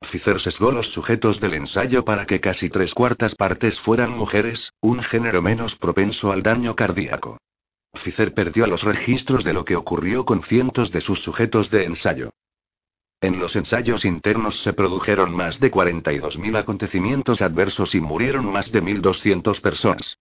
Pfizer 0.00 0.40
sesgó 0.40 0.72
los 0.72 0.90
sujetos 0.90 1.38
del 1.38 1.52
ensayo 1.52 2.06
para 2.06 2.24
que 2.24 2.40
casi 2.40 2.70
tres 2.70 2.94
cuartas 2.94 3.34
partes 3.34 3.78
fueran 3.78 4.16
mujeres, 4.16 4.72
un 4.80 5.02
género 5.02 5.42
menos 5.42 5.76
propenso 5.76 6.32
al 6.32 6.42
daño 6.42 6.74
cardíaco. 6.74 7.36
Pfizer 7.94 8.34
perdió 8.34 8.66
los 8.66 8.82
registros 8.82 9.44
de 9.44 9.52
lo 9.52 9.64
que 9.64 9.76
ocurrió 9.76 10.24
con 10.24 10.42
cientos 10.42 10.92
de 10.92 11.00
sus 11.00 11.22
sujetos 11.22 11.70
de 11.70 11.84
ensayo. 11.84 12.30
En 13.20 13.38
los 13.38 13.56
ensayos 13.56 14.04
internos 14.04 14.60
se 14.60 14.74
produjeron 14.74 15.34
más 15.34 15.58
de 15.58 15.70
42.000 15.70 16.58
acontecimientos 16.58 17.40
adversos 17.40 17.94
y 17.94 18.00
murieron 18.00 18.44
más 18.44 18.70
de 18.70 18.82
1.200 18.82 19.60
personas. 19.60 20.18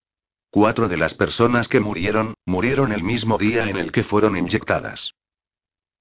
Cuatro 0.50 0.88
de 0.88 0.98
las 0.98 1.14
personas 1.14 1.68
que 1.68 1.80
murieron, 1.80 2.36
murieron 2.46 2.92
el 2.94 3.04
mismo 3.04 3.38
día 3.38 3.70
en 3.70 3.78
el 3.78 3.92
que 3.92 4.04
fueron 4.04 4.38
inyectadas. 4.38 5.16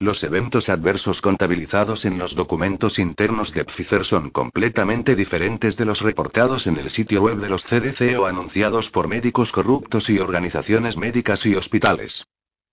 Los 0.03 0.21
eventos 0.25 0.67
adversos 0.67 1.21
contabilizados 1.21 2.03
en 2.03 2.17
los 2.17 2.35
documentos 2.35 2.99
internos 2.99 3.53
de 3.53 3.63
Pfizer 3.63 4.03
son 4.03 4.31
completamente 4.31 5.15
diferentes 5.15 5.77
de 5.77 5.85
los 5.85 6.01
reportados 6.01 6.67
en 6.67 6.75
el 6.75 6.89
sitio 6.89 7.21
web 7.21 7.37
de 7.37 7.47
los 7.47 7.63
CDC 7.63 8.19
o 8.19 8.25
anunciados 8.25 8.89
por 8.89 9.07
médicos 9.07 9.53
corruptos 9.53 10.09
y 10.09 10.19
organizaciones 10.19 10.97
médicas 10.97 11.45
y 11.45 11.55
hospitales. 11.55 12.25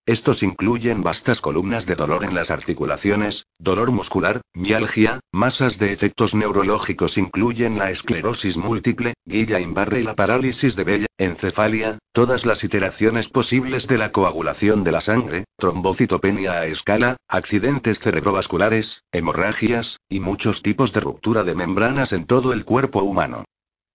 Estos 0.07 0.43
incluyen 0.43 1.03
vastas 1.03 1.41
columnas 1.41 1.87
de 1.87 1.95
dolor 1.95 2.25
en 2.25 2.35
las 2.35 2.51
articulaciones, 2.51 3.47
dolor 3.59 3.93
muscular, 3.93 4.41
mialgia, 4.55 5.21
masas 5.31 5.79
de 5.79 5.93
efectos 5.93 6.35
neurológicos 6.35 7.17
incluyen 7.17 7.79
la 7.79 7.93
esclerosis 7.93 8.57
múltiple, 8.57 9.15
Guillain-Barré 9.25 10.01
y 10.01 10.03
la 10.03 10.17
parálisis 10.17 10.75
de 10.75 10.83
Bella, 10.83 11.07
encefalia, 11.17 11.99
todas 12.13 12.45
las 12.45 12.65
iteraciones 12.65 13.29
posibles 13.29 13.87
de 13.87 13.99
la 13.99 14.11
coagulación 14.11 14.83
de 14.83 14.93
la 14.93 15.01
sangre, 15.01 15.45
trombocitopenia 15.57 16.55
a 16.55 16.67
escala, 16.67 17.17
accidentes 17.29 18.01
cerebrovasculares, 18.01 19.05
hemorragias, 19.13 20.01
y 20.09 20.19
muchos 20.19 20.63
tipos 20.63 20.93
de 20.93 21.01
ruptura 21.01 21.45
de 21.45 21.55
membranas 21.55 22.13
en 22.13 22.25
todo 22.25 22.53
el 22.53 22.65
cuerpo 22.65 23.05
humano 23.05 23.45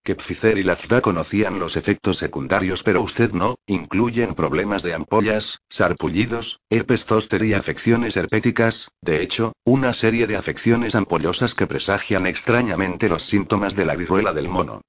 que 0.06 0.15
Pfizer 0.15 0.60
y 0.60 0.63
la 0.63 0.76
FDA 0.76 1.02
conocían 1.02 1.60
los 1.60 1.76
efectos 1.76 2.18
secundarios 2.18 2.84
pero 2.84 3.02
usted 3.02 3.32
no, 3.34 3.56
incluyen 3.65 4.36
problemas 4.36 4.84
de 4.84 4.94
ampollas, 4.94 5.60
sarpullidos, 5.68 6.60
herpes 6.70 7.06
zóster 7.06 7.44
y 7.44 7.54
afecciones 7.54 8.15
herpéticas, 8.15 8.89
de 9.02 9.24
hecho, 9.24 9.54
una 9.65 9.94
serie 9.96 10.28
de 10.28 10.38
afecciones 10.38 10.94
ampollosas 10.94 11.56
que 11.56 11.65
presagian 11.65 12.28
extrañamente 12.28 13.10
los 13.10 13.24
síntomas 13.24 13.76
de 13.76 13.86
la 13.86 13.96
viruela 13.96 14.32
del 14.32 14.48
mono. 14.48 14.82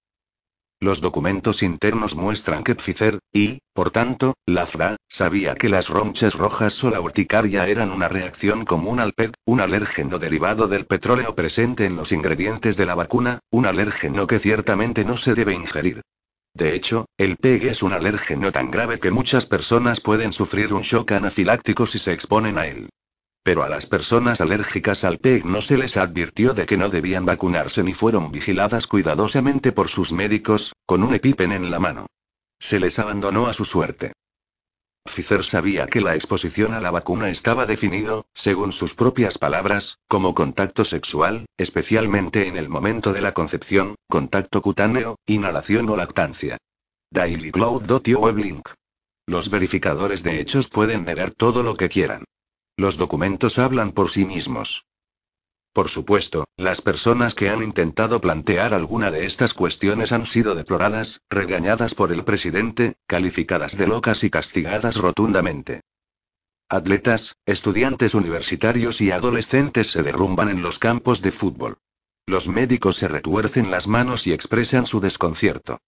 Los 0.79 1.01
documentos 1.01 1.63
internos 1.63 2.17
muestran 2.17 2.63
que 2.63 2.75
Pfizer, 2.75 3.19
y, 3.33 3.61
por 3.73 3.91
tanto, 3.91 4.35
la 4.45 4.67
FRA, 4.67 4.97
sabía 5.09 5.55
que 5.55 5.71
las 5.71 5.89
ronchas 5.89 6.35
rojas 6.35 6.85
o 6.85 6.91
la 6.91 7.01
urticaria 7.01 7.67
eran 7.67 7.91
una 7.91 8.09
reacción 8.09 8.67
común 8.67 9.01
al 9.01 9.15
PEG, 9.15 9.33
un 9.47 9.63
alérgeno 9.63 10.19
derivado 10.19 10.69
del 10.69 10.85
petróleo 10.85 11.35
presente 11.35 11.87
en 11.87 11.97
los 11.97 12.13
ingredientes 12.13 12.77
de 12.77 12.85
la 12.85 12.95
vacuna, 12.95 13.39
un 13.51 13.65
alérgeno 13.65 14.27
que 14.27 14.39
ciertamente 14.39 15.07
no 15.07 15.17
se 15.17 15.33
debe 15.33 15.55
ingerir. 15.55 16.03
De 16.53 16.75
hecho, 16.75 17.07
el 17.17 17.39
PEG 17.39 17.65
es 17.65 17.83
un 17.83 17.95
alérgeno 17.95 18.53
tan 18.53 18.71
grave 18.71 18.99
que 18.99 19.11
muchas 19.11 19.47
personas 19.47 20.01
pueden 20.01 20.35
sufrir 20.35 20.75
un 20.75 20.83
shock 20.83 21.13
anafiláctico 21.13 21.87
si 21.87 21.99
se 21.99 22.13
exponen 22.13 22.59
a 22.59 22.67
él. 22.67 22.91
Pero 23.47 23.63
a 23.63 23.69
las 23.69 23.87
personas 23.87 24.41
alérgicas 24.41 25.05
al 25.05 25.19
PEG 25.19 25.45
no 25.45 25.63
se 25.63 25.79
les 25.79 25.97
advirtió 25.97 26.53
de 26.53 26.67
que 26.67 26.77
no 26.77 26.89
debían 26.89 27.25
vacunarse 27.25 27.85
ni 27.85 27.95
fueron 27.95 28.33
vigiladas 28.33 28.89
cuidadosamente 28.89 29.71
por 29.71 29.89
sus 29.89 30.11
médicos, 30.11 30.73
con 30.85 31.05
un 31.05 31.15
EpiPen 31.15 31.53
en 31.53 31.71
la 31.71 31.79
mano. 31.79 32.07
Se 32.59 32.81
les 32.81 32.99
abandonó 32.99 33.47
a 33.47 33.53
su 33.53 33.65
suerte. 33.65 34.15
Pfizer 35.05 35.45
sabía 35.45 35.87
que 35.87 36.01
la 36.01 36.17
exposición 36.17 36.75
a 36.75 36.81
la 36.81 36.91
vacuna 36.91 37.31
estaba 37.31 37.67
definido, 37.67 38.27
según 38.35 38.73
sus 38.73 38.95
propias 38.95 39.39
palabras, 39.39 40.01
como 40.09 40.35
contacto 40.35 40.85
sexual, 40.85 41.47
especialmente 41.57 42.49
en 42.49 42.57
el 42.57 42.69
momento 42.69 43.13
de 43.13 43.21
la 43.21 43.33
concepción, 43.33 43.95
contacto 44.09 44.61
cutáneo, 44.61 45.21
inhalación 45.25 45.89
o 45.89 45.97
lactancia. 45.97 46.59
Daily 47.13 47.53
Weblink. 47.53 48.71
Los 49.29 49.51
verificadores 49.51 50.25
de 50.25 50.41
hechos 50.41 50.67
pueden 50.69 51.05
negar 51.05 51.31
todo 51.31 51.63
lo 51.63 51.77
que 51.77 51.89
quieran. 51.89 52.25
Los 52.79 52.99
documentos 52.99 53.59
hablan 53.59 53.93
por 53.93 54.11
sí 54.11 54.27
mismos. 54.27 54.85
Por 55.73 55.89
supuesto, 55.89 56.45
las 56.59 56.83
personas 56.83 57.35
que 57.35 57.49
han 57.49 57.63
intentado 57.63 58.21
plantear 58.21 58.75
alguna 58.75 59.11
de 59.11 59.25
estas 59.25 59.55
cuestiones 59.55 60.13
han 60.13 60.27
sido 60.27 60.55
deploradas, 60.55 61.23
regañadas 61.31 61.95
por 61.95 62.13
el 62.13 62.23
presidente, 62.25 62.97
calificadas 63.07 63.79
de 63.79 63.87
locas 63.87 64.25
y 64.25 64.31
castigadas 64.31 64.97
rotundamente. 64.97 65.81
Atletas, 66.69 67.37
estudiantes 67.47 68.15
universitarios 68.15 69.01
y 69.01 69.11
adolescentes 69.11 69.91
se 69.91 70.03
derrumban 70.03 70.51
en 70.51 70.61
los 70.61 70.79
campos 70.79 71.23
de 71.23 71.33
fútbol. 71.33 71.79
Los 72.27 72.47
médicos 72.49 72.97
se 72.97 73.09
retuercen 73.09 73.71
las 73.71 73.87
manos 73.87 74.27
y 74.27 74.33
expresan 74.33 74.85
su 74.85 75.01
desconcierto. 75.01 75.79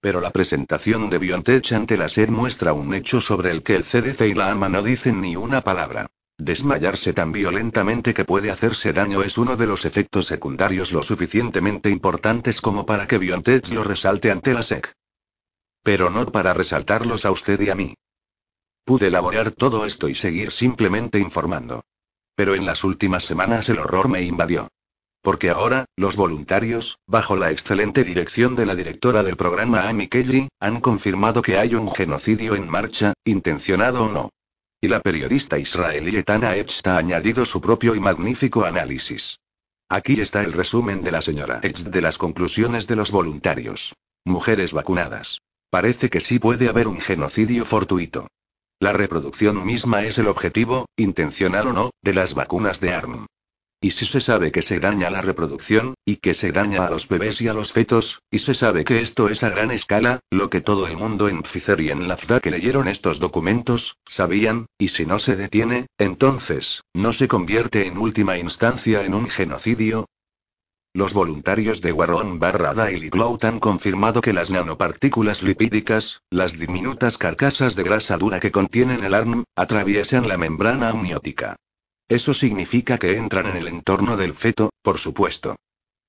Pero 0.00 0.20
la 0.20 0.30
presentación 0.30 1.10
de 1.10 1.18
BioNTech 1.18 1.72
ante 1.72 1.96
la 1.96 2.08
SED 2.08 2.28
muestra 2.28 2.72
un 2.72 2.94
hecho 2.94 3.20
sobre 3.20 3.50
el 3.50 3.64
que 3.64 3.74
el 3.74 3.82
CDC 3.82 4.20
y 4.28 4.34
la 4.34 4.52
AMA 4.52 4.68
no 4.68 4.82
dicen 4.82 5.20
ni 5.20 5.34
una 5.34 5.62
palabra. 5.64 6.06
Desmayarse 6.38 7.14
tan 7.14 7.32
violentamente 7.32 8.12
que 8.12 8.26
puede 8.26 8.50
hacerse 8.50 8.92
daño 8.92 9.22
es 9.22 9.38
uno 9.38 9.56
de 9.56 9.66
los 9.66 9.86
efectos 9.86 10.26
secundarios 10.26 10.92
lo 10.92 11.02
suficientemente 11.02 11.88
importantes 11.88 12.60
como 12.60 12.84
para 12.84 13.06
que 13.06 13.16
BioNTech 13.16 13.68
lo 13.72 13.84
resalte 13.84 14.30
ante 14.30 14.52
la 14.52 14.62
SEC. 14.62 14.92
Pero 15.82 16.10
no 16.10 16.26
para 16.26 16.52
resaltarlos 16.52 17.24
a 17.24 17.30
usted 17.30 17.60
y 17.60 17.70
a 17.70 17.74
mí. 17.74 17.94
Pude 18.84 19.06
elaborar 19.06 19.50
todo 19.50 19.86
esto 19.86 20.08
y 20.08 20.14
seguir 20.14 20.52
simplemente 20.52 21.18
informando. 21.18 21.82
Pero 22.34 22.54
en 22.54 22.66
las 22.66 22.84
últimas 22.84 23.24
semanas 23.24 23.70
el 23.70 23.78
horror 23.78 24.08
me 24.08 24.22
invadió. 24.22 24.68
Porque 25.22 25.48
ahora, 25.48 25.86
los 25.96 26.16
voluntarios, 26.16 26.98
bajo 27.06 27.34
la 27.34 27.50
excelente 27.50 28.04
dirección 28.04 28.54
de 28.54 28.66
la 28.66 28.76
directora 28.76 29.22
del 29.22 29.36
programa 29.36 29.88
Amy 29.88 30.06
Kelly, 30.06 30.48
han 30.60 30.80
confirmado 30.80 31.40
que 31.40 31.56
hay 31.58 31.74
un 31.74 31.90
genocidio 31.90 32.54
en 32.54 32.68
marcha, 32.68 33.14
intencionado 33.24 34.04
o 34.04 34.08
no. 34.12 34.30
Y 34.86 34.88
la 34.88 35.00
periodista 35.00 35.58
israelí 35.58 36.14
Etana 36.14 36.54
Echta 36.54 36.94
ha 36.94 36.98
añadido 36.98 37.44
su 37.44 37.60
propio 37.60 37.96
y 37.96 37.98
magnífico 37.98 38.64
análisis. 38.64 39.40
Aquí 39.88 40.20
está 40.20 40.42
el 40.42 40.52
resumen 40.52 41.02
de 41.02 41.10
la 41.10 41.22
señora 41.22 41.58
Echta 41.64 41.90
de 41.90 42.00
las 42.00 42.18
conclusiones 42.18 42.86
de 42.86 42.94
los 42.94 43.10
voluntarios. 43.10 43.96
Mujeres 44.24 44.72
vacunadas. 44.72 45.40
Parece 45.70 46.08
que 46.08 46.20
sí 46.20 46.38
puede 46.38 46.68
haber 46.68 46.86
un 46.86 47.00
genocidio 47.00 47.64
fortuito. 47.64 48.28
La 48.78 48.92
reproducción 48.92 49.66
misma 49.66 50.04
es 50.04 50.18
el 50.18 50.28
objetivo, 50.28 50.86
intencional 50.96 51.66
o 51.66 51.72
no, 51.72 51.90
de 52.00 52.14
las 52.14 52.34
vacunas 52.34 52.78
de 52.78 52.94
ARM. 52.94 53.26
Y 53.80 53.90
si 53.90 54.06
se 54.06 54.20
sabe 54.20 54.52
que 54.52 54.62
se 54.62 54.80
daña 54.80 55.10
la 55.10 55.20
reproducción, 55.20 55.94
y 56.04 56.16
que 56.16 56.32
se 56.32 56.50
daña 56.50 56.86
a 56.86 56.90
los 56.90 57.08
bebés 57.08 57.40
y 57.42 57.48
a 57.48 57.54
los 57.54 57.72
fetos, 57.72 58.22
y 58.30 58.38
se 58.38 58.54
sabe 58.54 58.84
que 58.84 59.00
esto 59.00 59.28
es 59.28 59.42
a 59.42 59.50
gran 59.50 59.70
escala, 59.70 60.20
lo 60.30 60.48
que 60.48 60.62
todo 60.62 60.86
el 60.86 60.96
mundo 60.96 61.28
en 61.28 61.42
Pfizer 61.42 61.80
y 61.80 61.90
en 61.90 62.08
la 62.08 62.16
FDA 62.16 62.40
que 62.40 62.50
leyeron 62.50 62.88
estos 62.88 63.18
documentos, 63.18 63.98
sabían, 64.06 64.66
y 64.78 64.88
si 64.88 65.04
no 65.04 65.18
se 65.18 65.36
detiene, 65.36 65.86
entonces, 65.98 66.82
¿no 66.94 67.12
se 67.12 67.28
convierte 67.28 67.86
en 67.86 67.98
última 67.98 68.38
instancia 68.38 69.04
en 69.04 69.14
un 69.14 69.28
genocidio? 69.28 70.06
Los 70.94 71.12
voluntarios 71.12 71.82
de 71.82 71.92
Warren 71.92 72.38
barra 72.38 72.72
Daily 72.72 73.10
Cloud 73.10 73.44
han 73.44 73.60
confirmado 73.60 74.22
que 74.22 74.32
las 74.32 74.50
nanopartículas 74.50 75.42
lipídicas, 75.42 76.22
las 76.30 76.58
diminutas 76.58 77.18
carcasas 77.18 77.76
de 77.76 77.82
grasa 77.82 78.16
dura 78.16 78.40
que 78.40 78.50
contienen 78.50 79.04
el 79.04 79.12
ARN, 79.12 79.44
atraviesan 79.54 80.26
la 80.26 80.38
membrana 80.38 80.88
amniótica. 80.88 81.56
Eso 82.08 82.34
significa 82.34 82.98
que 82.98 83.16
entran 83.16 83.46
en 83.46 83.56
el 83.56 83.68
entorno 83.68 84.16
del 84.16 84.34
feto, 84.34 84.70
por 84.82 84.98
supuesto. 84.98 85.56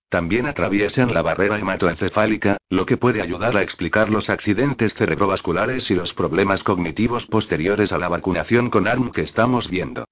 También 0.10 0.46
atraviesan 0.46 1.14
la 1.14 1.22
barrera 1.22 1.60
hematoencefálica, 1.60 2.58
lo 2.70 2.86
que 2.86 2.98
puede 2.98 3.22
ayudar 3.22 3.58
a 3.58 3.62
explicar 3.62 4.10
los 4.10 4.30
accidentes 4.30 4.94
cerebrovasculares 4.94 5.92
y 5.92 5.96
los 5.96 6.14
problemas 6.14 6.64
cognitivos 6.64 7.28
posteriores 7.28 7.92
a 7.92 7.98
la 7.98 8.08
vacunación 8.08 8.70
con 8.70 8.88
ARM 8.88 9.12
que 9.12 9.22
estamos 9.22 9.70
viendo. 9.70 10.06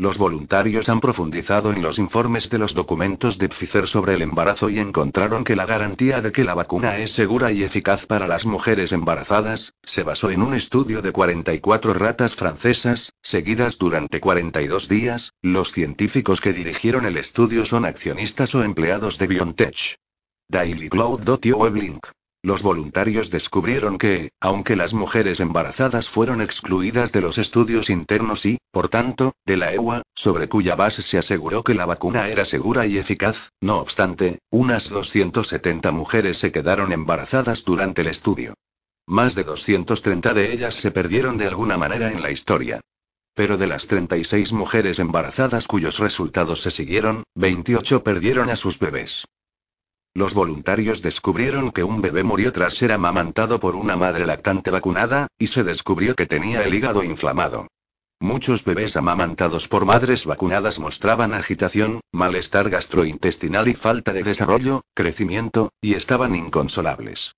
Los 0.00 0.16
voluntarios 0.16 0.88
han 0.88 1.00
profundizado 1.00 1.72
en 1.72 1.82
los 1.82 1.98
informes 1.98 2.50
de 2.50 2.58
los 2.58 2.72
documentos 2.72 3.36
de 3.36 3.48
Pfizer 3.48 3.88
sobre 3.88 4.14
el 4.14 4.22
embarazo 4.22 4.70
y 4.70 4.78
encontraron 4.78 5.42
que 5.42 5.56
la 5.56 5.66
garantía 5.66 6.20
de 6.20 6.30
que 6.30 6.44
la 6.44 6.54
vacuna 6.54 6.98
es 6.98 7.10
segura 7.10 7.50
y 7.50 7.64
eficaz 7.64 8.06
para 8.06 8.28
las 8.28 8.46
mujeres 8.46 8.92
embarazadas, 8.92 9.74
se 9.82 10.04
basó 10.04 10.30
en 10.30 10.42
un 10.42 10.54
estudio 10.54 11.02
de 11.02 11.10
44 11.10 11.94
ratas 11.94 12.36
francesas, 12.36 13.12
seguidas 13.22 13.76
durante 13.76 14.20
42 14.20 14.86
días, 14.86 15.32
los 15.42 15.72
científicos 15.72 16.40
que 16.40 16.52
dirigieron 16.52 17.04
el 17.04 17.16
estudio 17.16 17.64
son 17.64 17.84
accionistas 17.84 18.54
o 18.54 18.62
empleados 18.62 19.18
de 19.18 19.26
BioNTech. 19.26 19.96
Daily. 20.48 20.88
Weblink. 20.88 22.06
Los 22.48 22.62
voluntarios 22.62 23.28
descubrieron 23.28 23.98
que, 23.98 24.30
aunque 24.40 24.74
las 24.74 24.94
mujeres 24.94 25.38
embarazadas 25.38 26.08
fueron 26.08 26.40
excluidas 26.40 27.12
de 27.12 27.20
los 27.20 27.36
estudios 27.36 27.90
internos 27.90 28.46
y, 28.46 28.56
por 28.70 28.88
tanto, 28.88 29.34
de 29.44 29.58
la 29.58 29.74
EUA, 29.74 30.00
sobre 30.14 30.48
cuya 30.48 30.74
base 30.74 31.02
se 31.02 31.18
aseguró 31.18 31.62
que 31.62 31.74
la 31.74 31.84
vacuna 31.84 32.28
era 32.28 32.46
segura 32.46 32.86
y 32.86 32.96
eficaz, 32.96 33.50
no 33.60 33.76
obstante, 33.76 34.38
unas 34.50 34.88
270 34.88 35.92
mujeres 35.92 36.38
se 36.38 36.50
quedaron 36.50 36.90
embarazadas 36.92 37.66
durante 37.66 38.00
el 38.00 38.06
estudio. 38.06 38.54
Más 39.06 39.34
de 39.34 39.44
230 39.44 40.32
de 40.32 40.50
ellas 40.50 40.74
se 40.74 40.90
perdieron 40.90 41.36
de 41.36 41.48
alguna 41.48 41.76
manera 41.76 42.10
en 42.10 42.22
la 42.22 42.30
historia. 42.30 42.80
Pero 43.34 43.58
de 43.58 43.66
las 43.66 43.88
36 43.88 44.54
mujeres 44.54 45.00
embarazadas 45.00 45.68
cuyos 45.68 45.98
resultados 45.98 46.62
se 46.62 46.70
siguieron, 46.70 47.24
28 47.34 48.02
perdieron 48.02 48.48
a 48.48 48.56
sus 48.56 48.78
bebés. 48.78 49.26
Los 50.18 50.34
voluntarios 50.34 51.00
descubrieron 51.00 51.70
que 51.70 51.84
un 51.84 52.02
bebé 52.02 52.24
murió 52.24 52.50
tras 52.50 52.74
ser 52.74 52.90
amamantado 52.90 53.60
por 53.60 53.76
una 53.76 53.94
madre 53.94 54.26
lactante 54.26 54.68
vacunada, 54.68 55.28
y 55.38 55.46
se 55.46 55.62
descubrió 55.62 56.16
que 56.16 56.26
tenía 56.26 56.64
el 56.64 56.74
hígado 56.74 57.04
inflamado. 57.04 57.68
Muchos 58.18 58.64
bebés 58.64 58.96
amamantados 58.96 59.68
por 59.68 59.84
madres 59.84 60.26
vacunadas 60.26 60.80
mostraban 60.80 61.34
agitación, 61.34 62.00
malestar 62.10 62.68
gastrointestinal 62.68 63.68
y 63.68 63.74
falta 63.74 64.12
de 64.12 64.24
desarrollo, 64.24 64.82
crecimiento, 64.92 65.70
y 65.80 65.94
estaban 65.94 66.34
inconsolables. 66.34 67.36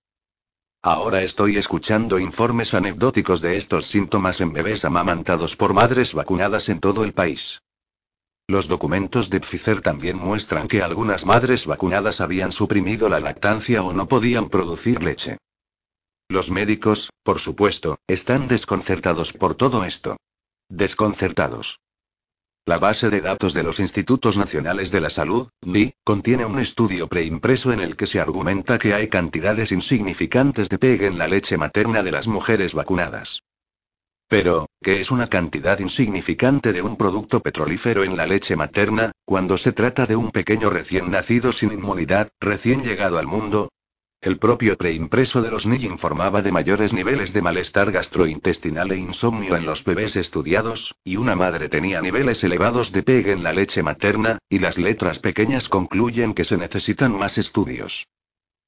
Ahora 0.81 1.21
estoy 1.21 1.59
escuchando 1.59 2.19
informes 2.19 2.73
anecdóticos 2.73 3.43
de 3.43 3.59
estos 3.59 3.89
síntomas 3.89 4.41
en 4.41 4.55
bebés 4.55 4.87
amamantados 4.87 5.55
por 5.55 5.75
madres 5.75 6.15
vacunadas 6.15 6.71
en 6.71 6.81
todo 6.81 7.05
el 7.05 7.13
país. 7.13 7.61
Los 8.51 8.67
documentos 8.67 9.31
de 9.31 9.39
Pfizer 9.39 9.81
también 9.81 10.17
muestran 10.19 10.67
que 10.67 10.83
algunas 10.83 11.25
madres 11.25 11.67
vacunadas 11.67 12.21
habían 12.21 12.51
suprimido 12.51 13.09
la 13.09 13.21
lactancia 13.21 13.81
o 13.85 13.93
no 13.93 14.09
podían 14.09 14.49
producir 14.49 15.05
leche. 15.05 15.37
Los 16.29 16.51
médicos, 16.51 17.11
por 17.23 17.39
supuesto, 17.39 18.01
están 18.09 18.49
desconcertados 18.49 19.33
por 19.33 19.55
todo 19.55 19.85
esto. 19.85 20.17
Desconcertados. 20.69 21.79
La 22.67 22.81
base 22.81 23.09
de 23.09 23.21
datos 23.21 23.55
de 23.55 23.63
los 23.63 23.79
Institutos 23.79 24.37
Nacionales 24.37 24.91
de 24.91 25.01
la 25.01 25.11
Salud, 25.11 25.51
NI, 25.65 25.95
contiene 26.03 26.45
un 26.45 26.59
estudio 26.59 27.07
preimpreso 27.07 27.73
en 27.73 27.79
el 27.79 27.95
que 27.95 28.09
se 28.09 28.19
argumenta 28.19 28.81
que 28.81 28.95
hay 28.95 29.07
cantidades 29.07 29.71
insignificantes 29.71 30.69
de 30.69 30.79
PEG 30.81 31.03
en 31.03 31.19
la 31.19 31.29
leche 31.29 31.57
materna 31.57 32.03
de 32.03 32.11
las 32.11 32.27
mujeres 32.27 32.75
vacunadas. 32.75 33.45
Pero, 34.31 34.69
¿qué 34.81 35.01
es 35.01 35.11
una 35.11 35.27
cantidad 35.27 35.81
insignificante 35.81 36.73
de 36.73 36.83
un 36.83 36.97
producto 36.97 37.41
petrolífero 37.41 38.05
en 38.05 38.17
la 38.17 38.27
leche 38.27 38.55
materna, 38.55 39.11
cuando 39.25 39.57
se 39.57 39.73
trata 39.73 40.07
de 40.07 40.15
un 40.15 40.31
pequeño 40.31 40.71
recién 40.71 41.11
nacido 41.11 41.51
sin 41.51 41.73
inmunidad, 41.73 42.29
recién 42.39 42.85
llegado 42.85 43.19
al 43.19 43.27
mundo? 43.27 43.71
El 44.21 44.39
propio 44.39 44.79
preimpreso 44.79 45.43
de 45.43 45.51
los 45.51 45.67
NI 45.67 45.85
informaba 45.85 46.43
de 46.43 46.53
mayores 46.53 46.93
niveles 46.93 47.33
de 47.33 47.43
malestar 47.43 47.91
gastrointestinal 47.91 48.93
e 48.93 48.99
insomnio 48.99 49.57
en 49.57 49.67
los 49.67 49.83
bebés 49.83 50.15
estudiados, 50.15 50.95
y 51.03 51.17
una 51.17 51.35
madre 51.35 51.69
tenía 51.69 52.01
niveles 52.01 52.45
elevados 52.45 52.93
de 52.93 53.03
PEG 53.03 53.31
en 53.31 53.43
la 53.43 53.53
leche 53.53 53.83
materna, 53.83 54.39
y 54.49 54.61
las 54.61 54.79
letras 54.79 55.19
pequeñas 55.19 55.69
concluyen 55.69 56.35
que 56.35 56.45
se 56.45 56.57
necesitan 56.57 57.19
más 57.19 57.37
estudios. 57.37 58.07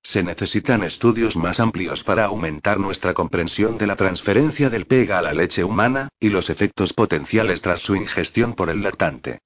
Se 0.03 0.23
necesitan 0.23 0.83
estudios 0.83 1.37
más 1.37 1.61
amplios 1.61 2.03
para 2.03 2.25
aumentar 2.25 2.79
nuestra 2.81 3.15
comprensión 3.15 3.79
de 3.79 3.87
la 3.87 3.97
transferencia 3.97 4.69
del 4.69 4.87
PEG 4.87 5.13
a 5.13 5.23
la 5.23 5.33
leche 5.33 5.63
humana, 5.63 6.09
y 6.19 6.29
los 6.29 6.51
efectos 6.51 6.93
potenciales 6.93 7.63
tras 7.63 7.81
su 7.81 7.95
ingestión 7.95 8.55
por 8.55 8.69
el 8.69 8.83
lactante. 8.83 9.39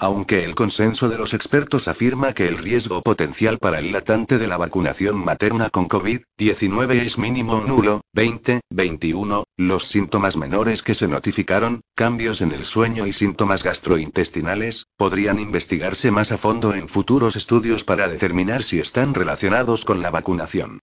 Aunque 0.00 0.44
el 0.44 0.54
consenso 0.54 1.08
de 1.08 1.18
los 1.18 1.34
expertos 1.34 1.88
afirma 1.88 2.32
que 2.32 2.46
el 2.46 2.58
riesgo 2.58 3.02
potencial 3.02 3.58
para 3.58 3.80
el 3.80 3.90
latente 3.90 4.38
de 4.38 4.46
la 4.46 4.56
vacunación 4.56 5.16
materna 5.16 5.70
con 5.70 5.88
COVID-19 5.88 6.92
es 7.00 7.18
mínimo 7.18 7.54
o 7.54 7.64
nulo, 7.64 8.02
20, 8.12 8.60
21, 8.70 9.42
los 9.56 9.88
síntomas 9.88 10.36
menores 10.36 10.82
que 10.82 10.94
se 10.94 11.08
notificaron, 11.08 11.80
cambios 11.96 12.42
en 12.42 12.52
el 12.52 12.64
sueño 12.64 13.08
y 13.08 13.12
síntomas 13.12 13.64
gastrointestinales, 13.64 14.86
podrían 14.96 15.40
investigarse 15.40 16.12
más 16.12 16.30
a 16.30 16.38
fondo 16.38 16.74
en 16.74 16.88
futuros 16.88 17.34
estudios 17.34 17.82
para 17.82 18.06
determinar 18.06 18.62
si 18.62 18.78
están 18.78 19.14
relacionados 19.14 19.84
con 19.84 20.00
la 20.00 20.12
vacunación. 20.12 20.78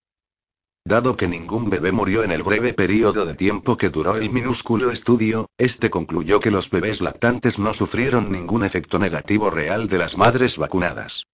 Dado 0.87 1.17
que 1.17 1.27
ningún 1.27 1.71
bebé 1.71 1.91
murió 1.91 2.23
en 2.23 2.31
el 2.31 2.43
breve 2.43 2.71
periodo 2.71 3.25
de 3.25 3.33
tiempo 3.33 3.75
que 3.75 3.89
duró 3.89 4.17
el 4.17 4.31
minúsculo 4.31 4.91
estudio, 4.91 5.49
este 5.57 5.89
concluyó 5.89 6.39
que 6.39 6.51
los 6.51 6.69
bebés 6.69 7.01
lactantes 7.01 7.57
no 7.57 7.73
sufrieron 7.73 8.31
ningún 8.31 8.63
efecto 8.63 8.99
negativo 8.99 9.49
real 9.49 9.87
de 9.87 9.97
las 9.97 10.15
madres 10.15 10.59
vacunadas. 10.59 11.25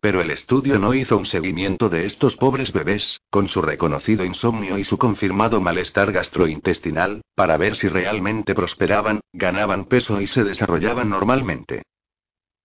Pero 0.00 0.20
el 0.20 0.30
estudio 0.30 0.78
no 0.78 0.92
hizo 0.92 1.16
un 1.16 1.24
seguimiento 1.24 1.88
de 1.88 2.04
estos 2.04 2.36
pobres 2.36 2.70
bebés, 2.70 3.22
con 3.30 3.48
su 3.48 3.62
reconocido 3.62 4.26
insomnio 4.26 4.76
y 4.76 4.84
su 4.84 4.98
confirmado 4.98 5.62
malestar 5.62 6.12
gastrointestinal, 6.12 7.22
para 7.34 7.56
ver 7.56 7.76
si 7.76 7.88
realmente 7.88 8.54
prosperaban, 8.54 9.20
ganaban 9.32 9.86
peso 9.86 10.20
y 10.20 10.26
se 10.26 10.44
desarrollaban 10.44 11.08
normalmente. 11.08 11.82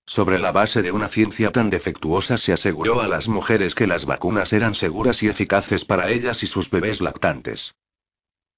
Sobre 0.06 0.38
la 0.38 0.52
base 0.52 0.82
de 0.82 0.92
una 0.92 1.08
ciencia 1.08 1.52
tan 1.52 1.70
defectuosa 1.70 2.38
se 2.38 2.52
aseguró 2.52 3.02
a 3.02 3.08
las 3.08 3.28
mujeres 3.30 3.74
que 3.74 3.88
las 3.88 4.06
vacunas 4.06 4.52
eran 4.52 4.76
seguras 4.76 5.24
y 5.24 5.28
eficaces 5.28 5.86
para 5.86 6.10
ellas 6.10 6.44
y 6.44 6.48
sus 6.48 6.70
bebés 6.70 7.00
lactantes. 7.02 7.74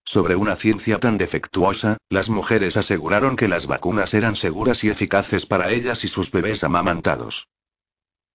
Sobre 0.03 0.36
una 0.36 0.55
ciencia 0.55 0.99
tan 0.99 1.17
defectuosa, 1.17 1.97
las 2.10 2.29
mujeres 2.29 2.77
aseguraron 2.77 3.36
que 3.36 3.47
las 3.47 3.67
vacunas 3.67 4.13
eran 4.13 4.36
seguras 4.36 4.84
y 4.84 4.89
eficaces 4.89 5.45
para 5.45 5.71
ellas 5.71 6.03
y 6.03 6.08
sus 6.08 6.31
bebés 6.31 6.63
amamantados. 6.63 7.47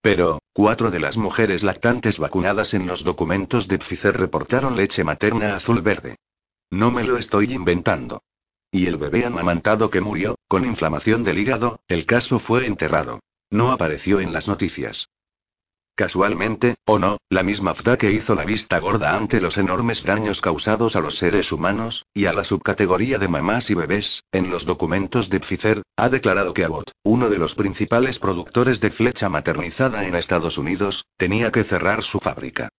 Pero, 0.01 0.41
cuatro 0.53 0.91
de 0.91 0.99
las 0.99 1.17
mujeres 1.17 1.63
lactantes 1.63 2.19
vacunadas 2.19 2.75
en 2.75 2.87
los 2.87 3.05
documentos 3.05 3.69
de 3.69 3.79
Pfizer 3.79 4.17
reportaron 4.17 4.77
leche 4.77 5.05
materna 5.05 5.57
azul-verde. 5.57 6.17
No 6.71 6.91
me 6.91 7.05
lo 7.05 7.19
estoy 7.19 7.53
inventando. 7.53 8.23
Y 8.73 8.87
el 8.87 8.97
bebé 8.97 9.27
amamantado 9.27 9.91
que 9.91 10.01
murió, 10.01 10.37
con 10.51 10.67
inflamación 10.67 11.23
del 11.23 11.39
hígado, 11.39 11.79
el 11.87 12.07
caso 12.07 12.41
fue 12.41 12.67
enterrado. 12.67 13.21
No 13.51 13.71
apareció 13.71 14.19
en 14.19 14.33
las 14.33 14.49
noticias. 14.49 15.09
Casualmente, 15.95 16.75
o 16.87 16.99
no, 16.99 17.19
la 17.29 17.45
misma 17.45 17.73
FDA 17.73 17.97
que 17.97 18.11
hizo 18.11 18.35
la 18.35 18.45
vista 18.45 18.81
gorda 18.81 19.15
ante 19.15 19.41
los 19.41 19.59
enormes 19.59 20.03
daños 20.03 20.41
causados 20.41 20.97
a 20.97 21.01
los 21.01 21.19
seres 21.19 21.53
humanos, 21.53 22.05
y 22.13 22.25
a 22.25 22.33
la 22.33 22.43
subcategoría 22.43 23.19
de 23.19 23.29
mamás 23.29 23.71
y 23.71 23.75
bebés, 23.75 24.25
en 24.33 24.51
los 24.51 24.67
documentos 24.67 25.31
de 25.31 25.39
Pfizer, 25.39 25.83
ha 25.97 26.09
declarado 26.09 26.53
que 26.53 26.65
Abbott, 26.65 26.91
uno 27.05 27.31
de 27.31 27.39
los 27.39 27.55
principales 27.55 28.19
productores 28.19 28.81
de 28.81 28.91
flecha 28.91 29.29
maternizada 29.29 30.05
en 30.05 30.17
Estados 30.17 30.59
Unidos, 30.59 31.07
tenía 31.17 31.53
que 31.53 31.63
cerrar 31.63 32.03
su 32.03 32.19
fábrica. 32.19 32.71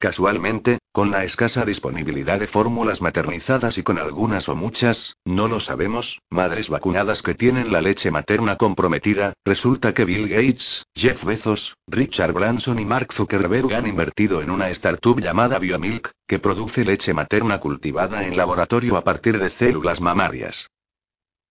Casualmente, 0.00 0.79
con 0.92 1.12
la 1.12 1.22
escasa 1.22 1.64
disponibilidad 1.64 2.40
de 2.40 2.48
fórmulas 2.48 3.00
maternizadas 3.00 3.78
y 3.78 3.84
con 3.84 3.98
algunas 3.98 4.48
o 4.48 4.56
muchas, 4.56 5.16
no 5.24 5.46
lo 5.46 5.60
sabemos, 5.60 6.20
madres 6.30 6.68
vacunadas 6.68 7.22
que 7.22 7.34
tienen 7.34 7.70
la 7.70 7.80
leche 7.80 8.10
materna 8.10 8.56
comprometida, 8.56 9.34
resulta 9.44 9.94
que 9.94 10.04
Bill 10.04 10.28
Gates, 10.28 10.84
Jeff 10.96 11.24
Bezos, 11.24 11.76
Richard 11.86 12.32
Branson 12.32 12.80
y 12.80 12.84
Mark 12.84 13.12
Zuckerberg 13.12 13.72
han 13.72 13.86
invertido 13.86 14.42
en 14.42 14.50
una 14.50 14.68
startup 14.70 15.20
llamada 15.20 15.60
Biomilk, 15.60 16.10
que 16.26 16.40
produce 16.40 16.84
leche 16.84 17.14
materna 17.14 17.60
cultivada 17.60 18.26
en 18.26 18.36
laboratorio 18.36 18.96
a 18.96 19.04
partir 19.04 19.38
de 19.38 19.48
células 19.48 20.00
mamarias. 20.00 20.70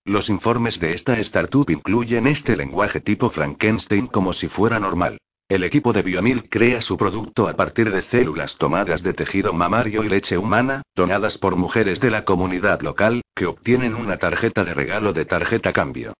Los 0.03 0.29
informes 0.29 0.79
de 0.79 0.93
esta 0.93 1.17
startup 1.19 1.69
incluyen 1.69 2.27
este 2.27 2.57
lenguaje 2.57 2.99
tipo 2.99 3.29
Frankenstein 3.29 4.07
como 4.07 4.33
si 4.33 4.49
fuera 4.49 4.79
normal. 4.79 5.19
El 5.49 5.63
equipo 5.63 5.93
de 5.93 6.03
Biomil 6.03 6.47
crea 6.47 6.79
su 6.79 6.95
producto 6.95 7.47
a 7.47 7.55
partir 7.55 7.91
de 7.91 8.03
células 8.03 8.57
tomadas 8.57 9.01
de 9.01 9.13
tejido 9.13 9.51
mamario 9.51 10.03
y 10.03 10.07
leche 10.07 10.37
humana, 10.37 10.83
donadas 10.95 11.39
por 11.39 11.55
mujeres 11.55 11.99
de 11.99 12.11
la 12.11 12.23
comunidad 12.23 12.81
local, 12.81 13.21
que 13.35 13.47
obtienen 13.47 13.95
una 13.95 14.17
tarjeta 14.17 14.63
de 14.63 14.75
regalo 14.75 15.11
de 15.11 15.25
tarjeta 15.25 15.73
cambio. 15.73 16.13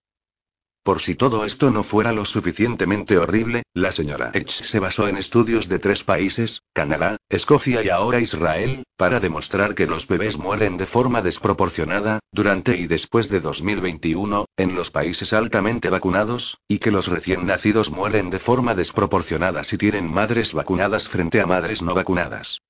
Por 0.90 1.02
si 1.02 1.14
todo 1.14 1.46
esto 1.46 1.70
no 1.70 1.84
fuera 1.84 2.14
lo 2.14 2.26
suficientemente 2.26 3.20
horrible, 3.20 3.62
la 3.76 3.92
señora 3.92 4.32
Edge 4.34 4.50
se 4.50 4.80
basó 4.80 5.08
en 5.08 5.18
estudios 5.18 5.70
de 5.70 5.78
tres 5.78 6.04
países, 6.04 6.64
Canadá, 6.74 7.18
Escocia 7.30 7.84
y 7.84 7.90
ahora 7.90 8.22
Israel, 8.22 8.82
para 8.98 9.20
demostrar 9.20 9.76
que 9.76 9.86
los 9.86 10.08
bebés 10.08 10.40
mueren 10.40 10.78
de 10.78 10.88
forma 10.88 11.22
desproporcionada, 11.22 12.22
durante 12.32 12.76
y 12.76 12.88
después 12.88 13.30
de 13.30 13.40
2021, 13.40 14.46
en 14.58 14.74
los 14.74 14.90
países 14.90 15.32
altamente 15.32 15.92
vacunados, 15.92 16.58
y 16.68 16.80
que 16.80 16.90
los 16.90 17.06
recién 17.06 17.46
nacidos 17.46 17.92
mueren 17.92 18.32
de 18.32 18.40
forma 18.40 18.74
desproporcionada 18.74 19.64
si 19.64 19.78
tienen 19.78 20.12
madres 20.12 20.56
vacunadas 20.56 21.08
frente 21.08 21.40
a 21.40 21.46
madres 21.46 21.84
no 21.84 21.94
vacunadas. 21.94 22.62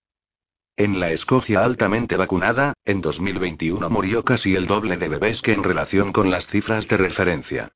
En 0.76 1.00
la 1.00 1.10
Escocia 1.12 1.64
altamente 1.64 2.18
vacunada, 2.18 2.74
en 2.84 3.00
2021 3.00 3.90
murió 3.90 4.26
casi 4.26 4.56
el 4.56 4.66
doble 4.66 4.98
de 4.98 5.08
bebés 5.08 5.42
que 5.42 5.54
en 5.54 5.64
relación 5.64 6.12
con 6.12 6.30
las 6.32 6.48
cifras 6.48 6.90
de 6.90 6.98
referencia. 6.98 7.72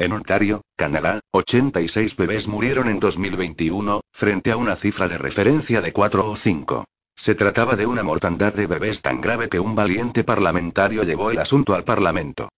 En 0.00 0.12
Ontario, 0.12 0.62
Canadá, 0.76 1.20
86 1.32 2.16
bebés 2.16 2.48
murieron 2.48 2.88
en 2.88 3.00
2021, 3.00 4.00
frente 4.10 4.50
a 4.50 4.56
una 4.56 4.74
cifra 4.74 5.08
de 5.08 5.18
referencia 5.18 5.82
de 5.82 5.92
4 5.92 6.26
o 6.26 6.36
5. 6.36 6.86
Se 7.14 7.34
trataba 7.34 7.76
de 7.76 7.84
una 7.84 8.02
mortandad 8.02 8.54
de 8.54 8.66
bebés 8.66 9.02
tan 9.02 9.20
grave 9.20 9.50
que 9.50 9.60
un 9.60 9.74
valiente 9.74 10.24
parlamentario 10.24 11.02
llevó 11.02 11.30
el 11.30 11.38
asunto 11.38 11.74
al 11.74 11.84
Parlamento. 11.84 12.48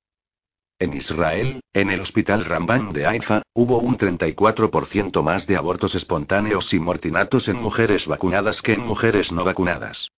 En 0.78 0.92
Israel, 0.92 1.62
en 1.72 1.90
el 1.90 1.98
hospital 1.98 2.44
Rambam 2.44 2.92
de 2.92 3.06
Haifa, 3.06 3.42
hubo 3.54 3.78
un 3.78 3.98
34% 3.98 5.24
más 5.24 5.48
de 5.48 5.56
abortos 5.56 5.96
espontáneos 5.96 6.72
y 6.72 6.78
mortinatos 6.78 7.48
en 7.48 7.56
mujeres 7.56 8.06
vacunadas 8.06 8.62
que 8.62 8.74
en 8.74 8.86
mujeres 8.86 9.32
no 9.32 9.42
vacunadas. 9.42 10.12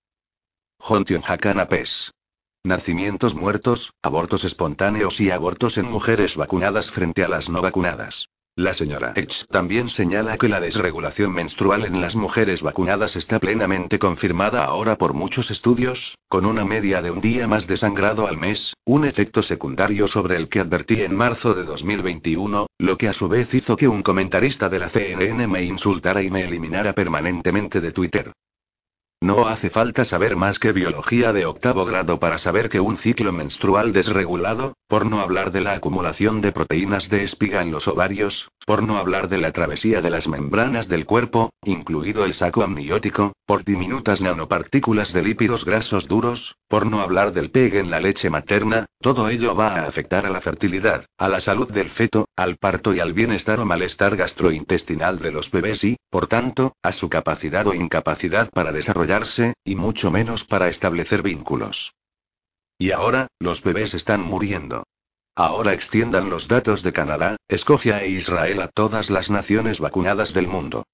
Jontion 0.79 1.23
Hakanapes. 1.27 2.11
Nacimientos 2.67 3.35
muertos, 3.35 3.93
abortos 4.03 4.45
espontáneos 4.45 5.21
y 5.21 5.31
abortos 5.31 5.77
en 5.77 5.85
mujeres 5.85 6.35
vacunadas 6.35 6.91
frente 6.91 7.23
a 7.23 7.29
las 7.29 7.51
no 7.51 7.61
vacunadas. 7.61 8.31
La 8.57 8.73
señora 8.73 9.13
H 9.15 9.45
también 9.51 9.91
señala 9.91 10.39
que 10.39 10.49
la 10.49 10.61
desregulación 10.61 11.35
menstrual 11.35 11.85
en 11.85 12.01
las 12.01 12.17
mujeres 12.17 12.63
vacunadas 12.63 13.17
está 13.17 13.39
plenamente 13.39 13.99
confirmada 13.99 14.65
ahora 14.65 14.97
por 14.97 15.13
muchos 15.13 15.51
estudios, 15.51 16.17
con 16.31 16.47
una 16.47 16.65
media 16.65 17.03
de 17.03 17.11
un 17.11 17.21
día 17.21 17.47
más 17.47 17.67
de 17.67 17.77
sangrado 17.77 18.29
al 18.29 18.39
mes, 18.39 18.73
un 18.87 19.05
efecto 19.05 19.43
secundario 19.43 20.09
sobre 20.09 20.37
el 20.37 20.49
que 20.49 20.61
advertí 20.61 21.03
en 21.03 21.15
marzo 21.15 21.53
de 21.53 21.65
2021, 21.65 22.67
lo 22.79 22.97
que 22.97 23.09
a 23.09 23.13
su 23.13 23.29
vez 23.29 23.53
hizo 23.53 23.77
que 23.77 23.89
un 23.89 24.03
comentarista 24.03 24.71
de 24.71 24.79
la 24.79 24.89
CNN 24.89 25.47
me 25.49 25.65
insultara 25.65 26.23
y 26.23 26.31
me 26.31 26.45
eliminara 26.45 26.95
permanentemente 26.95 27.83
de 27.83 27.93
Twitter. 27.93 28.33
No 29.25 29.49
hace 29.49 29.71
falta 29.71 30.05
saber 30.05 30.37
más 30.37 30.59
que 30.59 30.73
biología 30.73 31.33
de 31.33 31.47
octavo 31.47 31.87
grado 31.87 32.21
para 32.21 32.37
saber 32.37 32.69
que 32.69 32.79
un 32.79 32.99
ciclo 32.99 33.33
menstrual 33.33 33.95
desregulado, 33.95 34.75
por 34.87 35.07
no 35.07 35.21
hablar 35.21 35.51
de 35.51 35.63
la 35.63 35.73
acumulación 35.73 36.43
de 36.43 36.53
proteínas 36.53 37.09
de 37.09 37.25
espiga 37.25 37.63
en 37.63 37.71
los 37.71 37.89
ovarios, 37.89 38.51
por 38.67 38.83
no 38.83 38.99
hablar 38.99 39.31
de 39.31 39.39
la 39.39 39.51
travesía 39.51 40.03
de 40.03 40.11
las 40.11 40.29
membranas 40.29 40.89
del 40.89 41.07
cuerpo, 41.07 41.49
incluido 41.65 42.27
el 42.27 42.35
saco 42.35 42.63
amniótico, 42.63 43.33
por 43.47 43.65
diminutas 43.65 44.21
nanopartículas 44.21 45.15
de 45.15 45.23
lípidos 45.23 45.65
grasos 45.65 46.07
duros, 46.07 46.57
por 46.69 46.85
no 46.85 47.01
hablar 47.01 47.33
del 47.33 47.51
pegue 47.51 47.79
en 47.79 47.91
la 47.91 48.01
leche 48.01 48.29
materna, 48.29 48.85
todo 49.01 49.31
ello 49.31 49.55
va 49.55 49.77
a 49.77 49.87
afectar 49.87 50.27
a 50.27 50.31
la 50.31 50.43
fertilidad, 50.43 51.07
a 51.19 51.31
la 51.31 51.41
salud 51.41 51.73
del 51.73 51.89
feto, 51.89 52.27
al 52.37 52.57
parto 52.57 52.95
y 52.95 53.01
al 53.01 53.15
bienestar 53.15 53.61
o 53.61 53.65
malestar 53.65 54.17
gastrointestinal 54.17 55.19
de 55.19 55.33
los 55.33 55.51
bebés 55.51 55.85
y, 55.85 55.97
por 56.11 56.27
tanto, 56.27 56.75
a 56.83 56.93
su 56.93 57.09
capacidad 57.09 57.67
o 57.67 57.75
incapacidad 57.75 58.51
para 58.51 58.73
desarrollar 58.73 59.14
y 59.65 59.77
mucho 59.77 60.11
menos 60.11 60.45
para 60.45 60.69
establecer 60.69 61.23
vínculos. 61.23 61.95
Y 62.79 62.91
ahora, 62.91 63.29
los 63.39 63.63
bebés 63.63 63.95
están 63.95 64.21
muriendo. 64.23 64.85
Ahora 65.37 65.73
extiendan 65.73 66.31
los 66.31 66.49
datos 66.49 66.83
de 66.83 66.93
Canadá, 66.93 67.37
Escocia 67.49 68.03
e 68.03 68.09
Israel 68.09 68.61
a 68.61 68.69
todas 68.69 69.11
las 69.11 69.31
naciones 69.31 69.79
vacunadas 69.79 70.33
del 70.35 70.49
mundo. 70.49 70.85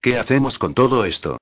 ¿Qué 0.00 0.18
hacemos 0.18 0.58
con 0.58 0.74
todo 0.74 1.04
esto? 1.04 1.38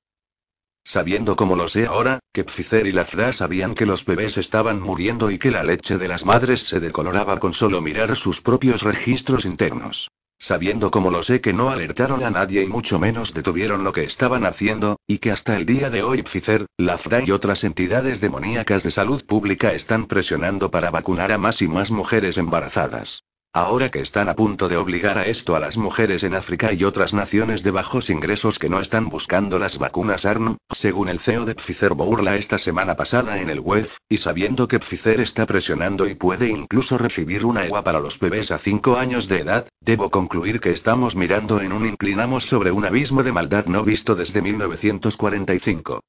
Sabiendo 0.85 1.37
como 1.37 1.57
lo 1.57 1.69
sé 1.69 1.87
ahora, 1.87 2.21
que 2.33 2.45
Pfizer 2.45 2.87
y 2.87 2.93
la 2.93 3.05
FDA 3.05 3.33
sabían 3.33 3.75
que 3.75 3.85
los 3.85 4.05
bebés 4.07 4.39
estaban 4.39 4.81
muriendo 4.81 5.31
y 5.31 5.39
que 5.39 5.51
la 5.51 5.63
leche 5.63 5.99
de 5.99 6.09
las 6.09 6.25
madres 6.25 6.63
se 6.63 6.81
decoloraba 6.81 7.39
con 7.39 7.53
solo 7.53 7.83
mirar 7.83 8.17
sus 8.17 8.41
propios 8.41 8.83
registros 8.83 9.45
internos. 9.45 10.11
Sabiendo 10.43 10.91
como 10.91 11.11
lo 11.11 11.23
sé 11.23 11.43
que 11.43 11.53
no 11.53 11.69
alertaron 11.69 12.25
a 12.25 12.31
nadie 12.31 12.65
y 12.65 12.67
mucho 12.67 12.99
menos 12.99 13.35
detuvieron 13.35 13.85
lo 13.85 13.93
que 13.93 14.05
estaban 14.05 14.47
haciendo, 14.47 14.99
y 15.07 15.19
que 15.19 15.33
hasta 15.33 15.55
el 15.55 15.67
día 15.67 15.91
de 15.91 16.03
hoy 16.03 16.23
Pfizer, 16.23 16.65
la 16.79 16.97
FDA 16.97 17.23
y 17.27 17.31
otras 17.31 17.63
entidades 17.63 18.23
demoníacas 18.23 18.83
de 18.83 18.91
salud 18.91 19.23
pública 19.27 19.75
están 19.75 20.07
presionando 20.07 20.71
para 20.71 20.91
vacunar 20.91 21.31
a 21.31 21.37
más 21.37 21.61
y 21.61 21.69
más 21.69 21.91
mujeres 21.91 22.39
embarazadas. 22.39 23.23
Ahora 23.53 23.89
que 23.91 24.01
están 24.01 24.29
a 24.29 24.37
punto 24.37 24.69
de 24.69 24.77
obligar 24.77 25.19
a 25.19 25.27
esto 25.27 25.57
a 25.57 25.61
las 25.61 25.77
mujeres 25.77 26.23
en 26.23 26.37
África 26.37 26.73
y 26.73 26.85
otras 26.85 27.15
naciones 27.15 27.65
de 27.65 27.73
bajos 27.73 28.09
ingresos 28.09 28.61
que 28.61 28.69
no 28.69 28.79
están 28.79 29.09
buscando 29.09 29.59
las 29.59 29.79
vacunas 29.79 30.25
ARN, 30.25 30.59
según 30.73 31.09
el 31.09 31.19
CEO 31.19 31.47
de 31.47 31.57
Pfizer 31.57 31.95
burla 31.95 32.37
esta 32.37 32.59
semana 32.59 32.95
pasada 32.95 33.41
en 33.41 33.51
el 33.51 33.59
web, 33.59 33.89
y 34.09 34.19
sabiendo 34.19 34.69
que 34.69 34.79
Pfizer 34.79 35.21
está 35.21 35.47
presionando 35.47 36.07
y 36.07 36.15
puede 36.15 36.49
incluso 36.49 36.97
recibir 36.97 37.45
una 37.45 37.67
EWA 37.67 37.83
para 37.83 37.99
los 37.99 38.21
bebés 38.21 38.53
a 38.53 38.59
5 38.59 38.99
años 38.99 39.27
de 39.27 39.41
edad, 39.41 39.67
debo 39.81 40.11
concluir 40.11 40.61
que 40.61 40.71
estamos 40.71 41.17
mirando 41.17 41.61
en 41.61 41.73
un 41.73 41.87
inclinamos 41.87 42.47
sobre 42.47 42.71
un 42.71 42.85
abismo 42.85 43.25
de 43.25 43.33
maldad 43.33 43.67
no 43.67 43.83
visto 43.83 44.15
desde 44.15 44.43
1945. 44.43 46.05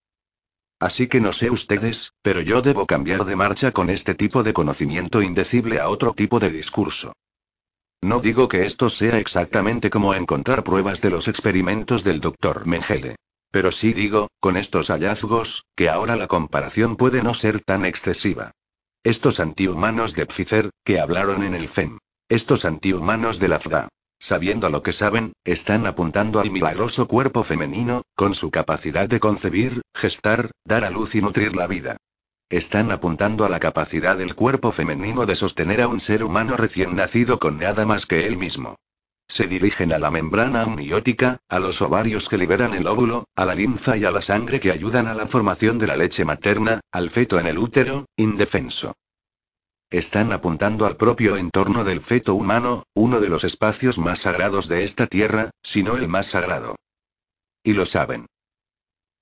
Así 0.79 1.07
que 1.07 1.19
no 1.19 1.33
sé 1.33 1.49
ustedes, 1.49 2.13
pero 2.21 2.41
yo 2.41 2.61
debo 2.61 2.85
cambiar 2.85 3.25
de 3.25 3.35
marcha 3.35 3.71
con 3.71 3.89
este 3.89 4.13
tipo 4.13 4.43
de 4.43 4.53
conocimiento 4.53 5.23
indecible 5.23 5.79
a 5.79 5.89
otro 5.89 6.13
tipo 6.13 6.39
de 6.39 6.51
discurso. 6.51 7.13
No 8.03 8.19
digo 8.19 8.47
que 8.47 8.65
esto 8.65 8.89
sea 8.89 9.19
exactamente 9.19 9.91
como 9.91 10.15
encontrar 10.15 10.63
pruebas 10.63 11.01
de 11.01 11.11
los 11.11 11.27
experimentos 11.27 12.03
del 12.03 12.19
Dr. 12.19 12.65
Mengele. 12.65 13.15
Pero 13.51 13.71
sí 13.71 13.93
digo, 13.93 14.29
con 14.39 14.57
estos 14.57 14.89
hallazgos, 14.89 15.65
que 15.75 15.89
ahora 15.89 16.15
la 16.15 16.27
comparación 16.27 16.95
puede 16.95 17.21
no 17.21 17.33
ser 17.33 17.59
tan 17.59 17.85
excesiva. 17.85 18.51
Estos 19.03 19.39
antihumanos 19.39 20.15
de 20.15 20.25
Pfizer, 20.25 20.69
que 20.83 20.99
hablaron 20.99 21.43
en 21.43 21.53
el 21.53 21.67
FEM. 21.67 21.99
Estos 22.27 22.65
antihumanos 22.65 23.39
de 23.39 23.47
la 23.49 23.59
FDA. 23.59 23.89
Sabiendo 24.19 24.69
lo 24.69 24.83
que 24.83 24.93
saben, 24.93 25.33
están 25.43 25.85
apuntando 25.85 26.39
al 26.39 26.51
milagroso 26.51 27.07
cuerpo 27.07 27.43
femenino, 27.43 28.03
con 28.15 28.33
su 28.33 28.51
capacidad 28.51 29.09
de 29.09 29.19
concebir, 29.19 29.81
gestar, 29.95 30.51
dar 30.63 30.85
a 30.85 30.91
luz 30.91 31.15
y 31.15 31.21
nutrir 31.21 31.55
la 31.55 31.67
vida. 31.67 31.97
Están 32.51 32.91
apuntando 32.91 33.45
a 33.45 33.49
la 33.49 33.61
capacidad 33.61 34.17
del 34.17 34.35
cuerpo 34.35 34.73
femenino 34.73 35.25
de 35.25 35.37
sostener 35.37 35.79
a 35.79 35.87
un 35.87 36.01
ser 36.01 36.21
humano 36.21 36.57
recién 36.57 36.97
nacido 36.97 37.39
con 37.39 37.57
nada 37.57 37.85
más 37.85 38.05
que 38.05 38.27
él 38.27 38.35
mismo. 38.35 38.75
Se 39.29 39.47
dirigen 39.47 39.93
a 39.93 39.99
la 39.99 40.11
membrana 40.11 40.63
amniótica, 40.63 41.39
a 41.47 41.59
los 41.59 41.81
ovarios 41.81 42.27
que 42.27 42.37
liberan 42.37 42.73
el 42.73 42.87
óvulo, 42.87 43.23
a 43.37 43.45
la 43.45 43.55
linfa 43.55 43.95
y 43.95 44.03
a 44.03 44.11
la 44.11 44.21
sangre 44.21 44.59
que 44.59 44.69
ayudan 44.69 45.07
a 45.07 45.13
la 45.13 45.27
formación 45.27 45.79
de 45.79 45.87
la 45.87 45.95
leche 45.95 46.25
materna, 46.25 46.81
al 46.91 47.09
feto 47.09 47.39
en 47.39 47.47
el 47.47 47.57
útero, 47.57 48.07
indefenso. 48.17 48.97
Están 49.89 50.33
apuntando 50.33 50.85
al 50.85 50.97
propio 50.97 51.37
entorno 51.37 51.85
del 51.85 52.01
feto 52.01 52.35
humano, 52.35 52.83
uno 52.93 53.21
de 53.21 53.29
los 53.29 53.45
espacios 53.45 53.97
más 53.97 54.19
sagrados 54.19 54.67
de 54.67 54.83
esta 54.83 55.07
tierra, 55.07 55.51
si 55.63 55.83
no 55.83 55.95
el 55.95 56.09
más 56.09 56.25
sagrado. 56.25 56.75
Y 57.63 57.71
lo 57.71 57.85
saben. 57.85 58.25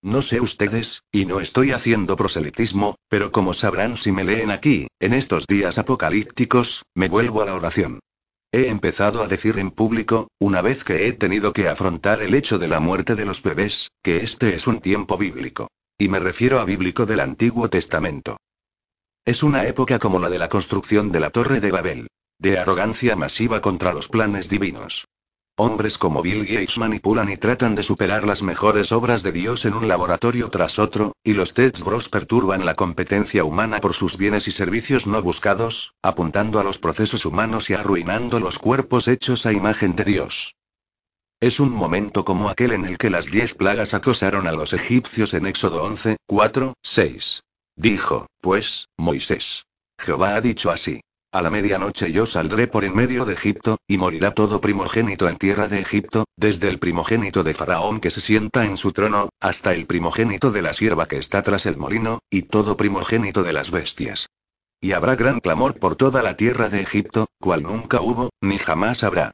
No 0.01 0.21
sé 0.21 0.39
ustedes, 0.39 1.03
y 1.11 1.25
no 1.25 1.41
estoy 1.41 1.71
haciendo 1.71 2.15
proselitismo, 2.15 2.95
pero 3.09 3.31
como 3.31 3.53
sabrán 3.53 3.97
si 3.97 4.13
me 4.13 4.23
leen 4.23 4.49
aquí, 4.49 4.87
en 4.99 5.13
estos 5.13 5.45
días 5.45 5.77
apocalípticos, 5.77 6.83
me 6.95 7.09
vuelvo 7.09 7.41
a 7.41 7.45
la 7.45 7.55
oración. 7.55 7.99
He 8.51 8.69
empezado 8.69 9.21
a 9.21 9.27
decir 9.27 9.59
en 9.59 9.71
público, 9.71 10.29
una 10.39 10.61
vez 10.61 10.83
que 10.83 11.07
he 11.07 11.13
tenido 11.13 11.53
que 11.53 11.67
afrontar 11.67 12.21
el 12.21 12.33
hecho 12.33 12.57
de 12.57 12.67
la 12.67 12.79
muerte 12.79 13.15
de 13.15 13.25
los 13.25 13.43
bebés, 13.43 13.91
que 14.01 14.17
este 14.17 14.55
es 14.55 14.67
un 14.67 14.79
tiempo 14.79 15.17
bíblico. 15.17 15.67
Y 15.97 16.07
me 16.07 16.19
refiero 16.19 16.59
a 16.59 16.65
bíblico 16.65 17.05
del 17.05 17.19
Antiguo 17.19 17.69
Testamento. 17.69 18.37
Es 19.25 19.43
una 19.43 19.67
época 19.67 19.99
como 19.99 20.19
la 20.19 20.29
de 20.29 20.39
la 20.39 20.49
construcción 20.49 21.11
de 21.11 21.19
la 21.19 21.29
Torre 21.29 21.59
de 21.59 21.71
Babel. 21.71 22.07
De 22.39 22.57
arrogancia 22.57 23.17
masiva 23.17 23.59
contra 23.59 23.93
los 23.93 24.07
planes 24.07 24.49
divinos. 24.49 25.05
Hombres 25.61 25.97
como 25.97 26.21
Bill 26.21 26.45
Gates 26.45 26.77
manipulan 26.77 27.27
y 27.29 27.35
tratan 27.35 27.75
de 27.75 27.83
superar 27.83 28.25
las 28.25 28.41
mejores 28.41 28.93
obras 28.93 29.23
de 29.23 29.33
Dios 29.33 29.65
en 29.65 29.73
un 29.73 29.89
laboratorio 29.89 30.49
tras 30.49 30.79
otro, 30.79 31.11
y 31.21 31.33
los 31.33 31.53
Tech 31.53 31.77
Bros 31.83 32.07
perturban 32.07 32.65
la 32.65 32.75
competencia 32.75 33.43
humana 33.43 33.81
por 33.81 33.93
sus 33.93 34.15
bienes 34.15 34.47
y 34.47 34.51
servicios 34.51 35.05
no 35.05 35.21
buscados, 35.21 35.95
apuntando 36.01 36.61
a 36.61 36.63
los 36.63 36.79
procesos 36.79 37.25
humanos 37.25 37.69
y 37.69 37.73
arruinando 37.73 38.39
los 38.39 38.57
cuerpos 38.57 39.09
hechos 39.09 39.45
a 39.45 39.51
imagen 39.51 39.97
de 39.97 40.05
Dios. 40.05 40.55
Es 41.41 41.59
un 41.59 41.71
momento 41.71 42.23
como 42.23 42.47
aquel 42.47 42.71
en 42.71 42.85
el 42.85 42.97
que 42.97 43.09
las 43.09 43.25
diez 43.25 43.53
plagas 43.53 43.93
acosaron 43.93 44.47
a 44.47 44.53
los 44.53 44.71
egipcios 44.71 45.33
en 45.33 45.45
Éxodo 45.45 45.83
11, 45.83 46.15
4, 46.25 46.73
6. 46.81 47.43
Dijo, 47.75 48.27
pues, 48.39 48.87
Moisés. 48.97 49.65
Jehová 49.99 50.35
ha 50.35 50.41
dicho 50.41 50.71
así. 50.71 51.01
A 51.31 51.43
la 51.43 51.51
medianoche 51.51 52.11
yo 52.11 52.25
saldré 52.25 52.67
por 52.67 52.83
en 52.83 52.95
medio 52.95 53.23
de 53.23 53.33
Egipto, 53.33 53.77
y 53.87 53.99
morirá 53.99 54.33
todo 54.33 54.61
primogénito 54.61 55.29
en 55.29 55.37
tierra 55.37 55.67
de 55.67 55.79
Egipto, 55.79 56.25
desde 56.35 56.69
el 56.69 56.79
primogénito 56.79 57.43
de 57.43 57.53
Faraón 57.53 57.99
que 57.99 58.09
se 58.09 58.19
sienta 58.19 58.65
en 58.65 58.77
su 58.77 58.93
trono, 58.93 59.29
hasta 59.39 59.75
el 59.75 59.85
primogénito 59.85 60.49
de 60.51 60.63
la 60.63 60.73
sierva 60.73 61.07
que 61.07 61.19
está 61.19 61.43
tras 61.43 61.67
el 61.67 61.77
molino, 61.77 62.23
y 62.31 62.43
todo 62.43 62.77
primogénito 62.77 63.43
de 63.43 63.53
las 63.53 63.69
bestias. 63.69 64.29
Y 64.81 64.93
habrá 64.93 65.15
gran 65.15 65.39
clamor 65.39 65.77
por 65.77 65.95
toda 65.95 66.23
la 66.23 66.35
tierra 66.35 66.67
de 66.69 66.81
Egipto, 66.81 67.27
cual 67.39 67.61
nunca 67.61 68.01
hubo, 68.01 68.31
ni 68.41 68.57
jamás 68.57 69.03
habrá. 69.03 69.33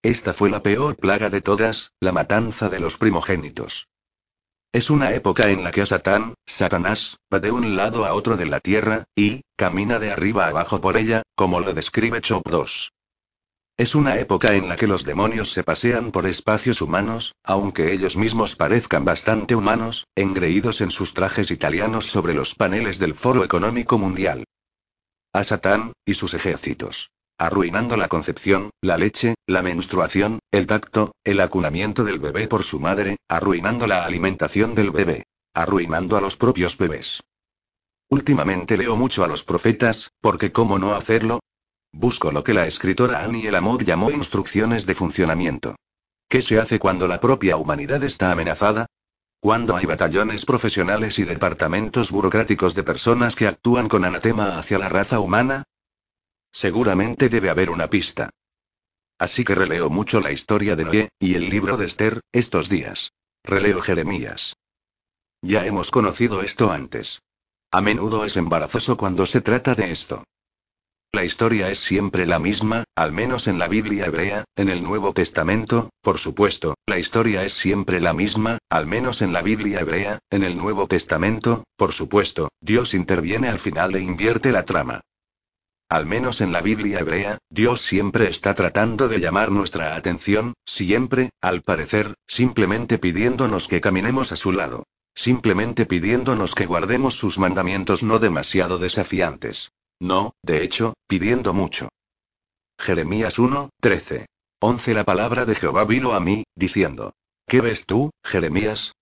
Esta 0.00 0.32
fue 0.32 0.48
la 0.48 0.62
peor 0.62 0.96
plaga 0.96 1.28
de 1.28 1.42
todas, 1.42 1.92
la 2.00 2.12
matanza 2.12 2.70
de 2.70 2.80
los 2.80 2.96
primogénitos. 2.96 3.86
Es 4.72 4.88
una 4.88 5.12
época 5.12 5.50
en 5.50 5.62
la 5.64 5.70
que 5.70 5.84
Satán, 5.84 6.32
Satanás, 6.46 7.18
va 7.32 7.40
de 7.40 7.50
un 7.50 7.76
lado 7.76 8.06
a 8.06 8.14
otro 8.14 8.38
de 8.38 8.46
la 8.46 8.58
tierra, 8.58 9.04
y, 9.14 9.42
camina 9.54 9.98
de 9.98 10.10
arriba 10.10 10.46
abajo 10.46 10.80
por 10.80 10.96
ella, 10.96 11.22
como 11.34 11.60
lo 11.60 11.74
describe 11.74 12.22
Chop 12.22 12.48
2. 12.48 12.90
Es 13.76 13.94
una 13.94 14.18
época 14.18 14.54
en 14.54 14.70
la 14.70 14.76
que 14.76 14.86
los 14.86 15.04
demonios 15.04 15.52
se 15.52 15.62
pasean 15.62 16.10
por 16.10 16.26
espacios 16.26 16.80
humanos, 16.80 17.34
aunque 17.44 17.92
ellos 17.92 18.16
mismos 18.16 18.56
parezcan 18.56 19.04
bastante 19.04 19.54
humanos, 19.54 20.06
engreídos 20.14 20.80
en 20.80 20.90
sus 20.90 21.12
trajes 21.12 21.50
italianos 21.50 22.06
sobre 22.06 22.32
los 22.32 22.54
paneles 22.54 22.98
del 22.98 23.14
Foro 23.14 23.44
Económico 23.44 23.98
Mundial. 23.98 24.44
A 25.34 25.44
Satán, 25.44 25.92
y 26.06 26.14
sus 26.14 26.32
ejércitos. 26.32 27.10
Arruinando 27.42 27.96
la 27.96 28.06
concepción, 28.06 28.70
la 28.80 28.96
leche, 28.96 29.34
la 29.48 29.62
menstruación, 29.62 30.38
el 30.52 30.68
tacto, 30.68 31.10
el 31.24 31.40
acunamiento 31.40 32.04
del 32.04 32.20
bebé 32.20 32.46
por 32.46 32.62
su 32.62 32.78
madre, 32.78 33.16
arruinando 33.26 33.88
la 33.88 34.04
alimentación 34.04 34.76
del 34.76 34.92
bebé. 34.92 35.24
Arruinando 35.52 36.16
a 36.16 36.20
los 36.20 36.36
propios 36.36 36.78
bebés. 36.78 37.20
Últimamente 38.08 38.76
leo 38.76 38.96
mucho 38.96 39.24
a 39.24 39.26
los 39.26 39.42
profetas, 39.42 40.12
porque 40.20 40.52
¿cómo 40.52 40.78
no 40.78 40.94
hacerlo? 40.94 41.40
Busco 41.90 42.30
lo 42.30 42.44
que 42.44 42.54
la 42.54 42.68
escritora 42.68 43.24
Annie 43.24 43.48
El 43.48 43.56
Amor 43.56 43.82
llamó 43.82 44.12
instrucciones 44.12 44.86
de 44.86 44.94
funcionamiento. 44.94 45.74
¿Qué 46.28 46.42
se 46.42 46.60
hace 46.60 46.78
cuando 46.78 47.08
la 47.08 47.18
propia 47.20 47.56
humanidad 47.56 48.04
está 48.04 48.30
amenazada? 48.30 48.86
Cuando 49.40 49.74
hay 49.74 49.86
batallones 49.86 50.46
profesionales 50.46 51.18
y 51.18 51.24
departamentos 51.24 52.12
burocráticos 52.12 52.76
de 52.76 52.84
personas 52.84 53.34
que 53.34 53.48
actúan 53.48 53.88
con 53.88 54.04
anatema 54.04 54.60
hacia 54.60 54.78
la 54.78 54.88
raza 54.88 55.18
humana? 55.18 55.64
Seguramente 56.52 57.28
debe 57.28 57.50
haber 57.50 57.70
una 57.70 57.88
pista. 57.88 58.30
Así 59.18 59.44
que 59.44 59.54
releo 59.54 59.88
mucho 59.88 60.20
la 60.20 60.32
historia 60.32 60.76
de 60.76 60.84
Noé, 60.84 61.08
y 61.18 61.34
el 61.34 61.48
libro 61.48 61.76
de 61.76 61.86
Esther, 61.86 62.20
estos 62.32 62.68
días. 62.68 63.12
Releo 63.42 63.80
Jeremías. 63.80 64.54
Ya 65.42 65.66
hemos 65.66 65.90
conocido 65.90 66.42
esto 66.42 66.70
antes. 66.70 67.22
A 67.72 67.80
menudo 67.80 68.24
es 68.24 68.36
embarazoso 68.36 68.96
cuando 68.96 69.26
se 69.26 69.40
trata 69.40 69.74
de 69.74 69.90
esto. 69.90 70.24
La 71.14 71.24
historia 71.24 71.70
es 71.70 71.78
siempre 71.78 72.26
la 72.26 72.38
misma, 72.38 72.84
al 72.96 73.12
menos 73.12 73.46
en 73.46 73.58
la 73.58 73.68
Biblia 73.68 74.06
hebrea, 74.06 74.44
en 74.56 74.68
el 74.68 74.82
Nuevo 74.82 75.12
Testamento, 75.12 75.90
por 76.00 76.18
supuesto, 76.18 76.74
la 76.86 76.98
historia 76.98 77.44
es 77.44 77.52
siempre 77.52 78.00
la 78.00 78.14
misma, 78.14 78.58
al 78.70 78.86
menos 78.86 79.20
en 79.20 79.32
la 79.32 79.42
Biblia 79.42 79.80
hebrea, 79.80 80.20
en 80.30 80.42
el 80.42 80.56
Nuevo 80.56 80.86
Testamento, 80.86 81.64
por 81.76 81.92
supuesto, 81.92 82.48
Dios 82.60 82.94
interviene 82.94 83.48
al 83.48 83.58
final 83.58 83.94
e 83.94 84.00
invierte 84.00 84.52
la 84.52 84.64
trama. 84.64 85.00
Al 85.92 86.06
menos 86.06 86.40
en 86.40 86.52
la 86.52 86.62
Biblia 86.62 87.00
hebrea, 87.00 87.36
Dios 87.50 87.82
siempre 87.82 88.26
está 88.26 88.54
tratando 88.54 89.08
de 89.08 89.20
llamar 89.20 89.50
nuestra 89.50 89.94
atención, 89.94 90.54
siempre, 90.64 91.28
al 91.42 91.60
parecer, 91.60 92.14
simplemente 92.26 92.96
pidiéndonos 92.96 93.68
que 93.68 93.82
caminemos 93.82 94.32
a 94.32 94.36
su 94.36 94.52
lado. 94.52 94.84
Simplemente 95.14 95.84
pidiéndonos 95.84 96.54
que 96.54 96.64
guardemos 96.64 97.16
sus 97.16 97.38
mandamientos 97.38 98.02
no 98.02 98.18
demasiado 98.18 98.78
desafiantes. 98.78 99.70
No, 100.00 100.32
de 100.42 100.64
hecho, 100.64 100.94
pidiendo 101.06 101.52
mucho. 101.52 101.90
Jeremías 102.78 103.38
1, 103.38 103.68
13. 103.78 104.24
11 104.60 104.94
La 104.94 105.04
palabra 105.04 105.44
de 105.44 105.54
Jehová 105.54 105.84
vino 105.84 106.14
a 106.14 106.20
mí, 106.20 106.44
diciendo. 106.56 107.12
¿Qué 107.46 107.60
ves 107.60 107.84
tú, 107.84 108.12
Jeremías? 108.24 108.94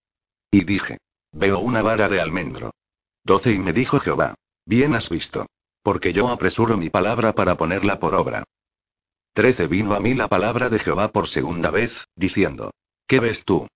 Y 0.51 0.65
dije. 0.65 0.99
Veo 1.31 1.61
una 1.61 1.83
vara 1.83 2.09
de 2.09 2.21
almendro. 2.21 2.73
12 3.23 3.53
Y 3.53 3.59
me 3.61 3.73
dijo 3.73 4.01
Jehová. 4.01 4.35
Bien 4.67 4.97
has 4.97 5.09
visto. 5.09 5.47
Porque 5.83 6.13
yo 6.13 6.29
apresuro 6.29 6.77
mi 6.77 6.91
palabra 6.91 7.35
para 7.35 7.57
ponerla 7.57 7.99
por 7.99 8.15
obra. 8.15 8.45
13 9.35 9.67
Vino 9.69 9.95
a 9.95 10.01
mí 10.01 10.15
la 10.15 10.29
palabra 10.29 10.69
de 10.69 10.79
Jehová 10.79 11.13
por 11.13 11.29
segunda 11.29 11.71
vez, 11.71 12.07
diciendo. 12.17 12.73
¿Qué 13.07 13.21
ves 13.21 13.45
tú? 13.45 13.67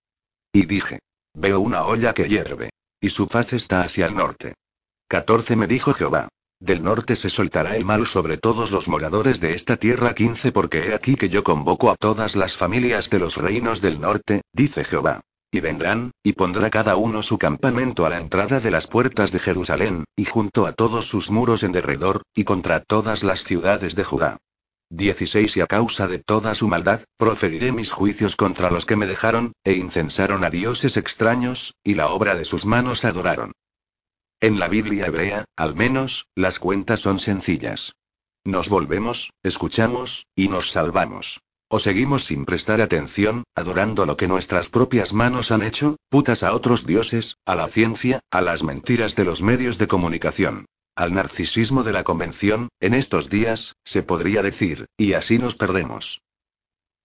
Y 0.52 0.66
dije. 0.66 0.98
Veo 1.32 1.61
una 1.61 1.84
olla 1.84 2.12
que 2.12 2.28
hierve. 2.28 2.70
Y 3.00 3.11
su 3.11 3.26
faz 3.26 3.52
está 3.52 3.82
hacia 3.82 4.07
el 4.07 4.14
norte. 4.14 4.55
14 5.09 5.57
Me 5.57 5.66
dijo 5.66 5.94
Jehová. 5.94 6.28
Del 6.61 6.82
norte 6.82 7.16
se 7.16 7.30
soltará 7.30 7.76
el 7.76 7.84
mal 7.84 8.07
sobre 8.07 8.38
todos 8.38 8.70
los 8.70 8.88
moradores 8.88 9.40
de 9.40 9.55
esta 9.55 9.76
tierra 9.76 10.14
15 10.14 10.52
Porque 10.52 10.88
he 10.88 10.94
aquí 10.94 11.16
que 11.16 11.28
yo 11.28 11.42
convoco 11.44 11.90
a 11.90 11.96
todas 11.96 12.36
las 12.36 12.57
familias 12.57 13.11
de 13.11 13.18
los 13.18 13.36
reinos 13.36 13.80
del 13.80 14.00
norte, 14.00 14.42
dice 14.52 14.84
Jehová. 14.84 15.20
Y 15.55 15.61
vendrán, 15.61 16.11
y 16.24 16.32
pondrá 16.32 16.68
cada 16.68 16.96
uno 16.96 17.22
su 17.22 17.38
campamento 17.38 18.05
a 18.05 18.11
la 18.11 18.18
entrada 18.18 18.59
de 18.59 18.72
las 18.72 18.88
puertas 18.88 19.30
de 19.30 19.38
Jerusalén, 19.38 20.05
y 20.16 20.24
junto 20.24 20.66
a 20.66 20.72
todos 20.72 21.07
sus 21.07 21.30
muros 21.30 21.62
en 21.62 21.70
derredor, 21.70 22.22
y 22.34 22.42
contra 22.42 22.80
todas 22.80 23.22
las 23.22 23.44
ciudades 23.44 23.94
de 23.94 24.02
Judá. 24.02 24.38
16 24.90 25.57
Y 25.57 25.61
a 25.61 25.68
causa 25.68 26.09
de 26.09 26.18
toda 26.18 26.57
su 26.57 26.66
maldad, 26.66 27.05
proferiré 27.16 27.70
mis 27.70 27.92
juicios 27.92 28.34
contra 28.34 28.72
los 28.72 28.84
que 28.84 28.96
me 28.96 29.07
dejaron, 29.07 29.52
e 29.62 29.74
incensaron 29.74 30.42
a 30.42 30.50
dioses 30.50 30.96
extraños, 30.96 31.74
y 31.84 31.94
la 31.94 32.09
obra 32.09 32.34
de 32.34 32.44
sus 32.44 32.66
manos 32.66 33.05
adoraron. 33.05 33.52
En 34.40 34.59
la 34.59 34.66
Biblia 34.66 35.07
hebrea, 35.07 35.44
al 35.55 35.76
menos, 35.76 36.26
las 36.34 36.59
cuentas 36.59 36.98
son 36.98 37.20
sencillas. 37.20 37.94
Nos 38.42 38.68
volvemos, 38.68 39.30
escuchamos, 39.44 40.26
y 40.34 40.48
nos 40.48 40.72
salvamos. 40.72 41.38
O 41.76 41.80
seguimos 41.80 42.24
sin 42.26 42.44
prestar 42.44 42.80
atención, 42.80 43.42
adorando 43.56 44.06
lo 44.06 44.16
que 44.16 44.28
nuestras 44.28 44.68
propias 44.68 45.12
manos 45.12 45.50
han 45.50 45.62
hecho, 45.62 45.96
putas 46.08 46.44
a 46.44 46.54
otros 46.54 46.86
dioses, 46.86 47.36
a 47.44 47.56
la 47.56 47.66
ciencia, 47.66 48.20
a 48.30 48.42
las 48.42 48.62
mentiras 48.62 49.16
de 49.16 49.24
los 49.24 49.42
medios 49.42 49.76
de 49.78 49.88
comunicación 49.88 50.66
al 50.94 51.12
narcisismo 51.12 51.82
de 51.82 51.92
la 51.92 52.04
convención, 52.04 52.68
en 52.78 52.94
estos 52.94 53.28
días, 53.28 53.74
se 53.82 54.04
podría 54.04 54.40
decir, 54.42 54.86
y 54.96 55.14
así 55.14 55.38
nos 55.38 55.56
perdemos. 55.56 56.22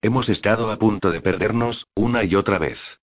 Hemos 0.03 0.29
estado 0.29 0.69
a 0.69 0.77
punto 0.77 1.09
de 1.09 1.21
perdernos, 1.21 1.87
una 1.95 2.23
y 2.23 2.35
otra 2.35 2.59
vez. 2.59 2.99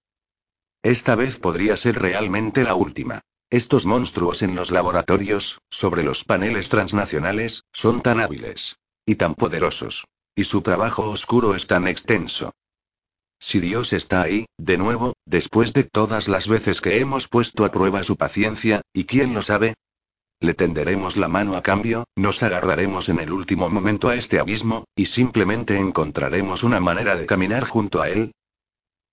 Esta 0.85 1.17
vez 1.17 1.41
podría 1.41 1.77
ser 1.77 2.01
realmente 2.01 2.63
la 2.63 2.77
última. 2.77 3.23
Estos 3.51 3.87
monstruos 3.87 4.43
en 4.43 4.55
los 4.55 4.71
laboratorios, 4.71 5.59
sobre 5.69 6.05
los 6.05 6.23
paneles 6.23 6.69
transnacionales, 6.69 7.65
son 7.73 8.03
tan 8.03 8.21
hábiles. 8.21 8.77
Y 9.05 9.17
tan 9.17 9.35
poderosos. 9.35 10.07
Y 10.39 10.45
su 10.45 10.61
trabajo 10.61 11.11
oscuro 11.11 11.55
es 11.55 11.67
tan 11.67 11.89
extenso. 11.89 12.53
Si 13.41 13.59
Dios 13.59 13.95
está 13.95 14.21
ahí, 14.21 14.47
de 14.59 14.77
nuevo, 14.77 15.15
después 15.25 15.73
de 15.73 15.85
todas 15.85 16.29
las 16.29 16.47
veces 16.47 16.83
que 16.83 17.01
hemos 17.01 17.27
puesto 17.27 17.65
a 17.65 17.71
prueba 17.71 18.05
su 18.05 18.17
paciencia, 18.17 18.83
¿y 18.93 19.05
quién 19.05 19.33
lo 19.33 19.41
sabe? 19.41 19.75
Le 20.41 20.53
tenderemos 20.53 21.17
la 21.17 21.29
mano 21.29 21.57
a 21.57 21.63
cambio, 21.63 22.05
nos 22.17 22.43
agarraremos 22.43 23.09
en 23.09 23.21
el 23.21 23.33
último 23.33 23.71
momento 23.71 24.11
a 24.11 24.15
este 24.15 24.39
abismo, 24.39 24.85
y 24.95 25.07
simplemente 25.07 25.79
encontraremos 25.79 26.63
una 26.63 26.81
manera 26.81 27.17
de 27.17 27.25
caminar 27.25 27.65
junto 27.65 28.03
a 28.03 28.11
él. 28.11 28.33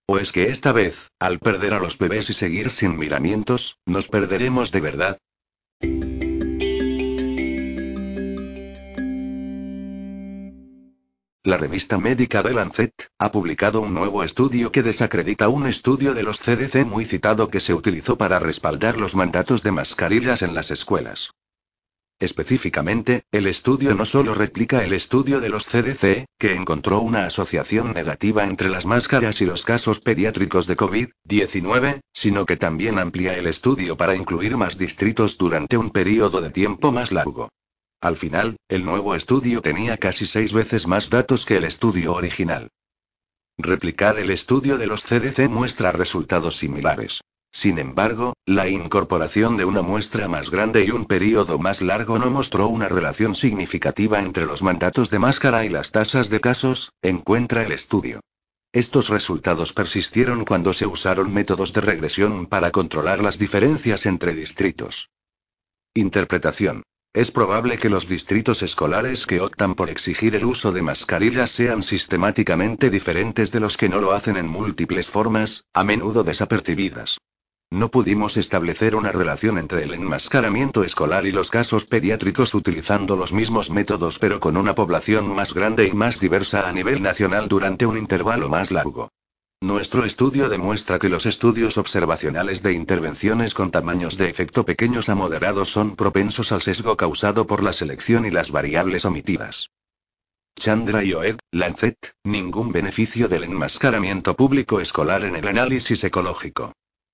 ¿O 0.06 0.18
es 0.18 0.34
que 0.34 0.50
esta 0.50 0.74
vez, 0.74 1.08
al 1.20 1.40
perder 1.40 1.74
a 1.74 1.80
los 1.80 1.98
bebés 1.98 2.30
y 2.30 2.34
seguir 2.34 2.70
sin 2.70 2.98
miramientos, 2.98 3.78
nos 3.86 4.10
perderemos 4.10 4.74
de 4.74 4.82
verdad? 4.82 5.18
La 11.46 11.58
revista 11.58 11.98
médica 11.98 12.42
The 12.42 12.54
Lancet 12.54 12.94
ha 13.20 13.30
publicado 13.34 13.82
un 13.82 13.94
nuevo 13.94 14.24
estudio 14.24 14.72
que 14.72 14.82
desacredita 14.82 15.50
un 15.50 15.68
estudio 15.68 16.14
de 16.14 16.24
los 16.24 16.40
CDC 16.40 16.86
muy 16.86 17.04
citado 17.04 17.50
que 17.50 17.60
se 17.60 17.74
utilizó 17.74 18.18
para 18.18 18.40
respaldar 18.40 18.98
los 18.98 19.14
mandatos 19.14 19.62
de 19.62 19.74
mascarillas 19.74 20.42
en 20.42 20.54
las 20.54 20.72
escuelas. 20.72 21.32
Específicamente, 22.18 23.24
el 23.34 23.48
estudio 23.48 23.94
no 23.94 24.06
solo 24.06 24.34
replica 24.34 24.86
el 24.86 24.94
estudio 24.94 25.42
de 25.42 25.50
los 25.50 25.68
CDC, 25.68 26.28
que 26.40 26.56
encontró 26.56 27.02
una 27.02 27.26
asociación 27.26 27.92
negativa 27.92 28.46
entre 28.46 28.70
las 28.70 28.86
máscaras 28.86 29.42
y 29.42 29.46
los 29.46 29.66
casos 29.66 30.00
pediátricos 30.00 30.66
de 30.66 30.78
COVID-19, 30.78 32.00
sino 32.14 32.46
que 32.46 32.56
también 32.56 33.00
amplía 33.00 33.38
el 33.38 33.48
estudio 33.48 33.98
para 33.98 34.16
incluir 34.16 34.56
más 34.56 34.78
distritos 34.78 35.38
durante 35.38 35.76
un 35.76 35.90
periodo 35.90 36.40
de 36.40 36.52
tiempo 36.52 36.94
más 36.94 37.12
largo. 37.12 37.50
Al 38.04 38.18
final, 38.18 38.58
el 38.68 38.84
nuevo 38.84 39.16
estudio 39.16 39.62
tenía 39.62 39.96
casi 39.96 40.26
seis 40.26 40.52
veces 40.52 40.88
más 40.88 41.10
datos 41.10 41.46
que 41.46 41.56
el 41.56 41.64
estudio 41.64 42.14
original. 42.14 42.68
Replicar 43.58 44.20
el 44.20 44.30
estudio 44.30 44.78
de 44.78 44.88
los 44.88 45.06
CDC 45.06 45.48
muestra 45.48 45.94
resultados 45.94 46.58
similares. 46.58 47.22
Sin 47.50 47.80
embargo, 47.80 48.34
la 48.46 48.68
incorporación 48.68 49.56
de 49.56 49.64
una 49.64 49.84
muestra 49.84 50.28
más 50.28 50.52
grande 50.52 50.84
y 50.84 50.92
un 50.92 51.06
periodo 51.06 51.60
más 51.60 51.82
largo 51.82 52.20
no 52.20 52.30
mostró 52.30 52.68
una 52.68 52.90
relación 52.90 53.36
significativa 53.36 54.20
entre 54.20 54.46
los 54.46 54.64
mandatos 54.64 55.10
de 55.10 55.20
máscara 55.20 55.64
y 55.64 55.70
las 55.70 55.94
tasas 55.94 56.30
de 56.30 56.42
casos, 56.42 56.92
encuentra 57.02 57.64
el 57.64 57.72
estudio. 57.72 58.20
Estos 58.74 59.08
resultados 59.08 59.72
persistieron 59.72 60.44
cuando 60.44 60.74
se 60.74 60.88
usaron 60.88 61.34
métodos 61.34 61.72
de 61.72 61.80
regresión 61.80 62.48
para 62.48 62.72
controlar 62.72 63.24
las 63.24 63.40
diferencias 63.40 64.06
entre 64.06 64.34
distritos. 64.34 65.10
Interpretación. 65.94 66.84
Es 67.14 67.30
probable 67.30 67.78
que 67.78 67.90
los 67.90 68.08
distritos 68.08 68.64
escolares 68.64 69.28
que 69.28 69.40
optan 69.40 69.76
por 69.76 69.92
exigir 69.92 70.34
el 70.34 70.46
uso 70.46 70.72
de 70.72 70.82
mascarillas 70.82 71.52
sean 71.52 71.84
sistemáticamente 71.84 72.90
diferentes 72.90 73.52
de 73.52 73.60
los 73.60 73.78
que 73.78 73.88
no 73.88 74.00
lo 74.00 74.14
hacen 74.14 74.36
en 74.36 74.48
múltiples 74.48 75.08
formas, 75.08 75.66
a 75.74 75.84
menudo 75.84 76.24
desapercibidas. 76.24 77.20
No 77.70 77.92
pudimos 77.92 78.36
establecer 78.38 78.96
una 78.96 79.12
relación 79.12 79.60
entre 79.60 79.84
el 79.84 79.94
enmascaramiento 79.94 80.84
escolar 80.84 81.28
y 81.28 81.32
los 81.32 81.52
casos 81.52 81.86
pediátricos 81.86 82.56
utilizando 82.56 83.16
los 83.16 83.32
mismos 83.32 83.70
métodos 83.70 84.18
pero 84.18 84.40
con 84.40 84.58
una 84.58 84.74
población 84.74 85.36
más 85.36 85.54
grande 85.54 85.88
y 85.88 85.92
más 85.92 86.20
diversa 86.20 86.68
a 86.68 86.72
nivel 86.72 87.04
nacional 87.04 87.48
durante 87.48 87.86
un 87.86 87.96
intervalo 87.96 88.50
más 88.50 88.72
largo. 88.72 89.10
Nuestro 89.64 90.04
estudio 90.04 90.50
demuestra 90.50 91.00
que 91.00 91.08
los 91.08 91.26
estudios 91.26 91.78
observacionales 91.78 92.64
de 92.64 92.74
intervenciones 92.74 93.54
con 93.54 93.72
tamaños 93.72 94.18
de 94.18 94.28
efecto 94.28 94.66
pequeños 94.66 95.08
a 95.08 95.16
moderados 95.16 95.72
son 95.72 95.96
propensos 95.96 96.52
al 96.52 96.62
sesgo 96.62 96.98
causado 96.98 97.48
por 97.48 97.64
la 97.64 97.72
selección 97.72 98.26
y 98.26 98.30
las 98.30 98.52
variables 98.52 99.06
omitidas. 99.06 99.70
Chandra 100.60 101.02
y 101.06 101.14
Oed, 101.14 101.38
Lancet, 101.52 102.14
ningún 102.26 102.74
beneficio 102.74 103.30
del 103.30 103.46
enmascaramiento 103.46 104.36
público 104.36 104.82
escolar 104.82 105.24
en 105.24 105.38
el 105.38 105.48
análisis 105.48 106.04
ecológico. 106.04 106.74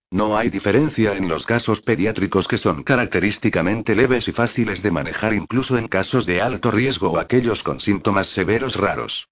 No 0.09 0.35
hay 0.35 0.49
diferencia 0.49 1.15
en 1.15 1.27
los 1.27 1.45
casos 1.45 1.81
pediátricos 1.81 2.47
que 2.47 2.57
son 2.57 2.81
característicamente 2.81 3.93
leves 3.93 4.27
y 4.27 4.31
fáciles 4.31 4.81
de 4.81 4.89
manejar 4.89 5.35
incluso 5.35 5.77
en 5.77 5.87
casos 5.87 6.25
de 6.25 6.41
alto 6.41 6.71
riesgo 6.71 7.11
o 7.11 7.19
aquellos 7.19 7.61
con 7.61 7.79
síntomas 7.79 8.25
severos 8.25 8.75
raros. 8.75 9.29